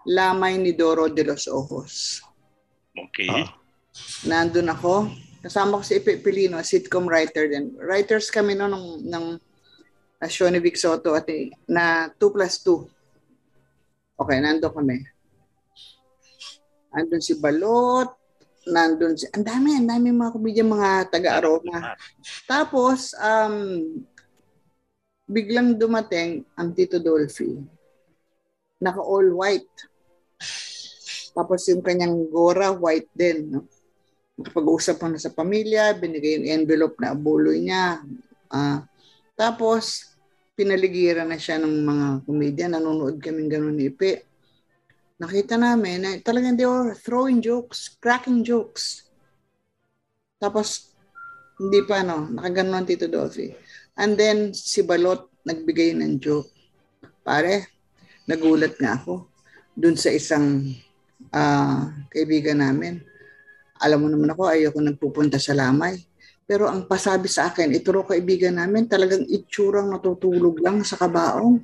Lamay 0.10 0.58
ni 0.58 0.74
Doro 0.74 1.06
de 1.14 1.22
los 1.22 1.46
Ojos. 1.46 2.26
Okay. 2.98 3.30
Ah. 3.30 3.54
Nandun 4.26 4.74
ako, 4.74 5.14
kasama 5.46 5.78
ko 5.78 5.84
si 5.86 6.02
Ipe 6.02 6.18
Pilino, 6.18 6.58
sitcom 6.66 7.06
writer 7.06 7.46
din. 7.46 7.78
Writers 7.78 8.34
kami 8.34 8.58
no, 8.58 8.66
ng, 8.66 9.06
ng 9.06 9.26
uh, 10.18 10.30
show 10.30 10.50
ni 10.50 10.58
Vic 10.58 10.82
Soto 10.82 11.14
at 11.14 11.30
eh, 11.30 11.54
na 11.70 12.10
2 12.18 12.18
plus 12.34 12.66
2. 12.66 14.22
Okay, 14.26 14.38
nandun 14.42 14.74
kami. 14.74 15.06
Nandun 16.92 17.24
si 17.24 17.40
Balot, 17.40 18.12
nandun 18.68 19.16
si... 19.16 19.26
Ang 19.32 19.48
dami, 19.48 19.80
ang 19.80 19.88
dami 19.88 20.12
mga 20.12 20.34
komedya, 20.36 20.64
mga 20.68 20.92
taga-aroma. 21.08 21.96
Tapos, 22.46 23.16
um, 23.18 23.88
biglang 25.32 25.80
dumating 25.80 26.44
ang 26.60 26.76
Tito 26.76 27.00
Dolphy. 27.00 27.56
Naka 28.84 29.00
all 29.00 29.32
white. 29.32 29.76
Tapos 31.32 31.64
yung 31.72 31.80
kanyang 31.80 32.28
gora, 32.28 32.76
white 32.76 33.08
din. 33.16 33.56
No? 33.56 33.64
Nakapag-usap 34.36 34.96
pa 35.00 35.08
na 35.08 35.22
sa 35.22 35.32
pamilya, 35.32 35.96
binigay 35.96 36.42
yung 36.42 36.48
envelope 36.62 37.00
na 37.00 37.16
abuloy 37.16 37.62
niya. 37.64 38.04
Ah, 38.52 38.84
tapos, 39.38 40.12
pinaligiran 40.58 41.30
na 41.30 41.40
siya 41.40 41.62
ng 41.62 41.76
mga 41.88 42.08
komedya. 42.28 42.66
Nanonood 42.68 43.22
kaming 43.24 43.50
ganun 43.50 43.78
ni 43.80 43.88
Ipe. 43.88 44.31
Nakita 45.22 45.54
namin 45.54 46.02
na 46.02 46.18
talagang 46.18 46.58
they 46.58 46.66
were 46.66 46.98
throwing 46.98 47.46
jokes, 47.46 47.94
cracking 48.02 48.42
jokes. 48.42 49.06
Tapos, 50.42 50.98
hindi 51.62 51.86
pa, 51.86 52.02
no, 52.02 52.26
nakaganon 52.26 52.90
Tito 52.90 53.06
Dolphy. 53.06 53.54
And 53.94 54.18
then, 54.18 54.50
si 54.58 54.82
Balot 54.82 55.30
nagbigay 55.46 55.94
ng 55.94 56.18
joke. 56.18 56.50
Pare, 57.22 57.70
nagulat 58.26 58.82
nga 58.82 58.98
ako 58.98 59.30
dun 59.78 59.94
sa 59.94 60.10
isang 60.10 60.74
ah, 61.30 61.86
kaibigan 62.10 62.58
namin. 62.62 63.02
Alam 63.82 64.06
mo 64.06 64.08
naman 64.10 64.34
ako, 64.34 64.50
ayoko 64.50 64.82
nagpupunta 64.82 65.38
sa 65.38 65.54
lamay. 65.54 65.98
Pero 66.46 66.66
ang 66.66 66.90
pasabi 66.90 67.30
sa 67.30 67.54
akin, 67.54 67.70
ito 67.74 67.94
raw 67.94 68.06
kaibigan 68.06 68.58
namin, 68.58 68.90
talagang 68.90 69.26
itsurang 69.30 69.90
natutulog 69.94 70.58
lang 70.62 70.82
sa 70.82 70.98
kabaong. 70.98 71.62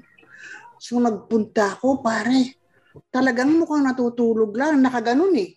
So 0.77 1.01
nagpunta 1.01 1.77
ako, 1.77 2.05
pare. 2.05 2.56
Talagang 3.07 3.51
mukhang 3.53 3.85
natutulog 3.85 4.51
lang, 4.53 4.79
nakaganon 4.79 5.35
eh. 5.37 5.53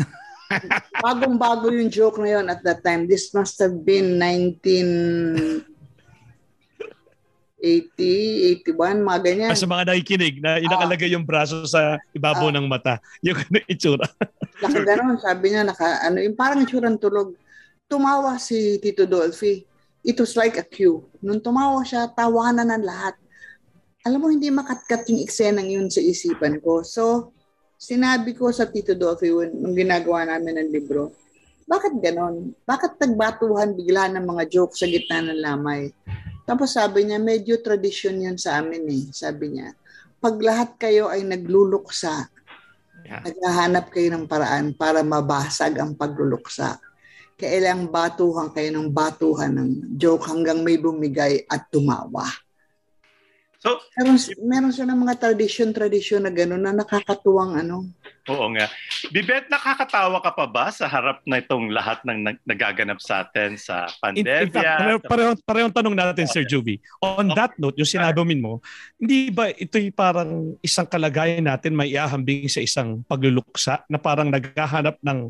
Bagong-bago 1.04 1.70
yung 1.70 1.88
joke 1.88 2.18
na 2.18 2.38
yon 2.38 2.46
at 2.50 2.60
that 2.66 2.82
time. 2.82 3.06
This 3.06 3.30
must 3.32 3.56
have 3.58 3.84
been 3.84 4.18
19... 4.18 5.66
80, 7.60 8.64
81, 8.64 9.04
mga 9.04 9.20
ganyan. 9.20 9.50
Ah, 9.52 9.58
Sa 9.58 9.68
mga 9.68 9.92
nakikinig 9.92 10.40
na 10.40 10.56
inakalagay 10.56 11.12
yung 11.12 11.28
braso 11.28 11.60
sa 11.68 12.00
ibabaw 12.16 12.48
Ah. 12.48 12.56
ng 12.56 12.64
mata. 12.64 12.96
Yung 13.26 13.36
ano, 13.36 13.60
itsura. 13.68 14.08
Nakaganon, 14.64 15.20
sabi 15.20 15.52
niya, 15.52 15.68
naka, 15.68 16.00
ano, 16.00 16.24
yung 16.24 16.32
parang 16.40 16.64
itsurang 16.64 16.96
tulog. 16.96 17.36
Tumawa 17.84 18.40
si 18.40 18.80
Tito 18.80 19.04
Dolphy. 19.04 19.60
It 20.00 20.16
was 20.16 20.32
like 20.40 20.56
a 20.56 20.64
cue. 20.64 21.04
Nung 21.20 21.44
tumawa 21.44 21.84
siya, 21.84 22.08
tawanan 22.08 22.72
ng 22.72 22.80
lahat. 22.80 23.20
Alam 24.08 24.18
mo, 24.24 24.28
hindi 24.32 24.48
makatkat 24.48 25.08
yung 25.12 25.20
eksenang 25.20 25.68
yun 25.68 25.88
sa 25.92 26.00
isipan 26.00 26.56
ko. 26.64 26.80
So, 26.80 27.36
sinabi 27.76 28.32
ko 28.32 28.48
sa 28.48 28.68
Tito 28.68 28.96
Dolphy 28.96 29.28
nung 29.28 29.76
ginagawa 29.76 30.24
namin 30.24 30.56
ng 30.56 30.70
libro, 30.72 31.12
bakit 31.68 32.00
ganon? 32.02 32.56
Bakit 32.66 32.98
nagbatuhan 32.98 33.76
bigla 33.78 34.10
ng 34.10 34.26
mga 34.26 34.42
joke 34.50 34.74
sa 34.74 34.90
gitna 34.90 35.22
ng 35.22 35.38
lamay? 35.38 35.92
Tapos 36.42 36.74
sabi 36.74 37.06
niya, 37.06 37.22
medyo 37.22 37.62
tradition 37.62 38.18
yan 38.18 38.34
sa 38.34 38.58
amin 38.58 38.82
eh. 38.90 39.04
Sabi 39.14 39.54
niya, 39.54 39.70
pag 40.18 40.34
lahat 40.42 40.74
kayo 40.80 41.06
ay 41.06 41.22
nagluluksa, 41.22 42.26
Yeah. 43.00 43.24
naghahanap 43.24 43.90
kayo 43.90 44.12
ng 44.12 44.28
paraan 44.28 44.76
para 44.76 45.00
mabasag 45.00 45.72
ang 45.80 45.96
pagluluksa. 45.96 46.76
Kailang 47.34 47.88
batuhan 47.88 48.52
kayo 48.52 48.68
ng 48.76 48.92
batuhan 48.92 49.56
ng 49.56 49.96
joke 49.96 50.28
hanggang 50.28 50.60
may 50.60 50.76
bumigay 50.76 51.42
at 51.48 51.64
tumawa. 51.72 52.28
So, 53.60 53.76
Meron, 53.92 54.16
meron 54.48 54.72
siya 54.72 54.88
ng 54.88 55.00
mga 55.04 55.14
tradisyon-tradisyon 55.20 56.24
na 56.24 56.32
gano'n 56.32 56.64
na 56.64 56.72
nakakatuwang 56.72 57.60
ano. 57.60 57.84
oo 58.32 58.46
nga. 58.56 58.72
Bibet, 59.12 59.52
nakakatawa 59.52 60.16
ka 60.24 60.32
pa 60.32 60.48
ba 60.48 60.72
sa 60.72 60.88
harap 60.88 61.20
na 61.28 61.44
itong 61.44 61.68
lahat 61.68 62.00
ng 62.08 62.24
nag- 62.24 62.44
nagaganap 62.48 63.04
sa 63.04 63.20
atin 63.20 63.60
sa 63.60 63.84
In, 64.16 64.24
in 64.24 64.48
fact, 64.48 64.64
pareho, 64.64 64.96
pandemya? 64.96 65.10
pareho, 65.12 65.30
parehong 65.44 65.74
tanong 65.76 65.92
natin, 65.92 66.24
Sir 66.24 66.48
Juvie. 66.48 66.80
On 67.04 67.28
that 67.36 67.52
note, 67.60 67.76
yung 67.76 67.84
sinabi 67.90 68.32
mo, 68.32 68.64
hindi 68.96 69.28
ba 69.28 69.52
ito'y 69.52 69.92
parang 69.92 70.56
isang 70.64 70.88
kalagayan 70.88 71.44
natin 71.44 71.76
may 71.76 71.92
iahambing 71.92 72.48
sa 72.48 72.64
isang 72.64 73.04
pagluluksa 73.04 73.84
na 73.92 74.00
parang 74.00 74.32
naghahanap 74.32 74.96
ng 75.04 75.28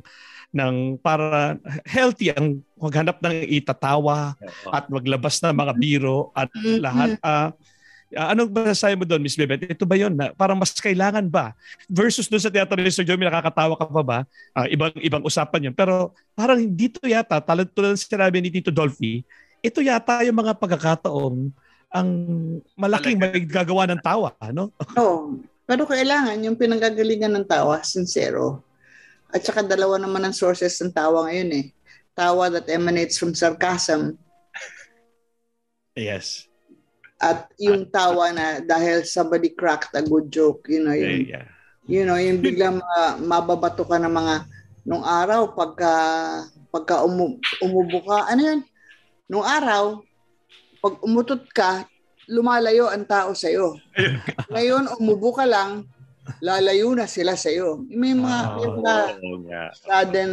ng 0.54 0.98
para 1.02 1.58
healthy 1.82 2.30
ang 2.30 2.62
maghanap 2.78 3.18
ng 3.22 3.34
itatawa 3.58 4.38
at 4.70 4.86
maglabas 4.86 5.42
ng 5.42 5.54
mga 5.54 5.72
biro 5.74 6.30
at 6.30 6.50
lahat. 6.78 7.18
Ah 8.14 8.26
Ah, 8.26 8.28
anong 8.34 8.50
masasabi 8.50 8.94
mo 8.98 9.04
doon, 9.06 9.22
Miss 9.22 9.38
Bebet? 9.38 9.70
Ito 9.70 9.86
ba 9.86 9.94
yun? 9.94 10.14
Na 10.18 10.34
parang 10.34 10.58
mas 10.58 10.74
kailangan 10.74 11.26
ba? 11.30 11.54
Versus 11.86 12.26
doon 12.26 12.42
sa 12.42 12.50
teatro 12.50 12.74
ni 12.74 12.90
Sir 12.90 13.06
Joey, 13.06 13.22
nakakatawa 13.22 13.78
ka 13.78 13.86
pa 13.86 14.02
ba? 14.02 14.18
Ah, 14.50 14.66
ibang, 14.66 14.90
ibang 14.98 15.22
usapan 15.22 15.70
yun. 15.70 15.74
Pero 15.74 16.10
parang 16.34 16.58
dito 16.58 16.98
yata, 17.06 17.38
talent 17.38 17.70
tulad 17.70 17.94
ng 17.94 18.02
sinabi 18.02 18.42
ni 18.42 18.50
Tito 18.50 18.74
Dolphy, 18.74 19.22
ito 19.62 19.78
yata 19.78 20.26
yung 20.26 20.38
mga 20.42 20.58
pagkakataong 20.58 21.54
ang 21.90 22.08
malaking 22.78 23.18
may 23.18 23.42
gagawa 23.42 23.86
ng 23.90 24.00
tawa. 24.02 24.34
Ano? 24.42 24.74
Oo. 24.98 25.38
Pero 25.66 25.86
kailangan 25.86 26.38
yung 26.42 26.58
pinanggagalingan 26.58 27.30
ng 27.30 27.46
tawa, 27.46 27.78
sincero. 27.86 28.66
At 29.30 29.46
saka 29.46 29.62
dalawa 29.62 30.02
naman 30.02 30.26
ang 30.26 30.34
sources 30.34 30.74
ng 30.82 30.90
tawa 30.90 31.30
ngayon 31.30 31.50
eh. 31.54 31.66
Tawa 32.18 32.50
that 32.50 32.66
emanates 32.66 33.14
from 33.18 33.38
sarcasm 33.38 34.18
Yes. 36.00 36.49
At 37.20 37.52
yung 37.56 37.84
tawa 37.86 38.32
na 38.32 38.46
dahil 38.58 39.04
somebody 39.04 39.52
cracked 39.52 39.92
a 39.92 40.00
good 40.00 40.32
joke, 40.32 40.64
you 40.66 40.80
know, 40.80 40.92
yung 40.92 41.28
Yeah. 41.28 41.44
you 41.84 42.02
know, 42.02 42.16
yung 42.16 42.40
biglang 42.40 42.78
ma- 42.78 43.18
mababato 43.18 43.84
ka 43.84 43.96
ng 43.96 44.08
mga 44.08 44.34
nung 44.82 45.04
araw 45.04 45.52
pagka 45.52 45.92
pagka 46.70 47.02
umu, 47.02 47.36
umubo 47.60 48.00
ka, 48.02 48.24
ano 48.26 48.40
yun? 48.40 48.60
Nung 49.26 49.42
araw, 49.42 50.00
pag 50.78 50.96
umutot 51.02 51.44
ka, 51.50 51.84
lumalayo 52.24 52.86
ang 52.86 53.04
tao 53.04 53.34
sa 53.34 53.50
iyo. 53.50 53.74
Ngayon 54.48 54.86
umubo 54.96 55.34
ka 55.34 55.44
lang, 55.44 55.84
lalayo 56.38 56.94
na 56.94 57.04
sila 57.04 57.34
sa 57.34 57.50
iyo. 57.50 57.82
May 57.84 58.14
mga, 58.14 58.38
Ah. 58.38 58.54
may 58.54 58.68
mga 58.70 58.94
nga. 59.44 59.62
sudden 59.76 60.32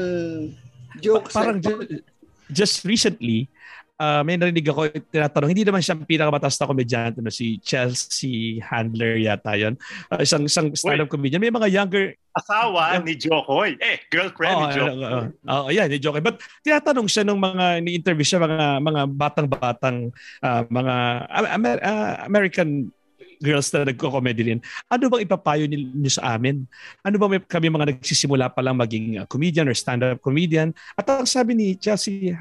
jokes. 0.98 1.34
parang 1.34 1.58
like- 1.58 1.66
ju- 1.66 2.06
just 2.48 2.86
recently, 2.86 3.50
ah, 3.98 4.22
may 4.22 4.38
narinig 4.38 4.66
ako 4.70 4.94
tinatanong, 5.10 5.52
hindi 5.52 5.66
naman 5.66 5.82
siya 5.82 5.98
ang 5.98 6.06
pinakamataas 6.06 6.58
na 6.58 6.70
komedyante, 6.70 7.18
no? 7.20 7.34
si 7.34 7.58
Chelsea 7.60 8.62
Handler 8.62 9.18
yata 9.18 9.58
yun. 9.58 9.74
Ah, 10.08 10.22
isang, 10.22 10.46
isang 10.46 10.72
stand-up 10.78 11.10
comedian. 11.10 11.42
May 11.42 11.54
mga 11.54 11.70
younger 11.74 12.14
Asawa 12.38 13.02
ni 13.02 13.18
Jokoy. 13.18 13.82
Eh, 13.82 13.98
girlfriend 14.14 14.58
ni 14.62 14.66
Oo, 14.70 14.74
Jokoy. 14.78 14.94
oo, 14.94 15.10
oo. 15.10 15.24
Oo, 15.50 15.68
yan, 15.74 15.90
ni 15.90 15.98
Joke. 15.98 16.22
But 16.22 16.38
tinatanong 16.62 17.10
siya 17.10 17.26
nung 17.26 17.42
mga 17.42 17.82
ni-interview 17.82 18.22
siya 18.22 18.38
mga 18.38 18.78
mga 18.78 19.02
batang-batang 19.10 20.14
ah, 20.46 20.62
mga 20.70 20.96
Am- 21.34 21.52
Amer- 21.58 21.82
ah, 21.82 22.22
American 22.30 22.94
girls 23.42 23.70
na 23.74 23.90
nagko-comedy 23.90 24.54
rin. 24.54 24.60
Ano 24.90 25.10
bang 25.10 25.26
ipapayo 25.26 25.66
niyo 25.70 26.10
sa 26.10 26.38
amin? 26.38 26.66
Ano 27.06 27.22
ba 27.22 27.30
may, 27.30 27.42
kami 27.42 27.70
mga 27.70 27.98
nagsisimula 27.98 28.50
pa 28.50 28.62
lang 28.66 28.78
maging 28.78 29.26
comedian 29.30 29.70
or 29.70 29.78
stand-up 29.78 30.22
comedian? 30.22 30.74
At 30.98 31.10
ang 31.10 31.26
sabi 31.30 31.54
ni 31.54 31.68
Chelsea 31.78 32.34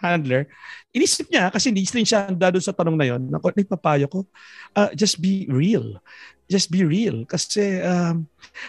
handler, 0.00 0.48
inisip 0.92 1.28
niya, 1.28 1.52
kasi 1.52 1.68
hindi 1.68 1.84
rin 1.84 2.08
siya 2.08 2.28
handa 2.28 2.52
doon 2.52 2.64
sa 2.64 2.72
tanong 2.72 2.96
na 2.96 3.06
yon, 3.08 3.22
na 3.28 3.40
papayo 3.40 4.06
ko, 4.08 4.20
uh, 4.76 4.90
just 4.96 5.20
be 5.20 5.44
real. 5.48 6.00
Just 6.46 6.70
be 6.70 6.86
real. 6.86 7.26
Kasi 7.26 7.82
um, 7.82 8.22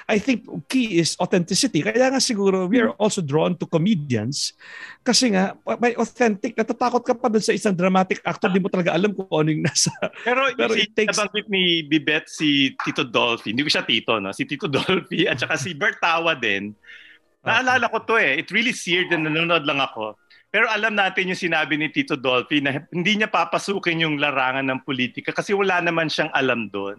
I 0.09 0.17
think 0.17 0.49
key 0.65 0.97
is 0.97 1.13
authenticity. 1.21 1.85
Kaya 1.85 2.09
nga 2.09 2.17
siguro 2.17 2.65
we 2.65 2.81
are 2.81 2.89
also 2.97 3.21
drawn 3.21 3.53
to 3.53 3.69
comedians 3.69 4.57
kasi 5.05 5.29
nga 5.29 5.53
may 5.77 5.93
authentic. 5.93 6.57
Natatakot 6.57 7.05
ka 7.05 7.13
pa 7.13 7.29
doon 7.29 7.45
sa 7.45 7.53
isang 7.53 7.77
dramatic 7.77 8.17
actor, 8.25 8.49
di 8.49 8.57
mo 8.57 8.65
talaga 8.65 8.97
alam 8.97 9.13
kung 9.13 9.29
ano 9.29 9.53
yung 9.53 9.61
nasa. 9.61 9.93
Pero, 10.25 10.49
Pero 10.57 10.73
si, 10.73 10.89
it 10.89 10.97
takes- 10.97 11.13
nabanggit 11.13 11.47
ni 11.53 11.85
Bibet 11.85 12.25
si 12.25 12.73
Tito 12.81 13.05
Dolphy. 13.05 13.53
Hindi 13.53 13.61
ko 13.61 13.69
siya 13.69 13.85
Tito, 13.85 14.17
no? 14.17 14.33
Si 14.33 14.49
Tito 14.49 14.65
Dolphy 14.65 15.29
at 15.29 15.37
saka 15.37 15.53
si 15.61 15.77
Bertawa 15.77 16.33
din. 16.33 16.73
Naalala 17.47 17.93
ko 17.93 18.01
to 18.03 18.17
eh. 18.17 18.41
It 18.41 18.49
really 18.49 18.73
seared 18.73 19.13
na 19.13 19.21
nanonood 19.21 19.69
lang 19.69 19.79
ako. 19.79 20.17
Pero 20.57 20.73
alam 20.73 20.97
natin 20.97 21.29
yung 21.29 21.37
sinabi 21.37 21.77
ni 21.77 21.93
Tito 21.93 22.17
Dolphy 22.17 22.65
na 22.65 22.81
hindi 22.89 23.13
niya 23.13 23.29
papasukin 23.29 24.01
yung 24.01 24.17
larangan 24.17 24.65
ng 24.65 24.81
politika 24.81 25.29
kasi 25.29 25.53
wala 25.53 25.77
naman 25.85 26.09
siyang 26.09 26.33
alam 26.33 26.65
doon. 26.73 26.97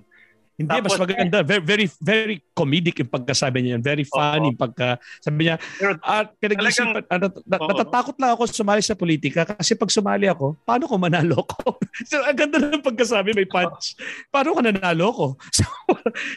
Hindi, 0.55 0.79
mas 0.79 0.95
Tapos- 0.95 1.03
maganda. 1.03 1.43
Very, 1.43 1.63
very, 1.67 1.87
very 1.99 2.37
comedic 2.55 3.03
yung 3.03 3.11
pagkasabi 3.11 3.67
niya. 3.67 3.73
yan. 3.75 3.83
Very 3.83 4.07
funny 4.07 4.55
yung 4.55 4.59
pagka... 4.63 5.03
Sabi 5.19 5.51
niya, 5.51 5.59
Pero 5.75 5.99
ah, 6.07 6.23
pinag-isipan, 6.27 7.03
ah, 7.11 7.19
nat- 7.19 7.47
natatakot 7.51 8.15
lang 8.23 8.31
ako 8.39 8.43
sumali 8.47 8.83
sa 8.83 8.95
politika 8.95 9.43
kasi 9.43 9.75
pag 9.75 9.91
sumali 9.91 10.31
ako, 10.31 10.55
paano 10.63 10.87
ko 10.87 10.95
manalo 10.95 11.43
ko? 11.43 11.83
so, 12.11 12.23
ang 12.23 12.39
ganda 12.39 12.63
ng 12.63 12.83
pagkasabi, 12.83 13.35
may 13.35 13.47
punch. 13.47 13.99
Paano 14.31 14.55
ko 14.55 14.61
nanalo 14.63 15.07
ko? 15.11 15.27
So, 15.59 15.67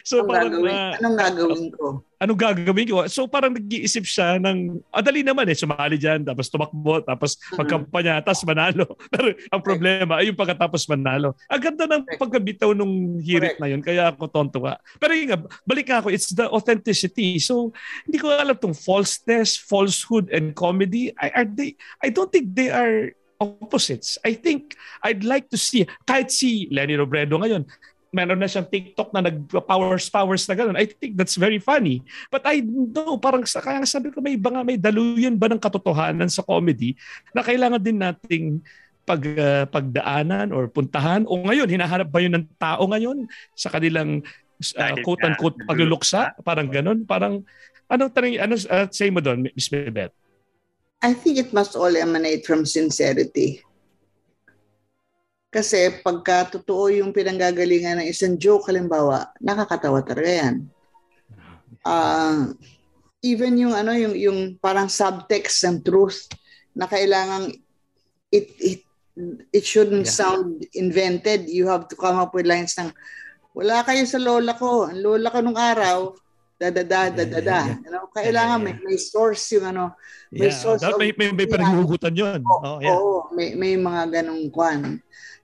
so 0.02 0.14
Anong 0.22 0.26
parang, 0.26 0.50
gagawin, 0.50 0.74
ah, 0.74 0.92
anong 0.98 1.16
gagawin 1.18 1.66
ko? 1.78 1.86
Anong 2.22 2.38
gagawin 2.38 2.86
ko? 2.86 3.02
So 3.10 3.26
parang 3.26 3.58
nag-iisip 3.58 4.06
siya 4.06 4.38
ng, 4.38 4.78
ah, 4.94 5.02
dali 5.02 5.26
naman 5.26 5.50
eh, 5.50 5.58
sumali 5.58 5.98
dyan, 5.98 6.22
tapos 6.22 6.46
tumakbo, 6.46 7.02
tapos 7.02 7.34
Mm-hmm. 7.42 7.58
magkampanya, 7.58 8.14
tapos 8.22 8.42
manalo. 8.46 8.86
Pero 9.12 9.34
ang 9.50 9.62
problema 9.64 10.22
ay 10.22 10.30
yung 10.30 10.38
pagkatapos 10.38 10.86
manalo. 10.86 11.34
Ang 11.50 11.62
ganda 11.62 11.84
ng 11.90 12.04
pagkabitaw 12.16 12.70
nung 12.72 13.18
hirit 13.18 13.58
na 13.58 13.68
yun, 13.68 13.82
kaya 13.82 14.14
ako 14.14 14.30
tontuwa. 14.30 14.78
Pero 14.96 15.12
yun 15.12 15.26
nga, 15.32 15.38
balik 15.66 15.88
ako, 15.90 16.08
it's 16.12 16.30
the 16.32 16.46
authenticity. 16.48 17.40
So 17.42 17.74
hindi 18.06 18.22
ko 18.22 18.30
alam 18.32 18.56
tong 18.56 18.76
falseness, 18.76 19.58
falsehood, 19.58 20.30
and 20.30 20.54
comedy. 20.54 21.10
I, 21.18 21.42
are 21.42 21.48
they, 21.48 21.74
I 22.00 22.08
don't 22.08 22.30
think 22.30 22.54
they 22.54 22.70
are 22.70 23.12
opposites. 23.42 24.18
I 24.22 24.38
think 24.38 24.78
I'd 25.02 25.26
like 25.26 25.50
to 25.50 25.58
see, 25.58 25.82
kahit 26.06 26.30
si 26.30 26.70
Lenny 26.70 26.94
Robredo 26.94 27.42
ngayon, 27.42 27.66
meron 28.12 28.36
na 28.36 28.46
siyang 28.46 28.68
TikTok 28.68 29.08
na 29.16 29.24
nag-powers 29.24 30.12
powers 30.12 30.44
na 30.44 30.52
gano'n. 30.52 30.76
I 30.76 30.84
think 30.84 31.16
that's 31.16 31.40
very 31.40 31.56
funny. 31.56 32.04
But 32.28 32.44
I 32.44 32.60
know, 32.60 33.16
parang 33.16 33.48
sa, 33.48 33.64
kaya 33.64 33.80
nga 33.80 33.88
sabi 33.88 34.12
ko 34.12 34.20
may 34.20 34.36
iba 34.36 34.52
nga, 34.52 34.60
may 34.60 34.76
daluyan 34.76 35.40
ba 35.40 35.48
ng 35.48 35.56
katotohanan 35.56 36.28
sa 36.28 36.44
comedy 36.44 36.92
na 37.32 37.40
kailangan 37.40 37.80
din 37.80 37.98
nating 37.98 38.60
pag, 39.08 39.24
uh, 39.24 39.64
pagdaanan 39.64 40.52
or 40.52 40.68
puntahan 40.68 41.24
o 41.24 41.40
ngayon, 41.40 41.72
hinahanap 41.72 42.12
ba 42.12 42.20
yun 42.20 42.36
ng 42.36 42.46
tao 42.60 42.84
ngayon 42.84 43.24
sa 43.56 43.72
kanilang 43.72 44.20
uh, 44.76 44.94
quote-unquote 45.00 45.56
nga, 45.64 45.66
pagluluksa? 45.72 46.20
Parang 46.44 46.68
gano'n. 46.68 47.08
Parang, 47.08 47.40
ano, 47.88 48.04
tanong, 48.12 48.36
ano 48.36 48.54
uh, 48.60 48.86
say 48.92 49.08
mo 49.08 49.24
doon, 49.24 49.48
Miss 49.48 49.72
Bebet? 49.72 50.12
I 51.00 51.16
think 51.16 51.40
it 51.40 51.50
must 51.50 51.74
all 51.74 51.90
emanate 51.96 52.44
from 52.44 52.68
sincerity. 52.68 53.64
Kasi 55.52 56.00
pagka 56.00 56.48
totoo 56.48 56.88
yung 56.88 57.12
pinanggagalingan 57.12 58.00
ng 58.00 58.08
isang 58.08 58.40
joke, 58.40 58.72
halimbawa, 58.72 59.28
nakakatawa 59.36 60.00
talaga 60.00 60.32
yan. 60.48 60.64
Ah, 61.84 62.48
even 63.20 63.60
yung 63.60 63.76
ano 63.76 63.92
yung 63.92 64.16
yung 64.16 64.38
parang 64.56 64.88
subtext 64.88 65.60
ng 65.68 65.84
truth 65.84 66.24
na 66.72 66.88
kailangan 66.88 67.52
it 68.32 68.48
it 68.56 68.80
it 69.52 69.64
shouldn't 69.66 70.08
Yeah. 70.08 70.16
sound 70.24 70.64
invented. 70.72 71.52
You 71.52 71.68
have 71.68 71.84
to 71.92 71.96
come 72.00 72.16
up 72.16 72.32
with 72.32 72.48
lines 72.48 72.72
ng 72.80 72.88
wala 73.52 73.84
kayo 73.84 74.08
sa 74.08 74.16
lola 74.16 74.56
ko. 74.56 74.88
Ang 74.88 75.04
lola 75.04 75.28
ko 75.28 75.44
nung 75.44 75.60
araw, 75.60 76.16
da 76.56 76.72
da 76.72 76.80
da 76.80 77.12
da 77.12 77.28
da 77.28 77.40
da. 77.44 77.60
Yeah, 77.60 77.76
yeah, 77.76 77.78
You 77.84 77.90
know, 77.92 78.08
kailangan 78.08 78.56
Yeah, 78.56 78.64
may 78.64 78.74
may 78.80 78.96
source 78.96 79.44
yung 79.52 79.68
ano, 79.68 80.00
May 80.32 80.48
Yeah, 80.48 80.56
source 80.56 80.80
of- 80.80 80.96
may, 80.96 81.12
may, 81.12 81.28
may 81.28 81.44
pinaghuhugutan 81.44 82.16
yun. 82.16 82.40
Oh, 82.40 82.80
yeah. 82.80 82.96
Oo, 82.96 83.28
may 83.36 83.52
may 83.52 83.76
mga 83.76 84.22
ganong 84.24 84.48
kwan. 84.48 84.96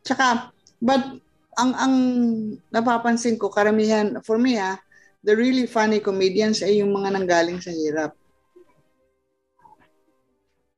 Tsaka 0.02 0.50
but 0.78 1.02
ang 1.58 1.70
ang 1.74 1.94
napapansin 2.70 3.34
ko 3.34 3.50
karamihan 3.50 4.22
for 4.22 4.38
me 4.38 4.54
ha, 4.54 4.78
the 5.26 5.34
really 5.34 5.66
funny 5.66 5.98
comedians 5.98 6.62
ay 6.62 6.78
yung 6.78 6.94
mga 6.94 7.18
nanggaling 7.18 7.58
sa 7.58 7.74
hirap. 7.74 8.14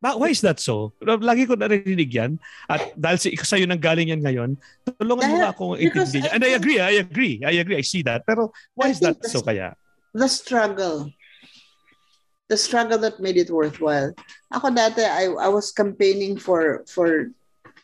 Ba, 0.01 0.17
why 0.17 0.33
is 0.33 0.41
that 0.41 0.57
so? 0.57 0.97
Lagi 1.05 1.45
ko 1.45 1.61
narinig 1.61 2.09
yan. 2.09 2.41
At 2.65 2.97
dahil 2.97 3.21
sa 3.21 3.29
sa'yo 3.53 3.69
nang 3.69 3.77
galing 3.77 4.09
yan 4.09 4.25
ngayon, 4.25 4.57
tulungan 4.97 5.29
mo 5.29 5.29
Dahil- 5.29 5.41
nga 5.45 5.53
akong 5.53 5.77
because 5.77 6.09
intindihin. 6.17 6.25
I 6.25 6.33
And 6.33 6.43
I 6.49 6.53
agree, 6.57 6.79
I 6.81 6.95
agree. 7.05 7.35
I 7.45 7.55
agree, 7.61 7.77
I 7.77 7.85
see 7.85 8.01
that. 8.09 8.25
Pero 8.25 8.49
why 8.73 8.89
I 8.89 8.97
is 8.97 9.01
that 9.05 9.21
so 9.29 9.45
kaya? 9.45 9.77
The 10.17 10.25
struggle. 10.25 11.13
The 12.49 12.57
struggle 12.57 12.97
that 13.05 13.21
made 13.21 13.37
it 13.37 13.53
worthwhile. 13.53 14.17
Ako 14.49 14.73
dati 14.73 15.05
I 15.05 15.29
I 15.37 15.53
was 15.53 15.69
campaigning 15.69 16.41
for 16.41 16.83
for 16.89 17.29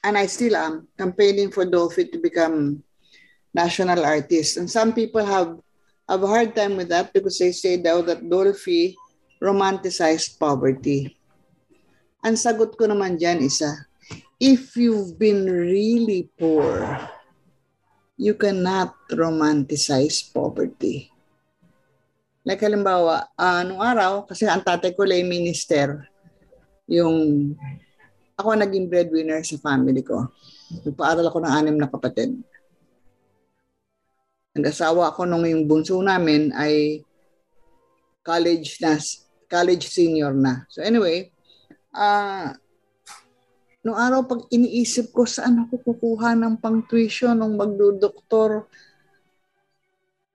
and 0.07 0.15
I 0.15 0.31
still 0.31 0.55
am 0.55 0.87
campaigning 0.95 1.51
for 1.51 1.67
Dolphy 1.67 2.07
to 2.15 2.19
become 2.23 2.87
national 3.51 4.07
artist. 4.07 4.55
And 4.55 4.71
some 4.71 4.95
people 4.95 5.27
have 5.27 5.59
have 6.07 6.23
a 6.23 6.31
hard 6.31 6.55
time 6.55 6.79
with 6.79 6.95
that 6.95 7.11
because 7.11 7.43
they 7.43 7.51
say 7.51 7.75
daw 7.83 8.07
that 8.07 8.23
Dolphy 8.23 8.95
romanticized 9.43 10.39
poverty. 10.39 11.19
Ang 12.23 12.39
sagot 12.39 12.79
ko 12.79 12.87
naman 12.87 13.19
dyan 13.19 13.43
isa, 13.43 13.75
if 14.39 14.79
you've 14.79 15.19
been 15.19 15.51
really 15.51 16.31
poor, 16.39 16.87
you 18.15 18.39
cannot 18.39 18.95
romanticize 19.11 20.23
poverty. 20.31 21.11
Like 22.47 22.63
halimbawa, 22.63 23.27
ah, 23.35 23.67
nung 23.67 23.83
araw, 23.83 24.23
kasi 24.31 24.47
ang 24.47 24.63
tatay 24.63 24.95
ko 24.95 25.03
lay 25.03 25.27
minister, 25.27 26.07
yung 26.87 27.51
ako 28.37 28.53
naging 28.53 28.93
breadwinner 28.93 29.41
sa 29.41 29.57
family 29.57 30.05
ko. 30.05 30.28
Nagpaaral 30.84 31.24
ako 31.24 31.41
ng 31.41 31.55
anim 31.57 31.76
na 31.80 31.89
kapatid. 31.89 32.37
Nag-asawa 34.53 35.09
ako 35.09 35.24
nung 35.24 35.49
yung 35.49 35.64
bunso 35.64 35.97
namin 36.05 36.53
ay 36.53 37.01
college 38.20 38.76
na, 38.84 39.01
college 39.49 39.89
senior 39.89 40.37
na. 40.37 40.68
So 40.68 40.84
anyway, 40.84 41.32
ah 41.97 42.53
nung 43.80 43.97
araw 43.97 44.28
pag 44.28 44.45
iniisip 44.53 45.16
ko 45.16 45.24
saan 45.24 45.64
ako 45.64 45.80
kukuha 45.80 46.37
ng 46.37 46.61
pang-tuition 46.61 47.41
nung 47.41 47.57
magdodoktor, 47.57 48.68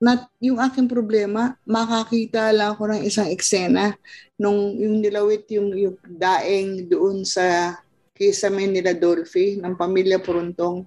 na 0.02 0.26
yung 0.42 0.58
aking 0.58 0.90
problema, 0.90 1.54
makakita 1.62 2.50
lang 2.50 2.74
ako 2.74 2.90
ng 2.90 3.06
isang 3.06 3.30
eksena 3.30 3.94
nung 4.34 4.74
yung 4.74 4.98
nilawit 4.98 5.46
yung, 5.54 5.70
yung 5.78 5.94
daing 6.10 6.90
doon 6.90 7.22
sa 7.22 7.78
kisame 8.16 8.68
nila 8.68 8.92
Dolphy 8.94 9.58
ng 9.60 9.74
pamilya 9.76 10.20
Puruntong 10.20 10.86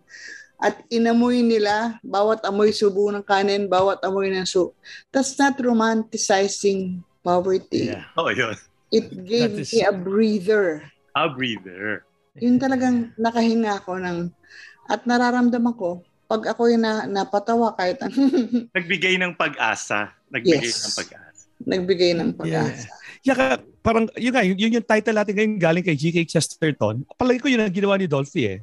at 0.61 0.81
inamoy 0.89 1.43
nila 1.43 1.99
bawat 2.01 2.41
amoy 2.47 2.71
subo 2.71 3.11
ng 3.11 3.25
kanin, 3.27 3.67
bawat 3.69 4.01
amoy 4.07 4.31
ng 4.31 4.47
soup. 4.47 4.73
That's 5.11 5.35
not 5.37 5.59
romanticizing 5.59 7.03
poverty. 7.21 7.91
Yeah. 7.93 8.07
Oh, 8.19 8.31
yun. 8.31 8.55
It 8.95 9.11
gave 9.27 9.59
is- 9.59 9.73
me 9.75 9.83
a 9.83 9.93
breather. 9.93 10.87
A 11.19 11.27
breather. 11.27 12.07
Yun 12.39 12.59
talagang 12.59 13.15
nakahinga 13.15 13.79
ako 13.79 13.99
ng 14.03 14.19
at 14.91 15.07
nararamdaman 15.07 15.75
ko 15.79 16.03
pag 16.25 16.51
ako 16.51 16.67
yung 16.67 16.83
na, 16.83 17.05
napatawa 17.05 17.77
kahit 17.77 18.01
Nagbigay 18.77 19.21
ng 19.21 19.37
pag-asa. 19.37 20.11
Nagbigay 20.33 20.67
Yes. 20.67 20.83
ng 20.83 20.95
pag-asa. 20.99 21.43
nagbigay 21.65 22.11
ng 22.17 22.31
pag-asa. 22.35 22.85
Yeah, 22.85 23.04
ka- 23.33 23.65
parang 23.81 24.05
yun 24.21 24.33
nga, 24.37 24.45
yun, 24.45 24.61
yun 24.61 24.77
yung 24.77 24.85
title 24.85 25.17
natin 25.17 25.33
ngayon 25.33 25.53
galing 25.57 25.81
kay 25.81 25.97
G.K. 25.97 26.29
Chesterton. 26.29 27.09
Palagi 27.17 27.41
ko 27.41 27.49
yun 27.49 27.65
ang 27.65 27.73
ginawa 27.73 27.97
ni 27.97 28.05
Dolphy 28.05 28.45
eh. 28.45 28.61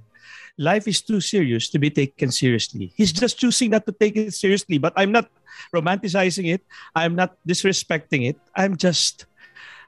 Life 0.61 0.85
is 0.85 1.01
too 1.01 1.17
serious 1.17 1.73
to 1.73 1.81
be 1.81 1.89
taken 1.89 2.29
seriously. 2.29 2.93
He's 2.93 3.09
just 3.09 3.41
choosing 3.41 3.73
not 3.73 3.87
to 3.89 3.93
take 3.95 4.13
it 4.13 4.35
seriously. 4.35 4.77
But 4.77 4.93
I'm 4.93 5.09
not 5.09 5.25
romanticizing 5.73 6.53
it. 6.53 6.61
I'm 6.93 7.15
not 7.17 7.33
disrespecting 7.47 8.29
it. 8.29 8.37
I'm 8.53 8.77
just, 8.77 9.25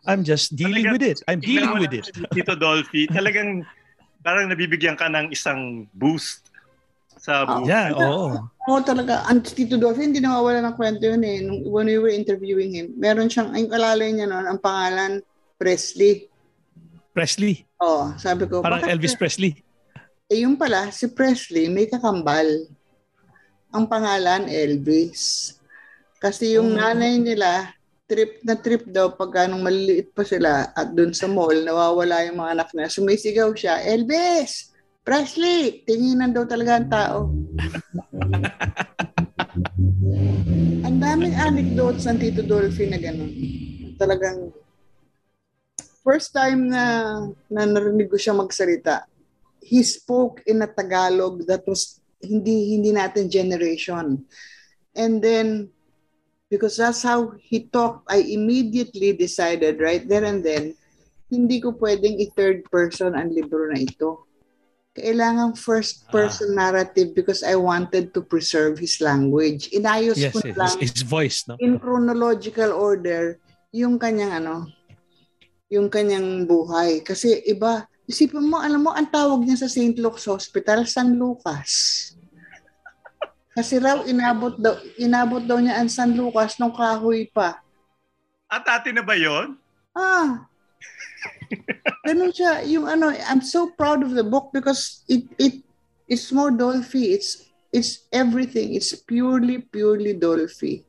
I'm 0.08 0.24
just 0.24 0.56
dealing 0.56 0.90
Talagang- 0.90 0.96
with 0.98 1.04
it. 1.04 1.20
I'm 1.28 1.42
dealing 1.44 1.78
with 1.78 1.94
it. 1.94 2.10
Tito 2.34 2.56
Dolphy, 2.56 3.06
talagang 3.12 3.68
parang 4.24 4.50
nabibigyan 4.50 4.96
ka 4.98 5.12
ng 5.12 5.30
isang 5.36 5.86
boost 5.94 6.50
sa 7.24 7.48
Oh. 7.48 7.64
buhay. 7.64 7.72
Yeah, 7.72 7.88
oo. 7.96 8.28
Oo 8.68 8.80
talaga. 8.84 9.24
Ang 9.32 9.40
Tito 9.44 9.80
Dolphy, 9.80 10.12
hindi 10.12 10.20
nawawala 10.20 10.60
ng 10.60 10.76
kwento 10.76 11.08
yun 11.08 11.24
eh. 11.24 11.40
Nung, 11.40 11.64
when 11.64 11.88
we 11.88 11.96
were 11.96 12.12
interviewing 12.12 12.76
him, 12.76 12.92
meron 13.00 13.32
siyang, 13.32 13.56
ang 13.56 13.72
alalay 13.72 14.12
niya 14.12 14.28
noon, 14.28 14.44
ang 14.44 14.60
pangalan, 14.60 15.24
Presley. 15.56 16.28
Presley. 17.16 17.64
Oh, 17.80 18.12
sabi 18.18 18.44
ko, 18.44 18.60
Parang 18.60 18.84
Elvis 18.84 19.16
Presley. 19.16 19.56
Eh, 20.28 20.44
yung 20.44 20.60
pala, 20.60 20.92
si 20.92 21.08
Presley 21.08 21.72
may 21.72 21.88
kakambal. 21.88 22.68
Ang 23.72 23.86
pangalan, 23.88 24.52
Elvis. 24.52 25.56
Kasi 26.20 26.60
yung 26.60 26.76
Oh. 26.76 26.78
nanay 26.78 27.20
nila, 27.20 27.72
trip 28.04 28.44
na 28.44 28.56
trip 28.56 28.84
daw 28.86 29.16
pag 29.16 29.48
anong 29.48 29.64
maliliit 29.64 30.12
pa 30.12 30.28
sila 30.28 30.70
at 30.70 30.92
dun 30.92 31.16
sa 31.16 31.26
mall, 31.26 31.56
nawawala 31.56 32.28
yung 32.28 32.36
mga 32.38 32.52
anak 32.54 32.70
na. 32.76 32.92
Sumisigaw 32.92 33.48
siya, 33.54 33.80
Elvis! 33.80 34.73
Presley! 35.04 35.84
Tinginan 35.84 36.32
daw 36.32 36.48
talaga 36.48 36.80
ang 36.80 36.88
tao. 36.88 37.18
ang 40.88 40.96
daming 40.96 41.36
anecdotes 41.36 42.08
ng 42.08 42.18
Tito 42.24 42.40
Dolphy 42.40 42.88
na 42.88 42.96
gano'n. 42.96 43.32
Talagang 44.00 44.56
first 46.08 46.32
time 46.32 46.72
na, 46.72 46.84
na 47.52 47.68
narinig 47.68 48.08
ko 48.08 48.16
siya 48.16 48.32
magsalita, 48.32 49.04
he 49.60 49.84
spoke 49.84 50.40
in 50.48 50.64
a 50.64 50.72
Tagalog 50.72 51.44
that 51.52 51.68
was 51.68 52.00
hindi 52.24 52.80
hindi 52.80 52.96
natin 52.96 53.28
generation. 53.28 54.24
And 54.96 55.20
then 55.20 55.68
because 56.48 56.80
that's 56.80 57.04
how 57.04 57.36
he 57.44 57.68
talked, 57.68 58.08
I 58.08 58.24
immediately 58.24 59.12
decided 59.20 59.84
right 59.84 60.08
there 60.08 60.24
and 60.24 60.40
then 60.40 60.80
hindi 61.28 61.60
ko 61.60 61.76
pwedeng 61.76 62.24
i-third 62.24 62.64
person 62.72 63.20
ang 63.20 63.36
libro 63.36 63.68
na 63.68 63.84
ito. 63.84 64.32
Kailangan 64.94 65.58
first 65.58 66.06
person 66.14 66.54
ah. 66.54 66.70
narrative 66.70 67.18
because 67.18 67.42
I 67.42 67.58
wanted 67.58 68.14
to 68.14 68.22
preserve 68.22 68.78
his 68.78 69.02
language. 69.02 69.74
Inayos 69.74 70.22
yes, 70.22 70.34
ko 70.34 70.46
yes, 70.46 70.54
lang 70.54 70.78
his, 70.78 70.94
his 70.94 71.02
voice, 71.02 71.50
no? 71.50 71.58
in 71.58 71.82
chronological 71.82 72.70
order 72.78 73.42
yung 73.74 73.98
kanyang 73.98 74.46
ano, 74.46 74.70
yung 75.74 75.90
kanyang 75.90 76.46
buhay. 76.46 77.02
Kasi 77.02 77.42
iba, 77.50 77.90
isipin 78.06 78.46
mo, 78.46 78.62
alam 78.62 78.86
mo, 78.86 78.94
ang 78.94 79.10
tawag 79.10 79.42
niya 79.42 79.66
sa 79.66 79.70
St. 79.72 79.98
Luke's 79.98 80.30
Hospital, 80.30 80.86
San 80.86 81.18
Lucas. 81.18 82.14
Kasi 83.54 83.82
raw, 83.82 84.06
inabot 84.06 84.58
daw, 84.58 84.78
inabot 84.98 85.42
daw 85.42 85.58
niya 85.58 85.82
ang 85.82 85.90
San 85.90 86.14
Lucas 86.14 86.62
nung 86.62 86.74
kahoy 86.74 87.30
pa. 87.34 87.62
At 88.46 88.66
ate 88.70 88.94
na 88.94 89.02
ba 89.02 89.18
yon? 89.18 89.58
Ah, 89.94 90.46
Ganun 92.08 92.32
siya, 92.36 92.64
yung 92.68 92.86
ano, 92.88 93.12
I'm 93.12 93.42
so 93.42 93.72
proud 93.76 94.04
of 94.04 94.14
the 94.18 94.26
book 94.26 94.52
because 94.52 95.04
it 95.08 95.28
it 95.40 95.64
it's 96.08 96.32
more 96.32 96.52
Dolphy. 96.52 97.16
It's 97.16 97.50
it's 97.74 98.06
everything. 98.12 98.76
It's 98.76 98.94
purely 98.94 99.64
purely 99.64 100.14
Dolphy. 100.14 100.86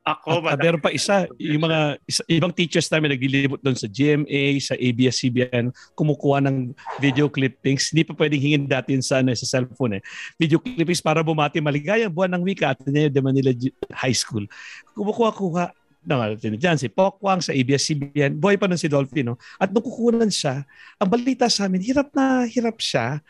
Ako, 0.00 0.40
At, 0.48 0.56
uh, 0.56 0.60
meron 0.64 0.80
pa 0.80 0.88
isa, 0.88 1.28
yung 1.36 1.68
mga 1.68 2.00
isa, 2.08 2.24
ibang 2.24 2.56
teachers 2.56 2.88
namin 2.88 3.12
naglilibot 3.12 3.60
doon 3.60 3.76
sa 3.76 3.84
GMA, 3.84 4.56
sa 4.56 4.72
ABS-CBN, 4.74 5.68
kumukuha 5.92 6.40
ng 6.48 6.72
video 6.98 7.28
clippings. 7.28 7.92
Hindi 7.92 8.08
pa 8.08 8.16
pwedeng 8.16 8.40
hingin 8.40 8.64
dati 8.64 8.96
sa, 9.04 9.20
ano, 9.20 9.36
sa 9.36 9.44
cellphone 9.44 10.00
eh. 10.00 10.02
Video 10.40 10.56
clippings 10.56 11.04
para 11.04 11.20
bumati 11.20 11.60
maligayang 11.60 12.10
buwan 12.10 12.32
ng 12.32 12.42
wika 12.42 12.72
at 12.72 12.80
de 12.80 13.20
Manila 13.20 13.52
High 13.92 14.16
School. 14.16 14.48
Kumukuha-kuha 14.96 15.68
no, 16.04 16.16
dyan, 16.36 16.80
si 16.80 16.88
Pokwang 16.88 17.44
sa 17.44 17.52
ABS-CBN, 17.52 18.40
boy 18.40 18.56
pa 18.56 18.64
nun 18.64 18.80
si 18.80 18.88
Dolphin, 18.88 19.34
no? 19.34 19.36
At 19.60 19.72
nung 19.72 19.84
kukunan 19.84 20.28
siya, 20.32 20.64
ang 20.96 21.08
balita 21.08 21.48
sa 21.52 21.68
amin, 21.68 21.84
hirap 21.84 22.12
na 22.16 22.48
hirap 22.48 22.80
siya. 22.80 23.20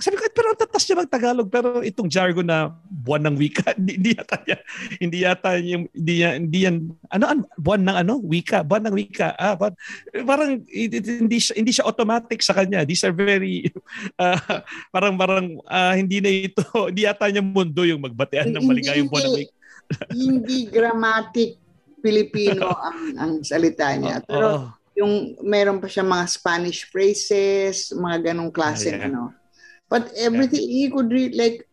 Sabi 0.00 0.16
ko, 0.16 0.24
pero 0.32 0.56
tatas 0.56 0.88
niya 0.88 1.04
mag-Tagalog, 1.04 1.52
pero 1.52 1.84
itong 1.84 2.08
jargon 2.08 2.48
na 2.48 2.72
buwan 2.88 3.28
ng 3.28 3.36
wika, 3.36 3.74
hindi, 3.78 4.00
hindi 4.00 4.10
yata 4.16 4.36
niya, 4.40 4.58
hindi 4.96 5.18
yata 5.20 5.50
yung, 5.60 5.84
hindi 5.92 6.14
yan, 6.24 6.34
hindi 6.48 6.58
yan, 6.64 6.76
ano, 7.12 7.24
ano, 7.28 7.40
buwan 7.60 7.82
ng 7.84 7.96
ano, 8.08 8.14
wika, 8.24 8.64
buwan 8.64 8.88
ng 8.88 8.96
wika, 8.96 9.36
ah, 9.36 9.60
but, 9.60 9.76
parang, 10.24 10.64
hindi 10.72 11.36
siya, 11.36 11.54
hindi 11.60 11.72
siya 11.76 11.84
automatic 11.84 12.40
sa 12.40 12.56
kanya. 12.56 12.88
These 12.88 13.04
are 13.04 13.12
very, 13.12 13.68
uh, 14.16 14.40
parang, 14.96 15.20
parang, 15.20 15.60
uh, 15.68 15.92
hindi 15.92 16.24
na 16.24 16.32
ito, 16.32 16.64
hindi 16.88 17.04
yata 17.04 17.28
niya 17.28 17.44
mundo 17.44 17.84
yung 17.84 18.00
magbatean 18.00 18.56
ng 18.56 18.64
maligayang 18.64 19.04
buwan 19.12 19.28
ng 19.28 19.36
wika. 19.44 19.54
hindi 20.16 20.70
grammatic 20.70 21.59
Filipino 22.00 22.68
ang, 22.88 23.00
ang 23.16 23.32
salita 23.44 23.92
niya. 23.96 24.24
Pero 24.24 24.48
oh. 24.48 24.64
yung 24.96 25.38
meron 25.44 25.78
pa 25.78 25.88
siya 25.88 26.04
mga 26.04 26.26
Spanish 26.28 26.88
phrases, 26.88 27.94
mga 27.94 28.32
ganong 28.32 28.52
klase, 28.52 28.92
yeah. 28.92 29.08
ano. 29.08 29.32
But 29.88 30.12
everything 30.18 30.64
yeah. 30.66 30.76
he 30.76 30.92
could 30.92 31.10
read 31.10 31.34
like 31.36 31.64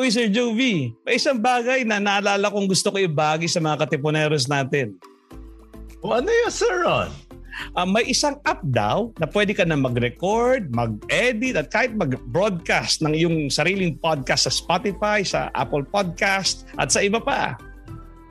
Uy, 0.00 0.08
Sir 0.08 0.32
Jovi, 0.32 0.96
may 1.04 1.20
isang 1.20 1.36
bagay 1.36 1.84
na 1.84 2.00
naalala 2.00 2.48
kong 2.48 2.64
gusto 2.64 2.88
ko 2.88 2.96
ibagi 2.96 3.44
sa 3.44 3.60
mga 3.60 3.84
katipuneros 3.84 4.48
natin. 4.48 4.96
O 6.00 6.16
ano 6.16 6.32
yun, 6.32 6.48
Sir 6.48 6.72
Ron? 6.80 7.12
Uh, 7.76 7.86
may 7.86 8.06
isang 8.08 8.38
app 8.46 8.62
daw 8.70 9.12
na 9.18 9.26
pwede 9.30 9.54
ka 9.54 9.64
na 9.66 9.78
mag-record, 9.78 10.70
mag-edit 10.72 11.56
at 11.56 11.70
kahit 11.70 11.94
mag-broadcast 11.94 13.02
ng 13.04 13.14
iyong 13.14 13.50
sariling 13.52 13.98
podcast 13.98 14.48
sa 14.48 14.52
Spotify, 14.52 15.22
sa 15.22 15.50
Apple 15.54 15.84
Podcast 15.86 16.66
at 16.78 16.90
sa 16.90 17.02
iba 17.02 17.18
pa. 17.18 17.58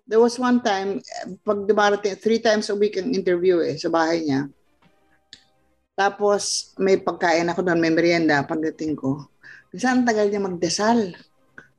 There 0.10 0.20
was 0.20 0.36
one 0.42 0.60
time, 0.60 1.00
pag 1.46 1.70
dumarating, 1.70 2.18
three 2.18 2.42
times 2.42 2.68
a 2.68 2.76
week 2.76 2.98
ang 2.98 3.14
interview 3.14 3.62
eh, 3.62 3.78
sa 3.78 3.94
bahay 3.94 4.26
niya. 4.26 4.50
Tapos 5.94 6.74
may 6.82 6.98
pagkain 6.98 7.48
ako 7.48 7.62
doon, 7.62 7.80
may 7.80 7.94
merienda 7.94 8.42
pagdating 8.44 8.98
ko. 8.98 9.30
Minsan 9.70 10.02
ang 10.02 10.08
tagal 10.10 10.28
niya 10.28 10.42
magdasal. 10.42 11.14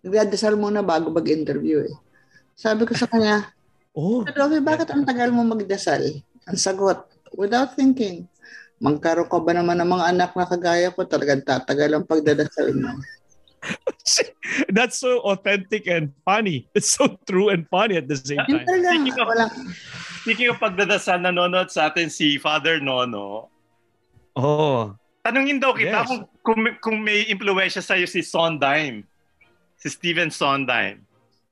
Nagdadasal 0.07 0.55
muna 0.55 0.81
bago 0.81 1.11
mag-interview 1.11 1.85
eh. 1.85 1.95
Sabi 2.55 2.87
ko 2.87 2.95
sa 2.95 3.11
kanya, 3.11 3.51
Oh, 3.91 4.23
Adobe, 4.23 4.63
bakit 4.63 4.87
ang 4.95 5.03
tagal 5.03 5.35
mo 5.35 5.43
magdasal? 5.43 6.23
Ang 6.47 6.55
sagot, 6.55 7.10
without 7.35 7.75
thinking. 7.75 8.27
Magkaroon 8.81 9.29
ka 9.29 9.39
ba 9.45 9.53
naman 9.53 9.77
ng 9.77 9.91
mga 9.93 10.05
anak 10.09 10.31
na 10.33 10.49
kagaya 10.49 10.89
ko, 10.89 11.05
talagang 11.05 11.45
tatagal 11.45 11.91
ang 11.93 12.09
pagdadasal 12.09 12.73
mo. 12.73 12.97
That's 14.75 14.97
so 14.97 15.21
authentic 15.29 15.85
and 15.85 16.17
funny. 16.25 16.65
It's 16.73 16.97
so 16.97 17.21
true 17.29 17.53
and 17.53 17.69
funny 17.69 18.01
at 18.01 18.09
the 18.09 18.17
same 18.17 18.41
time. 18.49 18.65
Speaking 18.65 19.21
of, 19.21 19.29
speaking 20.25 20.49
of 20.49 20.57
pagdadasal, 20.57 21.21
nanonood 21.21 21.69
sa 21.69 21.93
atin 21.93 22.09
si 22.09 22.41
Father 22.41 22.81
Nono. 22.81 23.53
Oh. 24.33 24.97
Tanungin 25.21 25.61
daw 25.61 25.77
kita 25.77 26.01
yes. 26.01 26.09
kung, 26.09 26.23
kung, 26.41 26.61
kung 26.81 26.97
may 27.05 27.29
impluensya 27.29 27.85
sa'yo 27.85 28.09
si 28.09 28.25
Sondheim. 28.25 29.05
Si 29.77 29.93
Steven 29.93 30.33
Sondheim. 30.33 31.05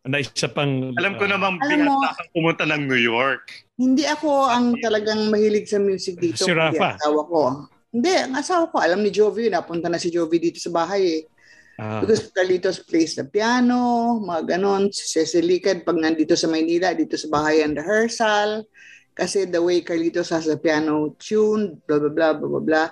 Na 0.06 0.22
isa 0.22 0.46
pang... 0.46 0.94
Alam 0.94 1.18
ko 1.18 1.26
uh, 1.26 1.30
namang 1.34 1.58
bihasa 1.58 2.08
kang 2.14 2.30
pumunta 2.30 2.64
ng 2.68 2.86
New 2.86 3.00
York. 3.00 3.66
Hindi 3.74 4.06
ako 4.06 4.46
ang 4.46 4.78
talagang 4.78 5.26
mahilig 5.32 5.66
sa 5.66 5.82
music 5.82 6.22
dito. 6.22 6.46
Si 6.46 6.54
Rafa. 6.54 6.94
asawa 6.94 7.22
ko. 7.26 7.40
Hindi, 7.88 8.12
ang 8.14 8.36
asawa 8.36 8.70
ko, 8.70 8.78
alam 8.78 9.00
ni 9.00 9.10
Jovi, 9.10 9.48
napunta 9.48 9.88
na 9.88 9.96
si 9.96 10.12
Jovi 10.12 10.38
dito 10.38 10.60
sa 10.60 10.70
bahay 10.70 11.02
eh. 11.02 11.22
Ah. 11.78 12.02
Because 12.02 12.34
Carlitos 12.34 12.82
plays 12.82 13.14
the 13.14 13.22
piano, 13.22 14.18
mga 14.18 14.58
ganon. 14.58 14.90
Si 14.90 15.06
Cecil 15.06 15.46
Licad, 15.46 15.86
pag 15.86 15.94
nandito 15.94 16.34
sa 16.34 16.50
Maynila, 16.50 16.90
dito 16.90 17.14
sa 17.14 17.30
bahay 17.30 17.62
ang 17.62 17.78
rehearsal. 17.78 18.66
Kasi 19.14 19.46
the 19.46 19.62
way 19.62 19.82
Carlitos 19.82 20.34
has 20.34 20.50
the 20.50 20.58
piano 20.58 21.14
tune, 21.22 21.78
blah, 21.86 22.02
blah, 22.02 22.10
blah, 22.10 22.32
blah, 22.34 22.48
blah, 22.50 22.64
blah. 22.66 22.88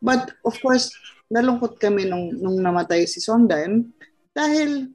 But 0.00 0.32
of 0.44 0.56
course, 0.60 0.92
nalungkot 1.28 1.76
kami 1.76 2.08
nung, 2.08 2.32
nung 2.36 2.60
namatay 2.60 3.04
si 3.04 3.20
Sondheim 3.20 3.92
dahil 4.30 4.93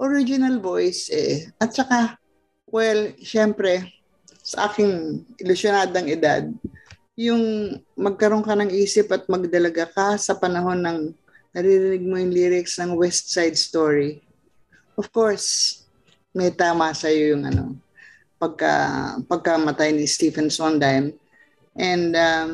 original 0.00 0.56
voice 0.58 1.12
eh. 1.12 1.52
At 1.60 1.76
saka, 1.76 2.16
well, 2.64 3.12
syempre, 3.20 3.84
sa 4.40 4.72
aking 4.72 5.22
ilusyonadang 5.36 6.08
edad, 6.08 6.48
yung 7.20 7.76
magkaroon 8.00 8.40
ka 8.40 8.56
ng 8.56 8.72
isip 8.72 9.12
at 9.12 9.28
magdalaga 9.28 9.84
ka 9.92 10.16
sa 10.16 10.32
panahon 10.40 10.80
ng 10.80 10.98
naririnig 11.52 12.04
mo 12.08 12.16
yung 12.16 12.32
lyrics 12.32 12.80
ng 12.80 12.96
West 12.96 13.28
Side 13.28 13.60
Story. 13.60 14.24
Of 14.96 15.12
course, 15.12 15.80
may 16.32 16.48
tama 16.48 16.96
sa 16.96 17.12
iyo 17.12 17.36
yung 17.36 17.44
ano, 17.44 17.76
pagka, 18.40 18.72
pagkamatay 19.28 19.92
ni 19.92 20.08
Stephen 20.08 20.48
Sondheim. 20.48 21.12
And 21.76 22.16
um, 22.16 22.50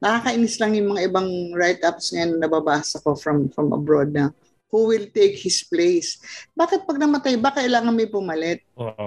nakakainis 0.00 0.56
lang 0.56 0.72
yung 0.80 0.96
mga 0.96 1.12
ibang 1.12 1.28
write-ups 1.52 2.16
ngayon 2.16 2.40
na 2.40 2.48
nababasa 2.48 3.02
ko 3.04 3.12
from, 3.12 3.52
from 3.52 3.76
abroad 3.76 4.16
na 4.16 4.32
who 4.70 4.86
will 4.86 5.06
take 5.10 5.36
his 5.36 5.66
place. 5.66 6.22
Bakit 6.54 6.86
pag 6.86 6.98
namatay 6.98 7.34
ba 7.36 7.50
kailangan 7.50 7.94
may 7.94 8.06
pumalit? 8.06 8.62
Oo. 8.78 9.06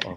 Oo. 0.00 0.12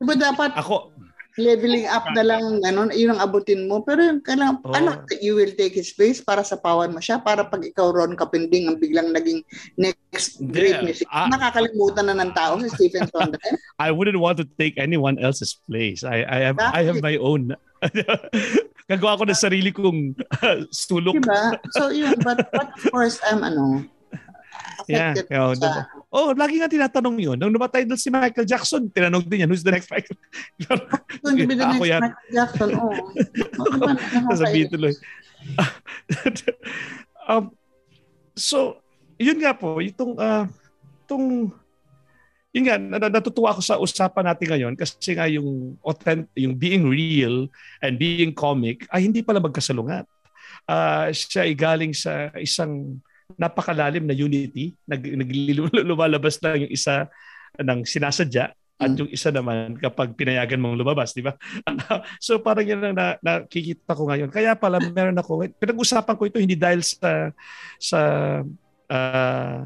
Diba 0.00 0.16
dapat 0.16 0.56
ako 0.56 0.96
leveling 1.38 1.86
up 1.86 2.02
na 2.16 2.26
lang, 2.26 2.58
ganun, 2.58 2.90
yun 2.90 3.14
ang 3.14 3.22
abutin 3.22 3.70
mo. 3.70 3.84
Pero 3.84 4.02
yung 4.02 4.22
kailangan, 4.24 4.62
Oo. 4.66 4.74
ano, 4.74 4.90
you 5.22 5.38
will 5.38 5.52
take 5.54 5.76
his 5.76 5.94
place 5.94 6.18
para 6.18 6.42
sa 6.42 6.58
pawan 6.58 6.90
mo 6.90 6.98
siya, 6.98 7.22
para 7.22 7.46
pag 7.46 7.62
ikaw 7.62 7.94
Ron 7.94 8.18
Kapinding 8.18 8.66
ang 8.66 8.78
biglang 8.80 9.14
naging 9.14 9.44
next 9.78 10.42
great 10.50 10.80
Yeah. 10.80 10.86
music. 10.86 11.06
Ah. 11.10 11.30
Nakakalimutan 11.30 12.10
na 12.10 12.16
ng 12.18 12.32
tao 12.34 12.58
si 12.58 12.68
Stephen 12.74 13.06
Sondheim. 13.10 13.54
I 13.82 13.94
wouldn't 13.94 14.18
want 14.18 14.38
to 14.42 14.46
take 14.58 14.74
anyone 14.76 15.18
else's 15.18 15.58
place. 15.68 16.02
I 16.02 16.26
I 16.26 16.38
have 16.50 16.58
I 16.58 16.82
have 16.86 16.98
my 17.04 17.14
own. 17.20 17.54
Gagawa 18.90 19.18
ko 19.18 19.24
ng 19.24 19.38
sarili 19.38 19.70
kong 19.70 20.18
sulok. 20.74 21.14
diba? 21.14 21.54
So 21.78 21.94
yun, 21.94 22.18
but, 22.26 22.50
but 22.50 22.74
of 22.74 22.82
course, 22.90 23.22
I'm 23.22 23.46
ano, 23.46 23.86
Yeah. 24.90 25.14
sa, 25.14 25.54
diba? 25.54 25.82
Oh, 26.10 26.34
lagi 26.34 26.58
nga 26.58 26.66
tinatanong 26.66 27.16
yun. 27.22 27.36
Nung 27.38 27.54
namatay 27.54 27.86
doon 27.86 28.00
si 28.00 28.10
Michael 28.10 28.48
Jackson, 28.48 28.90
tinanong 28.90 29.22
din 29.26 29.46
yan, 29.46 29.50
who's 29.50 29.62
the 29.62 29.70
next 29.70 29.86
Michael? 29.86 30.18
to 31.38 31.46
be 31.46 31.54
the 31.54 31.62
Ako 31.62 31.84
next 31.86 31.92
yan. 31.94 32.02
Michael 32.02 32.32
Jackson. 32.34 32.68
Oh. 32.74 32.90
Oh? 33.60 34.34
Sasabihin 34.34 34.68
tuloy. 34.72 34.94
um, 37.30 37.54
so, 38.34 38.82
yun 39.20 39.38
nga 39.38 39.54
po, 39.54 39.78
itong, 39.78 40.18
ah, 40.18 40.50
itong, 41.06 41.54
yun 42.50 42.64
nga, 42.66 42.76
na- 42.80 43.12
natutuwa 43.12 43.54
ako 43.54 43.60
sa 43.62 43.78
usapan 43.78 44.26
natin 44.26 44.46
ngayon 44.50 44.74
kasi 44.74 45.14
nga 45.14 45.30
yung 45.30 45.78
authentic, 45.86 46.34
yung 46.34 46.58
being 46.58 46.88
real 46.88 47.46
and 47.78 48.00
being 48.00 48.34
comic 48.34 48.88
ay 48.90 49.06
hindi 49.06 49.22
pala 49.22 49.38
magkasalungat. 49.38 50.08
Ah, 50.66 51.08
siya 51.14 51.46
ay 51.46 51.54
galing 51.54 51.94
sa 51.94 52.34
isang 52.34 52.98
napakalalim 53.36 54.06
na 54.06 54.16
unity. 54.16 54.74
Nag, 54.88 55.02
nag, 55.04 55.30
lumalabas 55.90 56.38
lang 56.42 56.66
yung 56.66 56.72
isa 56.72 57.06
ng 57.58 57.84
sinasadya 57.84 58.54
at 58.80 58.90
Mm. 58.96 58.96
yung 58.96 59.10
isa 59.12 59.28
naman 59.28 59.76
kapag 59.76 60.16
pinayagan 60.16 60.56
mong 60.56 60.80
lumabas, 60.80 61.12
di 61.12 61.20
ba? 61.20 61.36
so 62.16 62.40
parang 62.40 62.64
yan 62.64 62.80
ang 62.80 62.96
na, 62.96 63.20
nakikita 63.20 63.92
ko 63.92 64.08
ngayon. 64.08 64.32
Kaya 64.32 64.56
pala 64.56 64.80
meron 64.80 65.20
ako, 65.20 65.44
pinag-usapan 65.60 66.16
ko 66.16 66.24
ito 66.24 66.40
hindi 66.40 66.56
dahil 66.56 66.80
sa 66.80 67.28
sa 67.76 68.00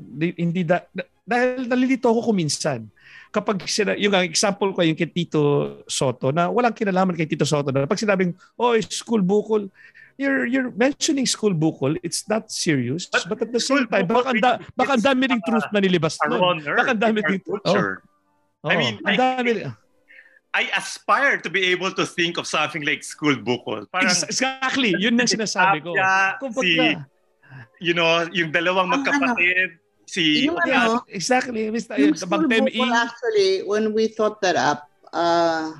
di- 0.03 0.35
hindi 0.35 0.67
da, 0.67 0.83
da- 0.91 1.07
dahil 1.25 1.71
nalilito 1.71 2.11
ako 2.11 2.35
kuminsan. 2.35 2.91
Kapag 3.33 3.63
sina, 3.71 3.95
yung 3.95 4.13
ang 4.13 4.27
example 4.27 4.71
ko 4.75 4.85
yung 4.85 4.99
kay 4.99 5.11
Tito 5.11 5.43
Soto 5.89 6.31
na 6.31 6.51
walang 6.53 6.77
kinalaman 6.77 7.17
kay 7.17 7.27
Tito 7.27 7.47
Soto 7.47 7.73
na 7.73 7.89
pag 7.89 7.99
sinabing, 7.99 8.37
oh, 8.59 8.77
school 8.87 9.25
bukol, 9.25 9.71
you're 10.17 10.47
you're 10.47 10.71
mentioning 10.75 11.27
school 11.27 11.53
bukol, 11.53 11.97
it's 12.03 12.29
not 12.29 12.51
serious. 12.51 13.07
But, 13.07 13.27
But 13.29 13.39
at 13.43 13.51
the 13.53 13.61
same 13.61 13.87
time, 13.87 14.07
baka, 14.07 14.29
ang 14.31 14.41
da, 14.41 14.51
baka 14.75 14.99
ang 14.99 15.05
dami 15.05 15.27
ring 15.31 15.43
truth 15.43 15.67
na 15.73 15.79
nilibas 15.81 16.19
Are 16.23 16.31
doon. 16.31 16.41
on 16.41 16.57
earth, 16.63 16.79
Baka 16.79 16.91
ang 16.95 17.03
dami 17.03 17.19
ding- 17.27 17.43
culture. 17.43 18.03
Oh, 18.65 18.71
I 18.71 18.77
mean, 18.77 18.95
ang 19.05 19.15
I- 19.15 19.19
dami. 19.19 19.51
I 20.55 20.71
aspire 20.79 21.43
to 21.43 21.51
be 21.51 21.67
able 21.75 21.91
to 21.99 22.07
think 22.07 22.39
of 22.39 22.47
something 22.47 22.87
like 22.87 23.03
school 23.03 23.35
bukol. 23.35 23.91
Parang 23.91 24.07
Ex- 24.07 24.23
Exactly, 24.31 24.95
yun 24.95 25.19
ang 25.19 25.27
sinasabi 25.27 25.83
ko. 25.83 25.99
Kumbaga, 26.39 26.63
si, 26.63 26.95
you 27.83 27.91
know, 27.91 28.23
yung 28.31 28.55
dalawang 28.55 28.87
Ang 28.87 29.03
magkapatid, 29.03 29.83
si 30.07 30.47
Yung 30.47 30.55
ano, 30.63 31.03
exactly. 31.11 31.67
Mr. 31.75 31.99
Yung 31.99 32.15
school 32.15 32.47
Bang 32.47 32.71
bukol 32.71 32.87
actually, 32.95 33.67
when 33.67 33.91
we 33.91 34.07
thought 34.07 34.39
that 34.47 34.55
up, 34.55 34.87
uh, 35.11 35.75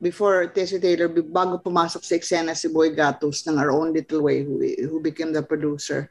before 0.00 0.46
Tessie 0.50 0.82
Taylor, 0.82 1.08
bago 1.08 1.58
pumasok 1.60 2.02
sa 2.02 2.14
eksena 2.18 2.52
si 2.54 2.70
Boy 2.70 2.92
Gatos 2.94 3.46
ng 3.46 3.58
Our 3.58 3.70
Own 3.70 3.94
Little 3.94 4.22
Way, 4.26 4.44
who, 4.44 4.60
who 4.90 4.98
became 4.98 5.32
the 5.32 5.42
producer, 5.42 6.10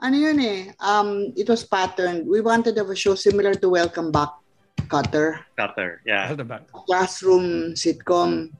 ano 0.00 0.16
yun 0.16 0.38
eh, 0.40 0.72
um, 0.80 1.30
it 1.36 1.46
was 1.46 1.62
patterned. 1.62 2.24
We 2.24 2.40
wanted 2.40 2.74
to 2.76 2.82
have 2.82 2.92
a 2.92 2.96
show 2.96 3.14
similar 3.14 3.52
to 3.60 3.68
Welcome 3.68 4.10
Back, 4.10 4.32
Cutter, 4.88 5.44
Cutter. 5.56 6.00
Yeah. 6.08 6.32
classroom 6.88 7.76
sitcom. 7.76 8.50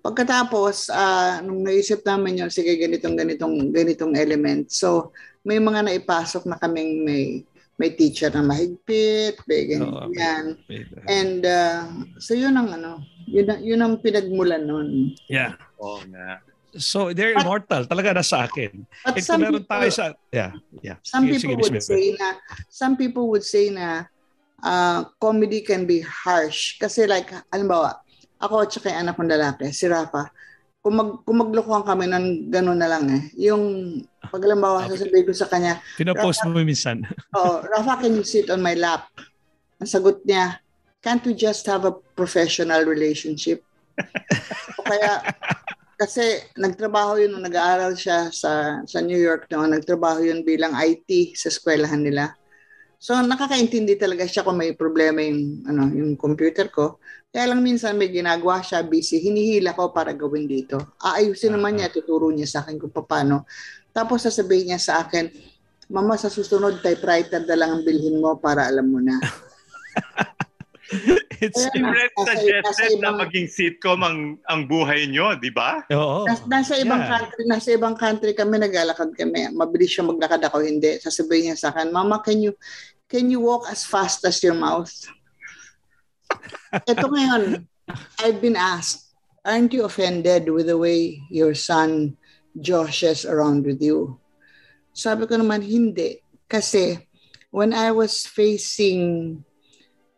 Pagkatapos, 0.00 0.88
ah, 0.90 1.44
nung 1.44 1.60
naisip 1.60 2.00
namin 2.08 2.40
yun, 2.40 2.50
sige, 2.50 2.72
ganitong, 2.72 3.20
ganitong, 3.20 3.68
ganitong 3.68 4.16
element. 4.16 4.72
So, 4.72 5.12
may 5.44 5.60
mga 5.60 5.92
naipasok 5.92 6.48
na 6.48 6.56
kaming 6.56 7.04
may 7.04 7.44
may 7.80 7.96
teacher 7.96 8.28
na 8.28 8.44
mahigpit, 8.44 9.40
may 9.48 9.64
ganyan. 9.64 10.60
And 11.08 11.40
uh, 11.48 11.88
so 12.20 12.36
yun 12.36 12.60
ang 12.60 12.76
ano, 12.76 13.00
yun 13.24 13.48
ang, 13.48 13.60
yun 13.64 13.80
ang 13.80 13.94
pinagmulan 14.04 14.68
nun. 14.68 15.16
Yeah. 15.32 15.56
Oo 15.80 16.04
nga. 16.12 16.44
So 16.76 17.16
they're 17.16 17.32
But- 17.32 17.48
immortal. 17.48 17.88
Talaga 17.88 18.20
nasa 18.20 18.44
akin. 18.44 18.84
But 19.00 19.16
kung 19.16 19.24
some 19.24 19.40
people, 19.48 19.64
tayo 19.64 19.88
sa... 19.88 20.12
Yeah. 20.28 20.52
Yeah. 20.84 21.00
some 21.00 21.24
Sige, 21.24 21.40
people 21.40 21.64
sige, 21.64 21.72
would 21.72 21.80
say 21.80 22.04
na 22.20 22.28
some 22.68 22.94
people 23.00 23.32
would 23.32 23.46
say 23.48 23.72
na 23.72 24.04
uh, 24.60 25.08
comedy 25.16 25.64
can 25.64 25.88
be 25.88 26.04
harsh 26.04 26.76
kasi 26.76 27.08
like 27.08 27.32
halimbawa 27.48 28.04
ako 28.44 28.60
at 28.60 28.70
saka 28.76 28.92
anak 28.92 29.16
kong 29.16 29.32
lalaki 29.32 29.72
si 29.72 29.88
Rafa 29.88 30.28
kung, 30.84 30.96
mag, 30.96 31.10
kung 31.24 31.40
maglokohan 31.40 31.84
kami 31.84 32.08
ng 32.08 32.26
gano'n 32.48 32.80
na 32.80 32.88
lang 32.88 33.04
eh. 33.08 33.22
Yung 33.36 33.64
pag 34.28 34.42
halimbawa 34.44 34.84
Okay. 34.84 35.00
sasabihin 35.00 35.24
ko 35.24 35.32
sa 35.32 35.48
kanya, 35.48 35.80
Pinopost 35.96 36.44
mo 36.44 36.52
minsan. 36.60 37.00
oh, 37.38 37.64
Rafa, 37.64 38.04
can 38.04 38.12
you 38.12 38.26
sit 38.26 38.52
on 38.52 38.60
my 38.60 38.76
lap? 38.76 39.08
Ang 39.80 39.88
sagot 39.88 40.20
niya, 40.28 40.60
can't 41.00 41.24
we 41.24 41.32
just 41.32 41.64
have 41.64 41.88
a 41.88 41.96
professional 42.12 42.84
relationship? 42.84 43.64
o 44.78 44.84
kaya, 44.84 45.24
kasi 45.96 46.40
nagtrabaho 46.56 47.20
yun 47.20 47.36
nung 47.36 47.44
nag-aaral 47.44 47.92
siya 47.96 48.32
sa, 48.32 48.80
sa 48.84 48.98
New 49.00 49.20
York 49.20 49.48
noon, 49.52 49.72
nagtrabaho 49.76 50.24
yun 50.24 50.44
bilang 50.44 50.72
IT 50.76 51.36
sa 51.36 51.52
eskwelahan 51.52 52.00
nila. 52.00 52.36
So 53.00 53.16
nakakaintindi 53.16 53.96
talaga 53.96 54.28
siya 54.28 54.44
kung 54.44 54.60
may 54.60 54.76
problema 54.76 55.24
yung, 55.24 55.64
ano, 55.64 55.88
yung 55.88 56.20
computer 56.20 56.68
ko. 56.68 57.00
Kaya 57.32 57.48
lang 57.48 57.64
minsan 57.64 57.96
may 57.96 58.12
ginagawa 58.12 58.60
siya, 58.60 58.84
busy, 58.84 59.20
hinihila 59.24 59.72
ko 59.72 59.88
para 59.88 60.12
gawin 60.12 60.44
dito. 60.44 60.96
Aayusin 61.00 61.56
naman 61.56 61.80
niya, 61.80 61.88
tuturo 61.88 62.28
niya 62.28 62.44
sa 62.44 62.60
akin 62.60 62.76
kung 62.76 62.92
paano. 62.92 63.48
Tapos 63.90 64.22
sasabihin 64.22 64.74
niya 64.74 64.80
sa 64.80 65.02
akin, 65.02 65.28
Mama, 65.90 66.14
sa 66.14 66.30
susunod, 66.30 66.78
typewriter 66.86 67.42
na 67.42 67.58
lang 67.58 67.70
ang 67.74 67.82
bilhin 67.82 68.22
mo 68.22 68.38
para 68.38 68.70
alam 68.70 68.86
mo 68.86 69.02
na. 69.02 69.18
It's... 71.42 71.66
Brett 71.74 72.14
nasa- 72.14 72.36
suggested 72.38 72.62
nasa 72.62 72.82
na 72.82 72.94
ibang- 72.94 73.20
maging 73.26 73.48
sitcom 73.50 74.00
ang, 74.06 74.18
ang 74.46 74.60
buhay 74.70 75.10
nyo, 75.10 75.34
di 75.34 75.50
ba? 75.50 75.82
Oo. 75.90 76.30
Nas, 76.30 76.46
nasa 76.46 76.78
ibang 76.78 77.02
Yeah. 77.02 77.10
country, 77.10 77.42
nasa 77.46 77.68
ibang 77.74 77.96
country 77.98 78.32
kami 78.38 78.62
naglalakad 78.62 79.10
kami. 79.18 79.50
Mabilis 79.50 79.90
siya 79.90 80.06
maglakad 80.06 80.42
ako 80.46 80.62
hindi. 80.62 81.02
Sasabihin 81.02 81.50
niya 81.50 81.58
sa 81.58 81.74
akin, 81.74 81.90
"Mama, 81.90 82.22
can 82.22 82.38
you 82.38 82.54
can 83.10 83.26
you 83.26 83.42
walk 83.42 83.66
as 83.66 83.82
fast 83.82 84.22
as 84.28 84.38
your 84.46 84.54
mouth?" 84.54 84.92
Ito 86.86 87.06
ngayon, 87.08 87.66
I've 88.22 88.38
been 88.38 88.54
asked, 88.54 89.10
aren't 89.42 89.74
you 89.74 89.88
offended 89.88 90.46
with 90.52 90.70
the 90.70 90.78
way 90.78 91.18
your 91.32 91.56
son 91.56 92.19
joshes 92.58 93.28
around 93.28 93.66
with 93.66 93.82
you? 93.82 94.18
Sabi 94.90 95.26
ko 95.26 95.38
naman, 95.38 95.62
hindi. 95.62 96.18
Kasi 96.50 96.98
when 97.50 97.70
I 97.74 97.94
was 97.94 98.26
facing 98.26 99.38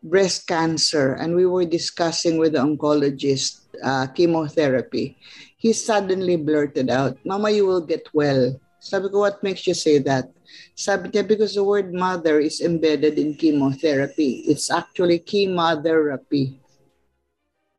breast 0.02 0.48
cancer 0.48 1.14
and 1.14 1.36
we 1.36 1.46
were 1.46 1.64
discussing 1.64 2.36
with 2.36 2.56
the 2.56 2.64
oncologist 2.64 3.68
uh, 3.84 4.06
chemotherapy, 4.10 5.16
he 5.56 5.72
suddenly 5.72 6.36
blurted 6.36 6.90
out, 6.90 7.18
Mama, 7.24 7.50
you 7.50 7.66
will 7.66 7.84
get 7.84 8.08
well. 8.12 8.58
Sabi 8.82 9.08
ko, 9.08 9.22
what 9.22 9.42
makes 9.46 9.66
you 9.66 9.74
say 9.78 10.02
that? 10.02 10.26
Sabi 10.74 11.08
niya, 11.08 11.22
because 11.22 11.54
the 11.54 11.62
word 11.62 11.94
mother 11.94 12.40
is 12.42 12.60
embedded 12.60 13.14
in 13.14 13.38
chemotherapy. 13.38 14.42
It's 14.50 14.74
actually 14.74 15.22
chemotherapy. 15.22 16.58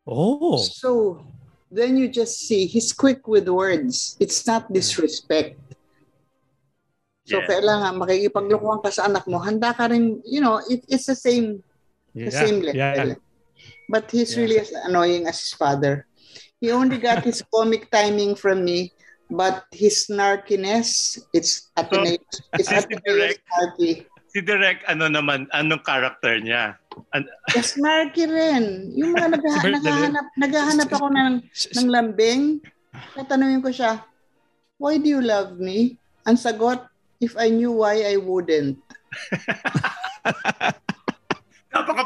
Oh. 0.07 0.57
So 0.63 1.25
then 1.73 1.97
you 1.97 2.05
just 2.07 2.45
see, 2.45 2.69
he's 2.69 2.93
quick 2.93 3.25
with 3.27 3.49
words. 3.49 4.15
It's 4.21 4.45
not 4.45 4.69
disrespect. 4.69 5.57
So 7.25 7.41
Yeah. 7.41 7.49
kailangan 7.49 7.97
makikipaglokohan 7.97 8.83
ka 8.85 8.89
sa 8.93 9.09
anak 9.09 9.25
mo, 9.25 9.41
handa 9.41 9.73
ka 9.73 9.89
rin, 9.89 10.21
you 10.27 10.37
know, 10.37 10.61
it, 10.69 10.85
it's 10.85 11.09
the 11.09 11.17
same 11.17 11.65
the 12.13 12.29
Yeah. 12.29 12.43
same 12.45 12.61
level. 12.61 13.17
Yeah. 13.17 13.17
But 13.89 14.11
he's 14.13 14.37
Yeah. 14.37 14.45
really 14.45 14.57
as 14.61 14.69
annoying 14.85 15.25
as 15.25 15.41
his 15.41 15.53
father. 15.57 16.05
He 16.61 16.69
only 16.69 17.01
got 17.01 17.25
his 17.25 17.41
comic 17.53 17.89
timing 17.89 18.37
from 18.37 18.61
me, 18.63 18.93
but 19.31 19.65
his 19.73 20.05
snarkiness, 20.05 21.17
it's 21.33 21.73
Ateneo, 21.73 22.21
it's 22.53 22.69
Yes, 22.75 22.85
Ateneo 22.85 23.01
correct. 23.01 23.39
snarky. 23.49 23.91
Si 24.33 24.41
Direk, 24.41 24.81
ano 24.89 25.05
naman, 25.13 25.45
anong 25.53 25.85
character 25.85 26.41
niya? 26.41 26.73
The 27.53 27.61
snarky 27.61 28.25
rin. 28.25 28.89
Yung 28.97 29.13
mga 29.13 29.29
nagha- 29.37 29.69
naghahanap, 29.69 30.25
naghahanap 30.41 30.89
ako 30.89 31.07
ng, 31.13 31.33
ng 31.45 31.87
lambing. 31.93 32.57
Tatanungin 33.13 33.61
ko 33.61 33.69
siya, 33.69 34.01
why 34.81 34.97
do 34.97 35.05
you 35.05 35.21
love 35.21 35.61
me? 35.61 36.01
Ang 36.25 36.41
sagot, 36.41 36.81
if 37.21 37.37
I 37.37 37.53
knew 37.53 37.77
why, 37.77 38.01
I 38.09 38.17
wouldn't. 38.17 38.81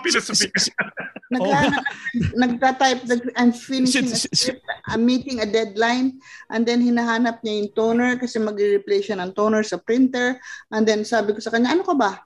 Napaka-philosophic. 0.07 0.53
Naghahanap, 1.35 1.83
nagtatype, 2.39 3.01
nag- 3.03 3.35
I'm 3.35 3.51
finishing 3.51 4.07
a 4.07 4.15
script, 4.15 4.63
I'm 4.87 5.03
meeting 5.03 5.43
a 5.43 5.47
deadline, 5.47 6.23
and 6.47 6.63
then 6.63 6.79
hinahanap 6.79 7.43
niya 7.43 7.67
yung 7.67 7.71
toner 7.75 8.15
kasi 8.15 8.39
magre-replace 8.39 9.11
siya 9.11 9.19
ng 9.19 9.35
toner 9.35 9.59
sa 9.59 9.75
printer, 9.75 10.39
and 10.71 10.87
then 10.87 11.03
sabi 11.03 11.35
ko 11.35 11.43
sa 11.43 11.51
kanya, 11.51 11.75
ano 11.75 11.83
ka 11.83 11.91
ba? 11.99 12.23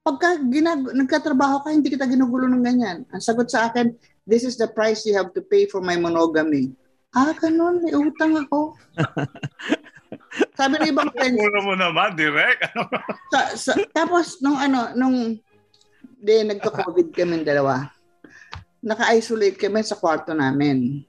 Pagka 0.00 0.40
ginag- 0.48 0.96
nagkatrabaho 0.96 1.60
ka, 1.60 1.68
hindi 1.76 1.92
kita 1.92 2.08
ginugulo 2.08 2.48
ng 2.48 2.64
ganyan. 2.64 3.04
Ang 3.12 3.20
sagot 3.20 3.52
sa 3.52 3.68
akin, 3.68 3.92
this 4.24 4.48
is 4.48 4.56
the 4.56 4.68
price 4.72 5.04
you 5.04 5.12
have 5.12 5.36
to 5.36 5.44
pay 5.44 5.68
for 5.68 5.84
my 5.84 6.00
monogamy. 6.00 6.72
Ah, 7.12 7.36
ganun, 7.36 7.84
may 7.84 7.92
utang 7.92 8.32
ako. 8.32 8.72
Sabi 10.56 10.80
ng 10.80 10.88
ibang 10.96 11.12
friends, 11.12 11.36
Muna 11.36 11.60
mo 11.60 11.74
naman, 11.76 12.16
direct. 12.16 12.64
sa, 13.28 13.40
sa, 13.60 13.72
tapos 13.92 14.40
nung 14.40 14.56
ano, 14.56 14.96
nung 14.96 15.36
di 16.18 16.42
nagka-COVID 16.42 17.14
kami 17.14 17.46
dalawa, 17.46 17.86
naka-isolate 18.82 19.58
kami 19.58 19.86
sa 19.86 19.94
kwarto 19.94 20.34
namin. 20.34 21.06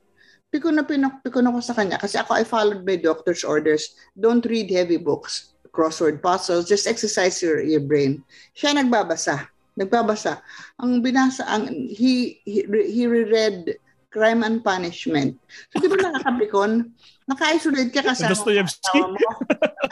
Piko 0.49 0.73
na 0.73 0.81
pinak, 0.81 1.21
piko 1.21 1.41
na 1.41 1.53
ko 1.53 1.61
sa 1.61 1.77
kanya 1.77 2.01
kasi 2.01 2.17
ako 2.17 2.33
I 2.33 2.45
followed 2.45 2.81
my 2.81 2.97
doctor's 2.97 3.45
orders. 3.45 3.93
Don't 4.17 4.41
read 4.45 4.69
heavy 4.73 4.97
books, 4.97 5.53
crossword 5.69 6.21
puzzles, 6.25 6.65
just 6.65 6.89
exercise 6.89 7.37
your, 7.41 7.61
your 7.61 7.81
brain. 7.85 8.25
Siya 8.57 8.73
nagbabasa. 8.73 9.45
Nagbabasa. 9.77 10.41
Ang 10.81 11.05
binasa, 11.05 11.45
ang, 11.45 11.69
he, 11.69 12.41
he, 12.45 12.65
he 12.65 13.05
reread 13.05 13.77
Crime 14.09 14.41
and 14.41 14.65
Punishment. 14.65 15.37
So 15.69 15.85
di 15.85 15.85
ba 15.85 16.01
nakakapikon? 16.01 16.97
Naka-isolate 17.29 17.93
ka 17.93 18.01
kasama 18.01 18.33
Dostoevsky? 18.33 18.97
mo. 19.05 19.29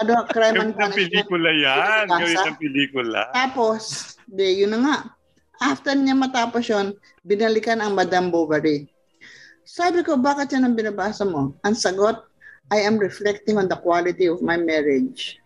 Ano, 0.01 0.25
Crime 0.25 0.57
and 0.57 0.73
Gawin 0.73 0.73
ng 0.73 0.73
Punishment. 0.73 1.29
pelikula 1.29 1.51
yan. 1.53 2.05
Gawin 2.09 2.37
ng 2.41 2.57
pelikula. 2.57 3.21
Tapos, 3.29 4.16
de, 4.27 4.63
yun 4.63 4.75
na 4.75 4.79
nga. 4.83 4.97
After 5.57 5.97
niya 5.97 6.13
matapos 6.13 6.69
yun, 6.69 6.93
binalikan 7.25 7.81
ang 7.81 7.97
Madame 7.97 8.29
Bovary. 8.29 8.91
Sabi 9.67 10.05
ko, 10.05 10.15
bakit 10.15 10.53
yan 10.53 10.67
ang 10.67 10.77
binabasa 10.77 11.25
mo? 11.25 11.55
Ang 11.65 11.75
sagot, 11.75 12.23
I 12.67 12.83
am 12.83 12.99
reflecting 12.99 13.57
on 13.57 13.71
the 13.71 13.79
quality 13.79 14.27
of 14.27 14.43
my 14.43 14.59
marriage. 14.59 15.39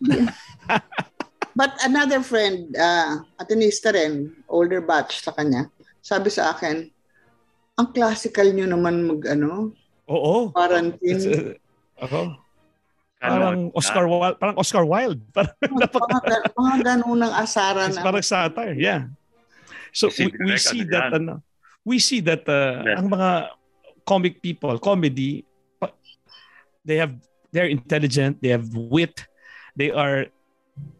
But 1.58 1.76
another 1.84 2.24
friend, 2.24 2.72
uh, 2.76 3.20
atenista 3.36 3.92
rin, 3.92 4.32
older 4.48 4.80
batch 4.80 5.20
sa 5.20 5.36
kanya, 5.36 5.68
sabi 6.00 6.32
sa 6.32 6.56
akin, 6.56 6.88
ang 7.76 7.88
classical 7.92 8.52
nyo 8.52 8.68
naman 8.68 9.04
mag, 9.04 9.20
ano, 9.28 9.72
Oo. 10.08 10.48
It's, 10.48 10.54
quarantine. 10.56 11.56
uh, 12.00 12.04
oo. 12.08 12.22
Parang 13.22 13.70
Oscar 13.72 14.04
Wilde, 14.10 14.36
parang 14.36 14.56
Oscar 14.58 14.84
Wilde. 14.84 15.22
Parang 15.34 16.10
mga, 16.10 16.22
ga- 16.26 16.44
mga 16.58 16.76
ganun 16.82 17.20
ang 17.22 17.34
asaran. 17.38 17.88
It's 17.88 17.98
ang- 18.02 18.06
parang 18.10 18.26
satire, 18.26 18.74
yeah. 18.74 19.06
So 19.94 20.10
we, 20.10 20.26
we 20.42 20.56
see 20.58 20.82
ano 20.82 20.90
that 20.90 21.06
ano, 21.14 21.32
we 21.86 21.96
see 22.02 22.18
that 22.26 22.42
uh, 22.50 22.82
Yeah. 22.82 22.98
ang 22.98 23.06
mga 23.06 23.30
comic 24.02 24.42
people, 24.42 24.74
comedy, 24.82 25.46
they 26.82 26.98
have 26.98 27.14
they're 27.54 27.70
intelligent, 27.70 28.42
they 28.42 28.50
have 28.50 28.66
wit, 28.74 29.22
they 29.78 29.94
are 29.94 30.26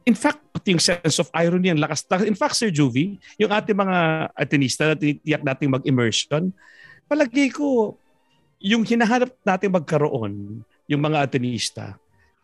in 0.06 0.14
fact 0.14 0.38
pati 0.52 0.76
yung 0.76 0.84
sense 0.84 1.18
of 1.18 1.26
irony 1.34 1.72
ang 1.72 1.80
lakas. 1.80 2.04
In 2.22 2.36
fact, 2.36 2.54
Sir 2.54 2.70
Juvie, 2.70 3.18
yung 3.34 3.50
ating 3.50 3.74
mga 3.74 3.98
atenista 4.36 4.86
na 4.86 4.94
tinitiyak 4.94 5.42
nating 5.42 5.72
mag-immersion, 5.72 6.52
palagi 7.08 7.50
ko 7.50 7.96
yung 8.62 8.86
hinahanap 8.86 9.32
natin 9.42 9.74
magkaroon, 9.74 10.62
yung 10.86 11.02
mga 11.02 11.18
atenista, 11.24 11.96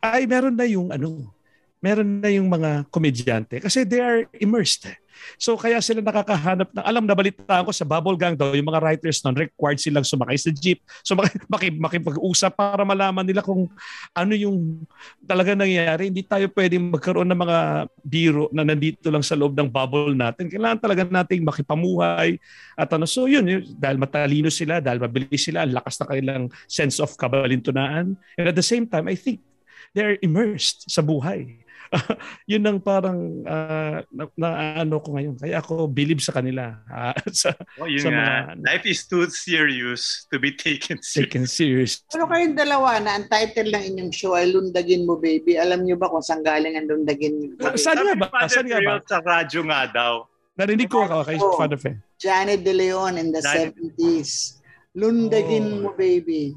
ay 0.03 0.27
meron 0.27 0.55
na 0.55 0.67
yung 0.67 0.89
ano, 0.95 1.35
meron 1.79 2.19
na 2.19 2.31
yung 2.31 2.51
mga 2.51 2.87
komedyante 2.91 3.63
kasi 3.63 3.87
they 3.87 4.03
are 4.03 4.27
immersed. 4.43 4.91
So 5.35 5.59
kaya 5.59 5.83
sila 5.83 5.99
nakakahanap 5.99 6.71
ng 6.71 6.85
alam 6.87 7.05
na 7.07 7.15
balitaan 7.15 7.67
ko 7.67 7.75
sa 7.75 7.83
Bubble 7.83 8.15
Gang 8.15 8.39
daw 8.39 8.55
yung 8.55 8.71
mga 8.71 8.83
writers 8.83 9.19
noon 9.23 9.35
required 9.35 9.83
silang 9.83 10.07
sumakay 10.07 10.39
sa 10.39 10.51
jeep. 10.55 10.79
So 11.03 11.19
maki, 11.19 11.43
maki, 11.53 11.69
makipag-usap 11.75 12.55
para 12.55 12.87
malaman 12.87 13.27
nila 13.27 13.43
kung 13.43 13.67
ano 14.15 14.33
yung 14.35 14.87
talaga 15.27 15.59
nangyayari. 15.59 16.11
Hindi 16.11 16.23
tayo 16.23 16.47
pwedeng 16.55 16.95
magkaroon 16.95 17.29
ng 17.35 17.41
mga 17.41 17.59
biro 18.03 18.47
na 18.55 18.63
nandito 18.63 19.11
lang 19.11 19.27
sa 19.27 19.35
loob 19.35 19.59
ng 19.59 19.67
bubble 19.71 20.15
natin. 20.15 20.47
Kailangan 20.47 20.79
talaga 20.79 21.03
nating 21.07 21.43
makipamuhay 21.43 22.39
at 22.79 22.89
ano. 22.95 23.07
So 23.07 23.27
yun, 23.27 23.47
yun 23.47 23.63
dahil 23.75 23.99
matalino 23.99 24.51
sila, 24.51 24.79
dahil 24.79 25.03
mabilis 25.03 25.43
sila, 25.43 25.67
lakas 25.67 25.99
na 25.99 26.07
kanilang 26.07 26.45
sense 26.71 27.03
of 27.03 27.11
kabalintunaan. 27.19 28.15
And 28.39 28.47
at 28.47 28.55
the 28.55 28.65
same 28.67 28.87
time, 28.87 29.11
I 29.11 29.19
think 29.19 29.48
they're 29.93 30.19
immersed 30.21 30.89
sa 30.89 31.01
buhay. 31.01 31.65
yun 32.45 32.61
ang 32.69 32.85
parang 32.85 33.17
uh, 33.49 34.05
na, 34.13 34.29
na 34.37 34.49
ano 34.85 35.01
ko 35.01 35.17
ngayon. 35.17 35.41
Kaya 35.41 35.57
ako 35.57 35.89
believe 35.89 36.21
sa 36.21 36.37
kanila. 36.37 36.77
ah, 36.85 37.17
sa 37.33 37.57
Oh, 37.81 37.89
yun 37.89 38.05
sa 38.05 38.13
nga. 38.13 38.21
mga- 38.53 38.61
Life 38.61 38.85
is 38.85 39.09
too 39.09 39.25
serious 39.25 40.29
to 40.29 40.37
be 40.37 40.53
taken 40.53 41.01
seriously. 41.01 41.25
taken 41.25 41.45
serious. 41.49 42.05
Pero 42.13 42.29
kayong 42.29 42.61
dalawa 42.61 43.01
na 43.01 43.17
ang 43.17 43.25
title 43.27 43.73
ng 43.73 43.85
inyong 43.89 44.13
show 44.13 44.37
ay 44.37 44.53
Lundagin 44.53 45.09
Mo 45.09 45.17
Baby. 45.17 45.57
Alam 45.57 45.89
niyo 45.89 45.97
ba 45.97 46.13
kung 46.13 46.21
saan 46.21 46.45
galing 46.45 46.77
ang 46.77 46.93
Lundagin 46.93 47.57
Mo 47.57 47.73
Baby? 47.73 47.81
Saan 47.81 48.05
nga 48.05 48.15
ba? 48.21 48.29
Saan 48.45 48.69
nga 48.69 48.81
ba? 48.85 48.95
Sa 49.09 49.25
radyo 49.25 49.61
nga 49.65 49.81
daw. 49.89 50.15
Narinig 50.61 50.93
ko 50.93 51.09
ako 51.09 51.25
kay 51.25 51.39
Oh. 51.41 51.57
Father 51.57 51.81
Fe. 51.81 51.97
Janet 52.21 52.69
De 52.69 52.77
Leon 52.77 53.17
in 53.17 53.33
the 53.33 53.41
Janet. 53.41 53.73
70s. 53.97 54.61
Lundagin 54.93 55.81
Oh. 55.81 55.89
Mo 55.89 55.91
Baby. 55.97 56.53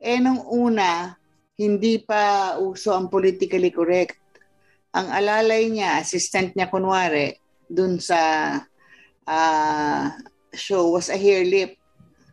Eh 0.00 0.16
nung 0.16 0.40
una, 0.46 1.19
hindi 1.60 2.00
pa 2.00 2.56
uso 2.56 2.96
ang 2.96 3.12
politically 3.12 3.68
correct. 3.68 4.16
Ang 4.96 5.12
alalay 5.12 5.68
niya, 5.68 6.00
assistant 6.00 6.56
niya 6.56 6.72
kunwari, 6.72 7.36
dun 7.68 8.00
sa 8.00 8.18
ah, 9.28 10.16
show 10.56 10.88
was 10.88 11.12
a 11.12 11.20
hair 11.20 11.44
lip. 11.44 11.76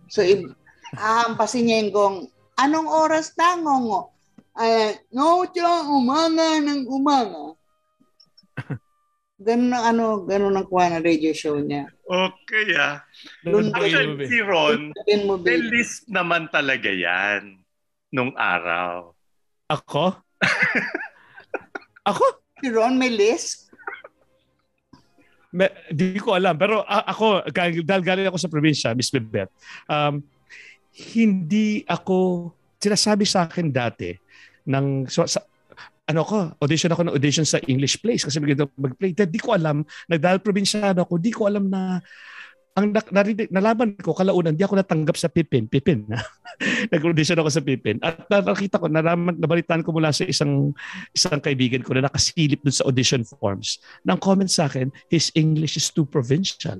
So, 0.07 0.23
i- 0.23 0.47
ahampasin 0.95 1.67
niya 1.67 1.77
yung 1.83 1.91
gong, 1.91 2.17
anong 2.55 2.87
oras 2.87 3.35
na, 3.35 3.59
ngongo? 3.59 4.15
Ay, 4.57 4.97
no, 5.13 5.45
tiyo, 5.51 5.67
umaga 5.91 6.57
ng 6.63 6.87
umaga. 6.89 7.53
Ganun 9.37 9.69
ang 9.69 9.85
ano, 9.93 10.25
ganun 10.25 10.57
ang 10.57 10.65
kuha 10.65 10.89
ng 10.97 11.05
radio 11.05 11.29
show 11.29 11.61
niya. 11.61 11.85
Okay 12.09 12.73
ah. 12.73 13.05
Lundagin 13.45 14.17
Actually, 14.17 14.25
si 14.25 14.39
Ron, 14.41 14.81
may 15.45 15.61
list 15.61 16.09
naman 16.09 16.49
talaga 16.49 16.89
yan 16.89 17.61
nung 18.09 18.33
araw. 18.33 19.13
Ako? 19.67 20.15
ako? 22.09 22.23
Si 22.63 22.67
Ron 22.71 22.95
may 22.95 23.11
list? 23.11 23.67
Me, 25.51 25.67
di 25.91 26.19
ko 26.19 26.35
alam. 26.35 26.55
Pero 26.55 26.83
a- 26.87 27.07
ako, 27.11 27.47
dahil 27.83 28.03
galing 28.03 28.27
ako 28.27 28.39
sa 28.39 28.51
probinsya, 28.51 28.95
Miss 28.95 29.11
Bebet, 29.11 29.51
um, 29.91 30.23
hindi 31.15 31.83
ako, 31.83 32.49
sinasabi 32.79 33.27
sa 33.27 33.45
akin 33.45 33.67
dati, 33.69 34.15
ng, 34.67 35.07
so, 35.07 35.23
sa, 35.27 35.43
ano 36.07 36.23
ko, 36.23 36.55
audition 36.63 36.91
ako 36.91 37.03
ng 37.03 37.15
audition 37.15 37.43
sa 37.43 37.59
English 37.67 37.99
plays 37.99 38.23
kasi 38.23 38.39
ako 38.39 38.71
mag-play. 38.79 39.11
Dahil 39.11 39.31
di 39.31 39.41
ko 39.43 39.51
alam, 39.51 39.83
nagdahil 40.07 40.39
probinsyano 40.39 41.03
ako, 41.03 41.19
di 41.19 41.31
ko 41.35 41.51
alam 41.51 41.67
na 41.67 41.99
ang 42.77 42.93
na, 42.93 43.01
narinig, 43.09 43.49
nalaman 43.49 43.97
ko 43.97 44.13
kalaunan, 44.13 44.53
di 44.53 44.61
ako 44.61 44.77
natanggap 44.77 45.17
sa 45.17 45.33
Pipin. 45.33 45.65
Pipin. 45.65 46.05
Nag-audition 46.93 47.41
ako 47.41 47.49
sa 47.49 47.65
Pipin. 47.65 47.97
At 48.05 48.29
na- 48.29 48.45
nakita 48.45 48.77
ko, 48.77 48.85
nalaman, 48.85 49.33
nabalitaan 49.41 49.81
ko 49.81 49.89
mula 49.89 50.13
sa 50.13 50.29
isang 50.29 50.77
isang 51.09 51.41
kaibigan 51.41 51.81
ko 51.81 51.97
na 51.97 52.05
nakasilip 52.05 52.61
dun 52.61 52.77
sa 52.77 52.85
audition 52.85 53.25
forms. 53.25 53.81
Nang 54.05 54.21
comment 54.21 54.45
sa 54.45 54.69
akin, 54.69 54.93
his 55.09 55.33
English 55.33 55.73
is 55.73 55.89
too 55.89 56.05
provincial. 56.05 56.77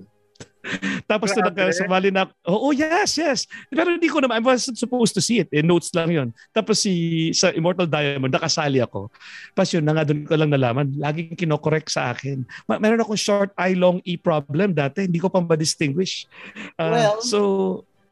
Tapos 1.11 1.31
na 1.31 1.47
Grabe. 1.47 1.55
nakasumali 1.63 2.09
na, 2.11 2.27
oh, 2.43 2.69
oh, 2.69 2.73
yes, 2.75 3.15
yes. 3.15 3.47
Pero 3.71 3.95
hindi 3.95 4.11
ko 4.11 4.19
naman, 4.19 4.39
I 4.39 4.43
wasn't 4.43 4.75
supposed 4.75 5.15
to 5.15 5.23
see 5.23 5.39
it. 5.39 5.49
Eh, 5.51 5.63
notes 5.63 5.91
lang 5.95 6.11
yon. 6.11 6.29
Tapos 6.51 6.83
si, 6.83 7.31
sa 7.31 7.55
Immortal 7.55 7.87
Diamond, 7.87 8.31
nakasali 8.31 8.83
ako. 8.83 9.07
Tapos 9.55 9.71
yun 9.71 9.85
na 9.87 9.95
nga 9.95 10.03
doon 10.03 10.27
ko 10.27 10.35
lang 10.35 10.51
nalaman, 10.51 10.91
laging 10.99 11.39
kinokorek 11.39 11.87
sa 11.87 12.11
akin. 12.11 12.43
Ma- 12.67 12.79
meron 12.83 12.99
akong 12.99 13.19
short 13.19 13.55
I, 13.55 13.79
long 13.79 14.03
E 14.03 14.19
problem 14.19 14.75
dati. 14.75 15.07
Hindi 15.07 15.23
ko 15.23 15.31
pa 15.31 15.39
ma-distinguish. 15.39 16.27
Ah, 16.75 16.91
Well, 16.91 17.15
so, 17.23 17.39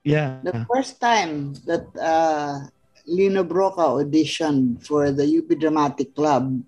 yeah. 0.07 0.39
The 0.43 0.63
first 0.71 1.03
time 1.03 1.59
that 1.67 1.83
uh, 1.99 2.71
Lino 3.05 3.43
Broca 3.43 3.83
auditioned 3.99 4.81
for 4.87 5.11
the 5.11 5.27
UP 5.27 5.51
Dramatic 5.59 6.15
Club, 6.15 6.63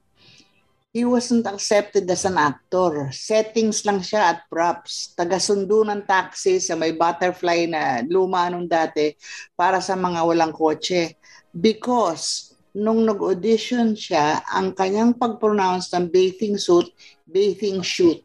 he 0.97 1.05
wasn't 1.05 1.45
accepted 1.45 2.09
as 2.09 2.25
an 2.25 2.41
actor. 2.41 3.13
Settings 3.13 3.85
lang 3.85 4.01
siya 4.01 4.33
at 4.33 4.49
props. 4.49 5.13
Taga-sundo 5.13 5.85
ng 5.85 6.01
taxi 6.09 6.57
sa 6.57 6.73
may 6.73 6.97
butterfly 6.97 7.69
na 7.69 8.01
luma 8.09 8.49
nung 8.49 8.65
dati 8.65 9.13
para 9.53 9.77
sa 9.77 9.93
mga 9.93 10.25
walang 10.25 10.49
kotse. 10.49 11.13
Because 11.53 12.57
nung 12.73 13.05
nag-audition 13.05 13.93
siya, 13.93 14.41
ang 14.49 14.73
kanyang 14.73 15.13
pag-pronounce 15.13 15.93
ng 15.93 16.09
bathing 16.09 16.57
suit, 16.57 16.89
bathing 17.29 17.85
shoot. 17.85 18.17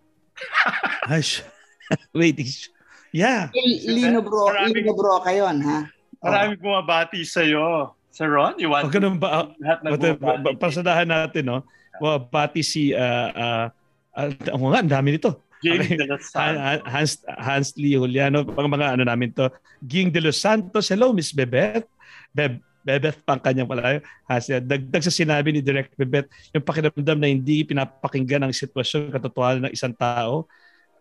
Gosh. 1.12 1.44
Wait. 2.16 2.40
Yeah. 3.12 3.52
Lino, 3.52 4.24
Bro, 4.24 4.48
Maraming- 4.48 4.88
Lino 4.88 4.96
Broca 4.96 5.28
yun, 5.36 5.60
ha? 5.68 5.84
Maraming 6.24 6.56
bumabati 6.64 7.28
sa'yo. 7.28 7.92
Sir 8.08 8.32
Ron, 8.32 8.56
you 8.56 8.72
want 8.72 8.88
O 8.88 8.92
ganun 8.92 9.20
ba? 9.20 9.52
to 9.52 9.60
lahat 9.60 9.78
na 9.84 9.88
uh, 9.92 9.96
bumabati? 10.16 10.56
pasadahan 10.56 11.04
natin, 11.04 11.44
no? 11.44 11.60
Well, 12.00 12.24
pati 12.28 12.64
si, 12.64 12.94
uh, 12.96 13.28
uh, 13.32 13.66
uh, 14.16 14.28
nga, 14.70 14.80
ang 14.80 14.92
dami 14.92 15.18
nito. 15.18 15.42
Okay. 15.62 15.94
de 15.94 16.06
los 16.10 16.26
Santos. 16.26 16.82
Hans, 16.90 17.12
Hans 17.38 17.68
Lee 17.78 17.94
Juliano, 17.94 18.42
mga, 18.42 18.68
mga 18.68 18.88
ano 18.98 19.02
namin 19.06 19.30
to. 19.30 19.46
Ging 19.78 20.10
de 20.10 20.18
los 20.18 20.38
Santos, 20.38 20.90
hello, 20.90 21.14
Miss 21.14 21.30
Bebet. 21.30 21.86
Beb, 22.34 22.58
Bebeth 22.82 23.22
pang 23.22 23.38
kanyang 23.38 23.70
pala. 23.70 24.02
Has, 24.26 24.50
dagdag 24.50 25.06
sa 25.06 25.14
sinabi 25.14 25.54
ni 25.54 25.60
Direct 25.62 25.94
Bebet, 25.94 26.26
yung 26.50 26.66
pakiramdam 26.66 27.18
na 27.22 27.30
hindi 27.30 27.62
pinapakinggan 27.62 28.42
ang 28.42 28.50
sitwasyon, 28.50 29.14
katotohanan 29.14 29.70
ng 29.70 29.74
isang 29.74 29.94
tao. 29.94 30.50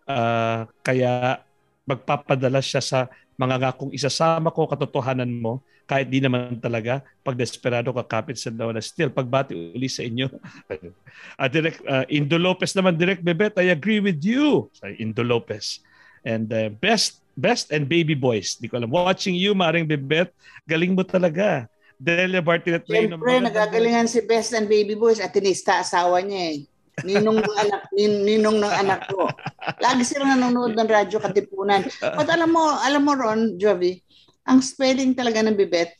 ah, 0.06 0.66
kaya 0.82 1.42
magpapadala 1.82 2.62
siya 2.62 2.82
sa 2.82 3.10
mga 3.34 3.56
nga 3.58 3.70
kung 3.74 3.90
isasama 3.90 4.54
ko 4.54 4.70
katotohanan 4.70 5.30
mo, 5.30 5.58
kahit 5.86 6.08
di 6.08 6.22
naman 6.22 6.56
talaga, 6.58 7.04
pag 7.20 7.36
desperado 7.36 7.92
ka 7.92 8.04
kapit 8.06 8.38
sa 8.38 8.48
daw 8.48 8.70
na 8.70 8.80
still, 8.80 9.10
pagbati 9.12 9.52
uli 9.52 9.88
sa 9.90 10.02
inyo. 10.02 10.30
uh, 10.30 11.48
direct, 11.54 11.82
uh, 11.84 12.06
Indo 12.08 12.38
Lopez 12.40 12.72
naman, 12.72 12.96
Direct 12.96 13.20
Bebet, 13.20 13.58
I 13.60 13.74
agree 13.74 14.00
with 14.00 14.22
you. 14.24 14.70
Sorry, 14.76 14.96
Indo 15.02 15.22
Lopez. 15.22 15.82
And 16.22 16.46
uh, 16.54 16.70
best 16.70 17.22
best 17.36 17.72
and 17.72 17.88
baby 17.88 18.14
boys. 18.14 18.60
Di 18.60 18.68
ko 18.68 18.76
alam. 18.76 18.92
Watching 18.92 19.34
you, 19.34 19.56
Maring 19.56 19.88
Bebet, 19.88 20.32
galing 20.68 20.92
mo 20.92 21.02
talaga. 21.02 21.66
Delia 22.02 22.42
Bartinet 22.42 22.82
Siyempre, 22.82 23.38
nagagalingan 23.38 24.10
si 24.10 24.26
Best 24.26 24.50
and 24.58 24.66
Baby 24.66 24.98
Boys 24.98 25.22
at 25.22 25.30
tinista 25.30 25.78
asawa 25.78 26.18
niya 26.18 26.58
eh. 26.58 26.58
Ninong 27.06 27.38
ng 27.40 27.56
anak, 27.56 27.82
nin, 27.94 28.12
ninong 28.26 28.58
ng 28.58 28.74
anak 28.74 29.06
ko. 29.06 29.30
Lagi 29.78 30.02
sila 30.02 30.26
nanonood 30.28 30.74
ng 30.74 30.90
radyo 30.90 31.22
katipunan. 31.22 31.86
But 32.02 32.26
alam 32.28 32.50
mo, 32.52 32.74
alam 32.82 33.06
mo 33.06 33.14
Ron, 33.14 33.54
Jovi, 33.56 34.02
ang 34.46 34.58
spelling 34.60 35.14
talaga 35.14 35.42
ng 35.42 35.54
Bibet 35.54 35.94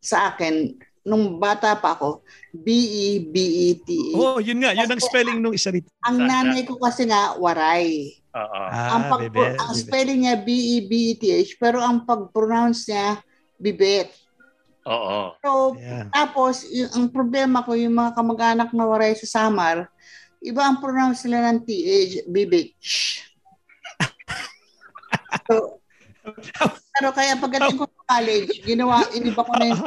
sa 0.00 0.32
akin, 0.32 0.74
nung 1.04 1.40
bata 1.40 1.76
pa 1.76 1.96
ako, 1.96 2.24
B-E-B-E-T-E. 2.52 4.16
Oh, 4.16 4.40
yun 4.40 4.60
nga. 4.60 4.76
Yun 4.76 4.90
ang 4.90 5.00
spelling 5.00 5.38
nung 5.40 5.56
isa 5.56 5.72
rito. 5.72 5.88
Ang 6.04 6.28
nanay 6.28 6.64
ko 6.68 6.76
kasi 6.76 7.08
nga, 7.08 7.36
Waray. 7.40 8.20
Oo. 8.36 8.62
Ah, 8.70 8.94
ang, 8.94 9.02
pag, 9.08 9.20
Bebet, 9.26 9.58
ang 9.58 9.72
spelling 9.74 10.20
niya 10.24 10.36
B-E-B-E-T-H, 10.40 11.56
pero 11.56 11.80
ang 11.80 12.04
pag-pronounce 12.04 12.86
niya, 12.92 13.18
Bibet. 13.56 14.12
Oo. 14.88 15.36
So, 15.40 15.76
Yeah. 15.76 16.08
tapos, 16.12 16.64
yung, 16.68 16.90
ang 16.92 17.06
problema 17.12 17.64
ko, 17.64 17.76
yung 17.76 17.96
mga 17.96 18.16
kamag-anak 18.16 18.70
na 18.72 18.84
waray 18.88 19.16
sa 19.16 19.28
Samar, 19.28 19.88
iba 20.40 20.62
ang 20.64 20.80
pronounce 20.80 21.24
nila 21.28 21.52
ng 21.52 21.64
TH, 21.64 22.28
Bibich. 22.28 23.24
so, 25.48 25.79
pero 26.94 27.08
kaya 27.16 27.38
pagdating 27.38 27.78
ko 27.80 27.86
sa 27.88 28.02
college, 28.18 28.52
ginawa, 28.64 29.04
iniba 29.16 29.42
ko 29.44 29.52
na 29.56 29.64
yung. 29.70 29.82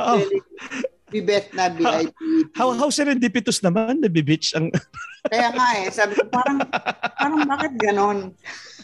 Bibet 1.13 1.53
na 1.53 1.69
B-I-P. 1.69 2.17
How, 2.57 2.73
how 2.73 2.89
serendipitous 2.89 3.61
naman 3.61 4.01
na 4.01 4.09
bibitch 4.09 4.57
ang 4.57 4.73
Kaya 5.29 5.53
nga 5.53 5.67
eh, 5.77 5.93
sabi 5.93 6.17
ko, 6.17 6.25
parang, 6.25 6.57
parang 7.21 7.45
bakit 7.45 7.73
ganon? 7.77 8.33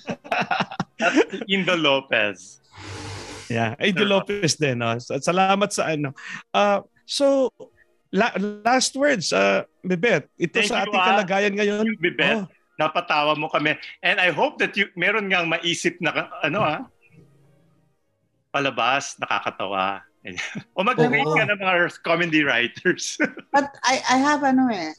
Indo 1.53 1.73
Lopez. 1.73 2.61
Yeah, 3.49 3.73
Aido 3.81 4.05
Lopez 4.05 4.61
din. 4.61 4.77
No? 4.79 4.93
So, 5.01 5.17
Salamat 5.17 5.73
sa 5.73 5.89
ano. 5.89 6.13
Uh, 6.53 6.85
so, 7.09 7.49
la- 8.13 8.37
last 8.61 8.93
words, 8.93 9.33
uh, 9.33 9.65
Bebet. 9.81 10.29
Ito 10.37 10.61
Thank 10.61 10.69
sa 10.69 10.85
you, 10.85 10.93
ating 10.93 11.01
ah. 11.01 11.07
kalagayan 11.09 11.53
ngayon. 11.57 11.85
Bibet, 11.97 12.45
Oh, 12.45 12.45
napatawa 12.77 13.33
mo 13.35 13.49
kami. 13.49 13.75
And 14.05 14.21
I 14.21 14.29
hope 14.29 14.61
that 14.61 14.77
you 14.77 14.87
meron 14.93 15.27
ngang 15.33 15.49
maisip 15.49 15.97
na 15.99 16.29
ano 16.45 16.61
ah, 16.61 16.85
palabas, 18.49 19.15
nakakatawa. 19.17 20.03
o 20.75 20.83
mag-read 20.83 21.25
Oo. 21.25 21.37
ka 21.37 21.47
ng 21.47 21.59
mga 21.61 21.75
comedy 22.03 22.41
writers. 22.43 23.15
But 23.55 23.71
I, 23.85 24.03
I 24.03 24.17
have 24.19 24.43
ano 24.43 24.67
eh, 24.69 24.91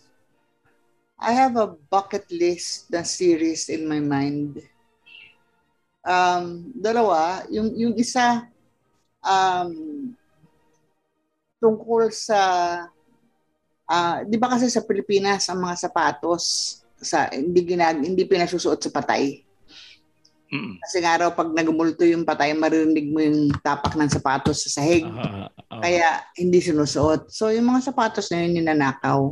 I 1.20 1.36
have 1.36 1.60
a 1.60 1.76
bucket 1.92 2.24
list 2.32 2.88
na 2.88 3.04
series 3.04 3.68
in 3.68 3.84
my 3.84 4.00
mind. 4.00 4.64
Um, 6.00 6.72
dalawa, 6.72 7.44
yung, 7.52 7.76
yung 7.76 7.94
isa, 8.00 8.48
um, 9.20 9.70
tungkol 11.60 12.08
sa, 12.08 12.40
ah, 13.84 14.24
di 14.24 14.40
ba 14.40 14.48
kasi 14.48 14.72
sa 14.72 14.80
Pilipinas, 14.80 15.44
ang 15.52 15.60
mga 15.60 15.76
sapatos, 15.76 16.80
sa, 16.96 17.28
hindi, 17.28 17.68
ginag, 17.68 18.00
hindi 18.00 18.24
pinasusuot 18.24 18.80
sa 18.80 18.88
patay. 18.88 19.44
Mm. 20.50 20.82
Kasi 20.82 20.98
nga 20.98 21.14
raw, 21.22 21.30
pag 21.30 21.54
nagmulto 21.54 22.02
yung 22.02 22.26
patay, 22.26 22.50
maririnig 22.58 23.06
mo 23.14 23.22
yung 23.22 23.54
tapak 23.62 23.94
ng 23.94 24.10
sapatos 24.10 24.66
sa 24.66 24.82
sahig. 24.82 25.06
ah, 25.06 25.46
ah, 25.46 25.78
Kaya 25.78 26.26
hindi 26.34 26.58
sinusuot. 26.58 27.30
So 27.30 27.54
yung 27.54 27.70
mga 27.70 27.94
sapatos 27.94 28.26
na 28.28 28.42
yun 28.42 28.58
ninanakaw. 28.58 29.30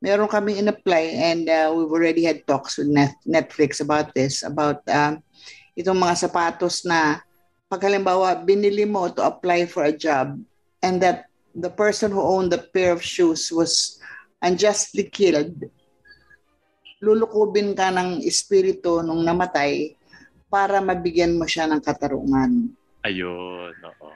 Meron 0.00 0.32
kami 0.32 0.56
in-apply 0.56 1.04
and 1.32 1.44
uh, 1.48 1.68
we've 1.72 1.92
already 1.92 2.24
had 2.24 2.40
talks 2.48 2.80
with 2.80 2.88
Net- 2.88 3.20
Netflix 3.28 3.84
about 3.84 4.16
this, 4.16 4.44
about 4.44 4.80
uh, 4.88 5.16
itong 5.76 6.00
mga 6.00 6.24
sapatos 6.24 6.88
na 6.88 7.20
pag 7.68 7.84
halimbawa 7.84 8.40
binili 8.40 8.88
mo 8.88 9.12
to 9.12 9.20
apply 9.20 9.68
for 9.68 9.84
a 9.84 9.92
job 9.92 10.40
and 10.80 11.04
that 11.04 11.28
the 11.52 11.72
person 11.72 12.12
who 12.12 12.20
owned 12.20 12.52
the 12.52 12.60
pair 12.72 12.92
of 12.92 13.04
shoes 13.04 13.48
was 13.52 14.00
unjustly 14.40 15.08
killed, 15.08 15.52
lulukubin 17.00 17.76
ka 17.76 17.92
ng 17.92 18.24
espiritu 18.24 19.04
nung 19.04 19.20
namatay 19.20 19.96
para 20.50 20.78
mabigyan 20.80 21.34
mo 21.38 21.44
siya 21.44 21.66
ng 21.70 21.82
katarungan. 21.82 22.70
Ayun, 23.02 23.72
oo. 23.74 24.10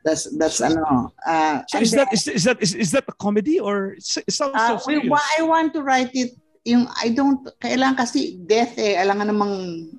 That's 0.00 0.32
that's 0.40 0.64
ano. 0.64 1.12
Uh, 1.28 1.60
So 1.68 1.76
is 1.76 1.92
that 1.92 2.08
is, 2.08 2.24
is 2.24 2.44
that 2.48 2.56
is, 2.64 2.72
is 2.72 2.90
that 2.96 3.04
a 3.04 3.12
comedy 3.20 3.60
or 3.60 4.00
it 4.00 4.32
sounds 4.32 4.56
Uh, 4.56 4.80
so 4.80 4.88
we, 4.88 4.96
serious? 4.96 5.12
why 5.12 5.24
I 5.36 5.44
want 5.44 5.76
to 5.76 5.84
write 5.84 6.08
it 6.16 6.32
yung 6.64 6.88
I 6.96 7.12
don't 7.12 7.44
kailangan 7.60 8.08
kasi 8.08 8.40
death 8.48 8.80
eh 8.80 8.96
alangan 8.96 9.28
namang 9.32 9.54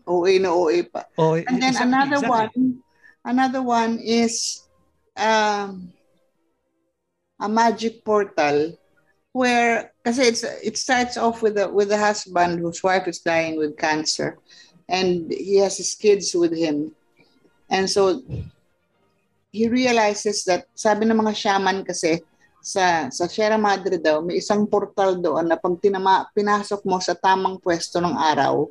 OA 0.09 0.41
na 0.41 0.49
OA 0.53 0.86
pa. 0.89 1.05
Oh, 1.21 1.38
And 1.38 1.61
then 1.61 1.73
exactly, 1.77 1.86
another 1.86 2.17
exactly. 2.17 2.34
one 2.34 2.53
another 3.25 3.61
one 3.61 3.93
is 4.01 4.65
um 5.17 5.93
a 7.41 7.49
magic 7.49 8.01
portal 8.01 8.73
where 9.34 9.93
kasi 10.01 10.34
it's 10.34 10.41
it 10.65 10.77
starts 10.82 11.13
off 11.17 11.45
with 11.45 11.61
a 11.61 11.69
with 11.69 11.93
a 11.93 11.97
husband 11.97 12.57
whose 12.57 12.82
wife 12.82 13.05
is 13.05 13.21
dying 13.21 13.53
with 13.57 13.77
cancer 13.77 14.38
and 14.92 15.32
he 15.32 15.64
has 15.64 15.80
his 15.80 15.96
kids 15.96 16.36
with 16.36 16.52
him. 16.52 16.92
And 17.72 17.88
so 17.88 18.20
he 19.56 19.72
realizes 19.72 20.44
that 20.52 20.68
sabi 20.76 21.08
ng 21.08 21.16
mga 21.16 21.32
shaman 21.32 21.88
kasi 21.88 22.20
sa 22.60 23.08
sa 23.08 23.26
Sierra 23.32 23.56
Madre 23.56 23.98
daw 23.98 24.20
may 24.20 24.44
isang 24.44 24.68
portal 24.68 25.18
doon 25.18 25.48
na 25.48 25.56
pag 25.56 25.80
tinama, 25.80 26.28
pinasok 26.36 26.84
mo 26.84 27.00
sa 27.00 27.16
tamang 27.16 27.58
pwesto 27.64 28.04
ng 28.04 28.14
araw 28.14 28.68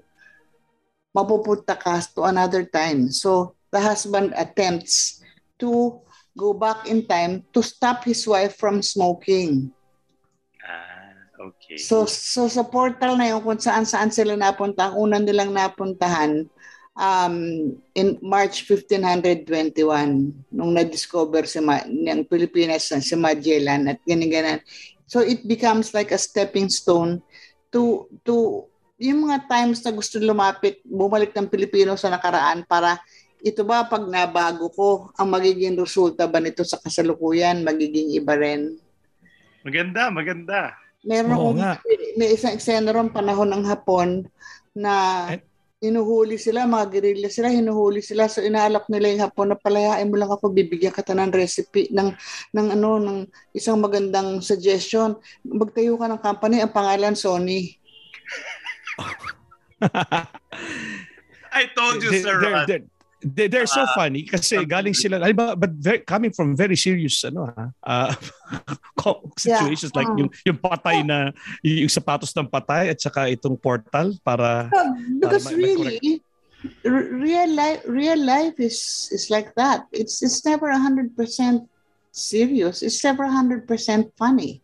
mapupunta 1.11 1.75
ka 1.75 1.99
to 2.15 2.23
another 2.27 2.63
time. 2.63 3.11
So 3.11 3.55
the 3.71 3.81
husband 3.83 4.35
attempts 4.39 5.23
to 5.59 6.01
go 6.39 6.55
back 6.55 6.87
in 6.87 7.07
time 7.07 7.43
to 7.53 7.61
stop 7.63 8.07
his 8.07 8.27
wife 8.27 8.57
from 8.57 8.83
smoking. 8.83 9.75
Okay. 11.41 11.81
So 11.81 12.05
so 12.05 12.53
sa 12.53 12.69
portal 12.69 13.17
na 13.17 13.33
yun 13.33 13.41
kung 13.41 13.57
saan 13.57 13.89
saan 13.89 14.13
sila 14.13 14.37
napunta, 14.37 14.93
ang 14.93 15.01
unang 15.01 15.25
nilang 15.25 15.57
napuntahan 15.57 16.45
um, 16.93 17.37
in 17.97 18.21
March 18.21 18.69
1521 18.69 19.73
nung 20.53 20.73
na-discover 20.77 21.49
si 21.49 21.65
Ma- 21.65 21.89
ng 21.89 22.29
Pilipinas 22.29 22.93
na 22.93 23.01
si 23.01 23.17
Magellan 23.17 23.97
at 23.97 23.99
ganyan 24.05 24.61
So 25.09 25.25
it 25.25 25.43
becomes 25.49 25.91
like 25.97 26.13
a 26.13 26.21
stepping 26.21 26.69
stone 26.69 27.25
to 27.73 28.07
to 28.29 28.69
yung 29.01 29.27
mga 29.27 29.49
times 29.49 29.81
na 29.81 29.97
gusto 29.97 30.21
lumapit, 30.21 30.85
bumalik 30.85 31.33
ng 31.33 31.49
Pilipino 31.49 31.97
sa 31.97 32.13
nakaraan 32.13 32.69
para 32.69 33.01
ito 33.41 33.65
ba 33.65 33.89
pag 33.89 34.05
nabago 34.05 34.69
ko, 34.69 34.89
ang 35.17 35.33
magiging 35.33 35.73
resulta 35.81 36.29
ba 36.29 36.37
nito 36.37 36.61
sa 36.61 36.77
kasalukuyan, 36.77 37.65
magiging 37.65 38.13
iba 38.13 38.37
rin? 38.37 38.77
Maganda, 39.65 40.13
maganda. 40.13 40.77
Meron 41.01 41.33
Oo 41.33 41.57
akong, 41.57 41.59
nga. 41.65 41.73
may 42.15 42.37
isang 42.37 42.53
eksena 42.53 42.93
ron 42.93 43.09
panahon 43.09 43.49
ng 43.49 43.65
Hapon 43.65 44.29
na 44.77 44.93
Eh? 45.33 45.41
hinuhuli 45.81 46.37
sila, 46.37 46.69
mga 46.69 46.93
guerrilla 46.93 47.33
sila, 47.33 47.49
hinuhuli 47.49 48.05
sila. 48.05 48.29
So 48.29 48.45
inaalok 48.45 48.85
nila 48.93 49.09
yung 49.09 49.25
Hapon 49.25 49.49
na 49.49 49.57
palayain 49.57 50.13
mo 50.13 50.21
lang 50.21 50.29
ako, 50.29 50.53
bibigyan 50.53 50.93
ka 50.93 51.01
ta 51.01 51.17
ng 51.17 51.33
recipe, 51.33 51.89
ng, 51.89 52.13
ng 52.53 52.67
ano, 52.77 53.01
ng 53.01 53.19
isang 53.57 53.81
magandang 53.81 54.45
suggestion. 54.45 55.17
Magtayo 55.41 55.97
ka 55.97 56.05
ng 56.05 56.21
company, 56.21 56.61
ang 56.61 56.77
pangalan 56.77 57.17
Sony. 57.17 57.81
I 61.51 61.65
told 61.73 62.05
you, 62.05 62.13
They- 62.13 62.21
Sir 62.21 62.37
they're, 62.45 62.67
they're, 62.69 62.85
they're, 63.21 63.49
they're 63.49 63.69
so 63.69 63.85
Ah. 63.85 63.93
funny 63.95 64.25
kasi 64.25 64.65
galing 64.65 64.97
sila 64.97 65.21
halimbawa, 65.21 65.53
but 65.55 65.73
very, 65.77 66.01
coming 66.03 66.33
from 66.33 66.57
very 66.57 66.77
serious 66.77 67.21
ano 67.25 67.49
ha 67.53 67.65
uh, 67.93 68.11
situations 69.37 69.93
like 69.95 70.09
Ah. 70.09 70.17
yung 70.17 70.31
yung 70.45 70.59
patay 70.59 71.05
na 71.05 71.31
yung, 71.61 71.85
yung 71.87 71.93
sapatos 71.93 72.33
ng 72.35 72.49
patay 72.49 72.91
at 72.91 72.99
saka 73.01 73.29
itong 73.29 73.61
portal 73.61 74.13
para 74.25 74.69
Because 75.21 75.45
Para 75.49 75.57
ma- 75.57 75.61
ma- 75.61 75.67
really, 75.69 76.23
r- 76.85 77.11
real 77.17 77.51
life, 77.53 77.81
real 77.89 78.21
life 78.21 78.57
is 78.61 79.09
is 79.13 79.29
like 79.29 79.53
that. 79.57 79.85
It's 79.93 80.21
it's 80.21 80.45
never 80.45 80.69
hundred 80.73 81.13
percent 81.17 81.65
serious. 82.13 82.83
It's 82.83 83.01
never 83.05 83.25
hundred 83.29 83.65
percent 83.69 84.13
funny. 84.17 84.61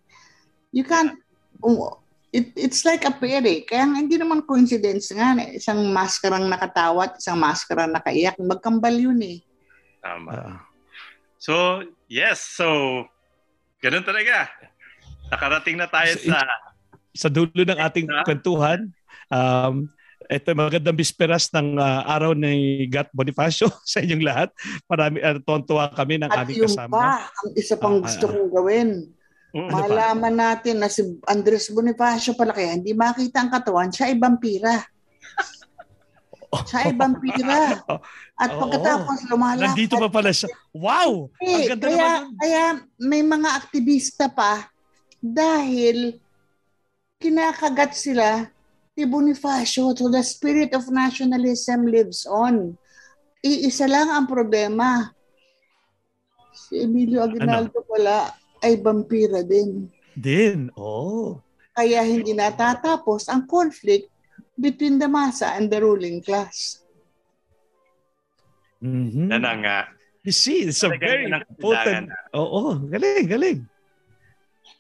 You 0.73 0.85
can't. 0.85 1.17
oh, 1.65 2.01
it, 2.37 2.47
it's 2.55 2.85
like 2.85 3.03
a 3.03 3.13
pere. 3.13 3.65
Kaya 3.65 3.89
nga, 3.89 3.97
hindi 3.97 4.17
naman 4.17 4.45
coincidence 4.45 5.09
nga. 5.11 5.33
eh. 5.37 5.57
Isang 5.57 5.89
maskarang 5.91 6.45
nakatawa 6.45 7.09
at 7.09 7.17
isang 7.17 7.41
maskarang 7.41 7.89
nakaiyak. 7.91 8.37
Magkambal 8.37 8.93
yun 8.93 9.21
eh. 9.25 9.41
Tama. 9.99 10.31
uh, 10.31 10.57
So, 11.39 11.81
yes. 12.07 12.43
So, 12.43 12.67
ganun 13.79 14.05
talaga. 14.05 14.51
Nakarating 15.27 15.77
na 15.77 15.89
tayo 15.89 16.13
So, 16.15 16.29
sa... 16.29 16.45
sa 17.17 17.29
dulo 17.29 17.65
ng 17.65 17.81
ating 17.81 18.07
Ah. 18.13 18.23
kwentuhan 18.23 18.93
um 19.33 19.89
ito 20.27 20.51
magandang 20.53 20.99
bisperas 20.99 21.47
ng 21.49 21.79
ah, 21.79 22.03
araw 22.11 22.35
ni 22.35 22.83
Gat 22.91 23.07
Bonifacio 23.15 23.71
sa 23.87 24.03
inyong 24.03 24.25
lahat. 24.27 24.49
Marami 24.85 25.23
uh, 25.23 25.39
tuwa 25.63 25.87
kami 25.89 26.19
ng 26.19 26.27
At 26.27 26.43
aming 26.43 26.67
yung 26.67 26.75
kasama. 26.75 26.93
pa, 26.93 27.09
ang 27.31 27.51
isa 27.55 27.75
pang 27.79 27.97
Ah, 27.97 28.03
gusto 28.03 28.25
ah, 28.27 28.31
kong 28.35 28.51
gawin. 28.51 28.89
Ano 29.57 29.73
pa? 29.73 29.89
Malaman 29.89 30.35
natin 30.37 30.77
na 30.77 30.93
si 30.93 31.01
Andres 31.25 31.73
Bonifacio 31.73 32.37
pala 32.37 32.53
kaya 32.53 32.77
hindi 32.77 32.93
makita 32.93 33.41
ang 33.41 33.49
katawan, 33.49 33.89
siya 33.89 34.13
ay 34.13 34.17
vampira. 34.21 34.85
Siya 36.69 36.79
ay 36.89 36.93
vampira. 36.93 37.81
At 38.43 38.53
pagkatapos 38.53 39.33
lumalakad. 39.33 39.73
Nandito 39.73 39.97
pa 39.97 40.09
pala 40.13 40.29
siya. 40.29 40.53
Wow! 40.77 41.33
Ang 41.41 41.49
Eh, 41.49 41.65
ganda 41.73 41.87
kaya, 41.89 42.09
naman. 42.21 42.37
kaya 42.37 42.65
may 43.01 43.23
mga 43.25 43.49
aktivista 43.57 44.29
pa 44.29 44.69
dahil 45.19 46.21
kinakagat 47.17 47.97
sila 47.97 48.45
ni 48.93 49.09
Bonifacio. 49.09 49.97
So 49.97 50.13
the 50.13 50.21
spirit 50.21 50.77
of 50.77 50.85
nationalism 50.93 51.89
lives 51.89 52.29
on. 52.29 52.77
Iisa 53.41 53.89
lang 53.89 54.13
ang 54.13 54.29
problema. 54.29 55.13
Si 56.53 56.85
Emilio 56.85 57.25
Aguinaldo 57.25 57.85
pala 57.85 58.33
ay 58.67 58.83
vampira 58.83 59.47
din. 59.47 59.87
Din. 60.19 60.75
Oh. 60.75 61.39
Kaya 61.71 62.03
hindi 62.03 62.35
natatapos 62.35 63.31
ang 63.31 63.47
conflict 63.47 64.11
between 64.59 64.99
the 64.99 65.07
masa 65.07 65.55
and 65.55 65.71
the 65.71 65.79
ruling 65.79 66.19
class. 66.25 66.83
Mhm. 68.83 69.31
Yan 69.31 69.43
na 69.45 69.55
nga. 69.63 69.79
You 70.27 70.35
see, 70.35 70.67
it's 70.67 70.83
a 70.83 70.91
very 70.91 71.31
yan 71.31 71.39
ang 71.39 71.47
potent. 71.63 72.11
Oo, 72.35 72.83
galing, 72.91 73.31
galing. 73.31 73.61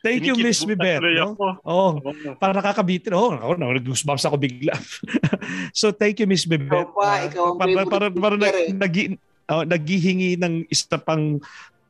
Thank 0.02 0.26
you, 0.26 0.34
Miss 0.38 0.62
tuloy 0.62 1.18
No? 1.18 1.34
Oh, 1.66 1.98
Oo. 1.98 2.34
para 2.38 2.54
nakakabitin. 2.54 3.14
Oh, 3.14 3.34
ako 3.34 3.58
na, 3.58 3.74
nag-goosebumps 3.74 4.26
ako 4.26 4.36
bigla. 4.38 4.74
so 5.80 5.90
thank 5.90 6.18
you, 6.22 6.26
Miss 6.30 6.46
Bibet. 6.46 6.70
Ikaw 6.70 6.94
pa, 6.94 7.10
ikaw 7.26 7.44
ang 7.54 7.58
para, 7.58 7.70
para, 7.86 8.06
para, 8.10 8.36
speaker 8.38 8.58
eh. 8.58 8.74
nag, 8.74 8.94
oh, 9.50 9.64
naghihingi 9.66 10.38
ng 10.38 10.54
isa 10.70 10.98
pang 10.98 11.42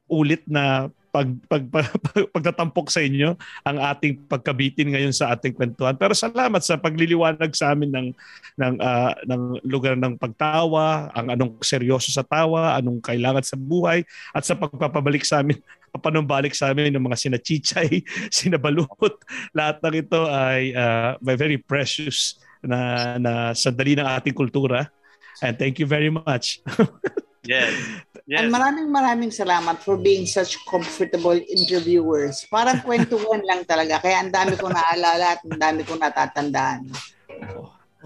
ulit 0.09 0.45
na 0.49 0.89
pag, 1.17 1.29
pag, 1.49 1.65
pag, 1.73 1.87
pag- 1.89 2.31
pagtatampok 2.33 2.93
sa 2.93 3.01
inyo 3.01 3.33
ang 3.65 3.79
ating 3.81 4.29
pagkabitin 4.29 4.93
ngayon 4.93 5.15
sa 5.17 5.33
ating 5.33 5.57
kwentuhan. 5.57 5.97
Pero 5.97 6.13
salamat 6.13 6.61
sa 6.61 6.77
pagliliwanag 6.77 7.57
sa 7.57 7.73
amin 7.73 7.89
ng 7.89 8.09
ng 8.61 8.75
ah, 8.85 9.17
ng 9.25 9.65
lugar 9.65 9.97
ng 9.97 10.21
pagtawa, 10.21 11.09
ang 11.17 11.33
anong 11.33 11.57
seryoso 11.65 12.13
sa 12.13 12.21
tawa, 12.21 12.77
anong 12.77 13.01
kailangan 13.01 13.45
sa 13.45 13.57
buhay 13.57 14.05
at 14.37 14.45
sa 14.45 14.53
pagpapabalik 14.53 15.25
sa 15.25 15.41
amin, 15.41 15.57
papanumbalik 15.97 16.53
sa 16.53 16.73
amin 16.73 16.93
ng 16.93 17.05
mga 17.05 17.17
sina 17.17 17.39
Chichay, 17.41 18.05
sina 18.37 18.61
Balut. 18.61 19.17
Lahat 19.57 19.81
ng 19.81 19.97
ito 19.97 20.29
ay 20.29 20.77
may 21.25 21.37
very 21.41 21.57
precious 21.57 22.37
na 22.61 23.17
na 23.17 23.33
sandali 23.57 23.97
ng 23.97 24.05
ating 24.05 24.37
kultura. 24.37 24.93
And 25.45 25.57
thank 25.61 25.77
you 25.77 25.89
very 25.89 26.09
much. 26.09 26.65
Yes. 27.49 27.73
Yes. 28.27 28.43
And 28.43 28.51
maraming 28.51 28.91
maraming 28.91 29.31
salamat 29.31 29.81
for 29.87 29.95
being 29.95 30.27
such 30.27 30.59
comfortable 30.67 31.39
interviewers. 31.39 32.43
Parang 32.51 32.83
kwentuhan 32.83 33.43
lang 33.47 33.63
talaga. 33.63 34.03
Kaya 34.03 34.27
ang 34.27 34.35
dami 34.35 34.59
kong 34.59 34.75
naalala 34.75 35.39
at 35.39 35.41
ang 35.47 35.61
dami 35.63 35.81
kong 35.87 36.03
natatandaan. 36.03 36.91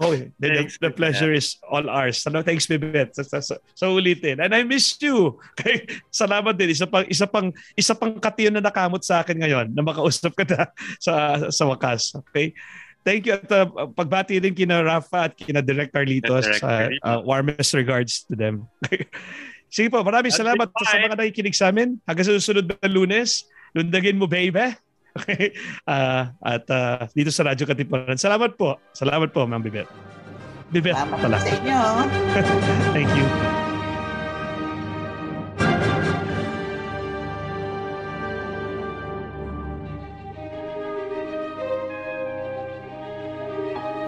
Oh, 0.01 0.17
the, 0.17 0.33
the, 0.41 0.49
Thanks, 0.65 0.81
the 0.81 0.89
pleasure 0.89 1.29
is 1.29 1.61
all 1.61 1.85
ours. 1.85 2.25
Ano, 2.25 2.41
thanks, 2.41 2.65
Bibet. 2.65 3.13
Sa, 3.13 3.21
sa, 3.21 3.37
sa, 3.37 3.61
sa 3.77 3.85
ulitin. 3.85 4.41
And 4.41 4.49
I 4.49 4.65
miss 4.65 4.97
you. 4.97 5.37
Kay, 5.61 5.85
salamat 6.09 6.57
din. 6.57 6.73
Isa 6.73 6.89
pang, 6.89 7.05
isa 7.05 7.29
pang, 7.29 7.53
isa 7.77 7.93
pang 7.93 8.17
katiyon 8.17 8.57
na 8.57 8.65
nakamot 8.65 9.05
sa 9.05 9.21
akin 9.21 9.37
ngayon 9.37 9.67
na 9.69 9.85
makausap 9.85 10.33
ka 10.33 10.41
na 10.49 10.73
sa, 11.05 11.45
sa 11.53 11.63
wakas. 11.69 12.17
Okay? 12.17 12.57
Thank 13.01 13.25
you. 13.25 13.33
At 13.33 13.49
uh, 13.49 13.65
pagbati 13.91 14.37
din 14.37 14.53
kina 14.53 14.85
Rafa 14.85 15.29
at 15.29 15.33
kina 15.33 15.61
Direct 15.61 15.93
Carlitos. 15.93 16.45
Direct 16.45 16.61
Uh, 16.61 16.89
uh, 17.01 17.19
warmest 17.25 17.73
regards 17.73 18.23
to 18.29 18.37
them. 18.37 18.69
Sige 19.73 19.87
po, 19.87 20.03
maraming 20.03 20.35
At 20.35 20.39
salamat 20.43 20.67
sa 20.69 20.99
mga 20.99 21.15
nakikinig 21.17 21.55
sa 21.55 21.71
amin. 21.71 21.97
Hanggang 22.05 22.27
sa 22.27 22.35
susunod 22.37 22.67
na 22.67 22.87
lunes. 22.91 23.47
Lundagin 23.73 24.19
mo, 24.19 24.29
baby. 24.29 24.75
Okay? 25.11 25.51
Ah, 25.83 26.31
at 26.39 26.63
ah, 26.71 27.03
dito 27.11 27.35
sa 27.35 27.43
Radyo 27.43 27.67
Katipunan. 27.67 28.15
Salamat 28.15 28.55
po. 28.55 28.79
Salamat 28.95 29.35
po, 29.35 29.43
Ma'am 29.43 29.59
Bibet. 29.59 29.83
Bibet 30.71 30.95
Salamat 30.95 31.19
pala. 31.19 31.35
sa 31.35 31.51
inyo. 31.51 31.81
Thank 32.95 33.11
you. 33.19 33.27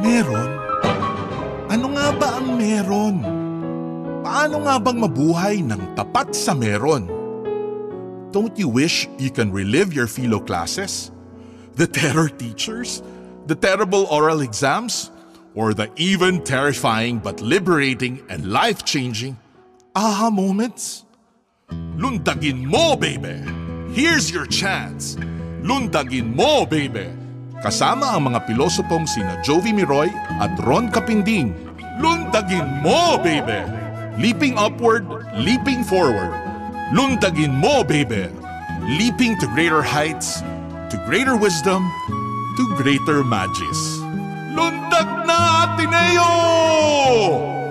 Meron? 0.04 0.52
Ano 1.72 1.96
nga 1.96 2.12
ba 2.12 2.30
ang 2.36 2.60
meron? 2.60 3.16
Paano 4.20 4.68
nga 4.68 4.76
bang 4.76 5.00
mabuhay 5.00 5.64
ng 5.64 5.96
tapat 5.96 6.36
sa 6.36 6.52
meron? 6.52 7.08
Don't 8.36 8.52
you 8.60 8.68
wish 8.68 9.08
you 9.16 9.32
can 9.32 9.48
relive 9.48 9.96
your 9.96 10.12
philo 10.12 10.44
classes? 10.44 11.08
The 11.80 11.88
terror 11.88 12.28
teachers? 12.28 13.00
The 13.48 13.56
terrible 13.56 14.04
oral 14.12 14.44
exams? 14.44 15.08
Or 15.56 15.72
the 15.72 15.88
even 15.96 16.44
terrifying 16.44 17.24
but 17.24 17.40
liberating 17.40 18.28
and 18.28 18.52
life-changing 18.52 19.40
aha 19.96 20.28
moments? 20.28 21.08
Lundagin 21.96 22.68
mo, 22.68 23.00
baby! 23.00 23.40
Here's 23.96 24.28
your 24.28 24.52
chance! 24.52 25.16
Lundagin 25.64 26.36
mo, 26.36 26.68
baby! 26.68 27.23
Kasama 27.64 28.20
ang 28.20 28.28
mga 28.28 28.44
pilosopong 28.44 29.08
sina 29.08 29.40
Jovi 29.40 29.72
Miroy 29.72 30.12
at 30.44 30.52
Ron 30.68 30.92
Capinding. 30.92 31.56
Lundagin 31.96 32.84
mo, 32.84 33.16
baby! 33.24 33.64
Leaping 34.20 34.60
upward, 34.60 35.08
leaping 35.40 35.80
forward. 35.88 36.36
Lundagin 36.92 37.56
mo, 37.56 37.80
baby! 37.88 38.28
Leaping 39.00 39.40
to 39.40 39.48
greater 39.56 39.80
heights, 39.80 40.44
to 40.92 41.00
greater 41.08 41.40
wisdom, 41.40 41.88
to 42.60 42.68
greater 42.76 43.24
magis. 43.24 43.80
Lundag 44.52 45.24
na, 45.24 45.64
Ateneo! 45.64 47.63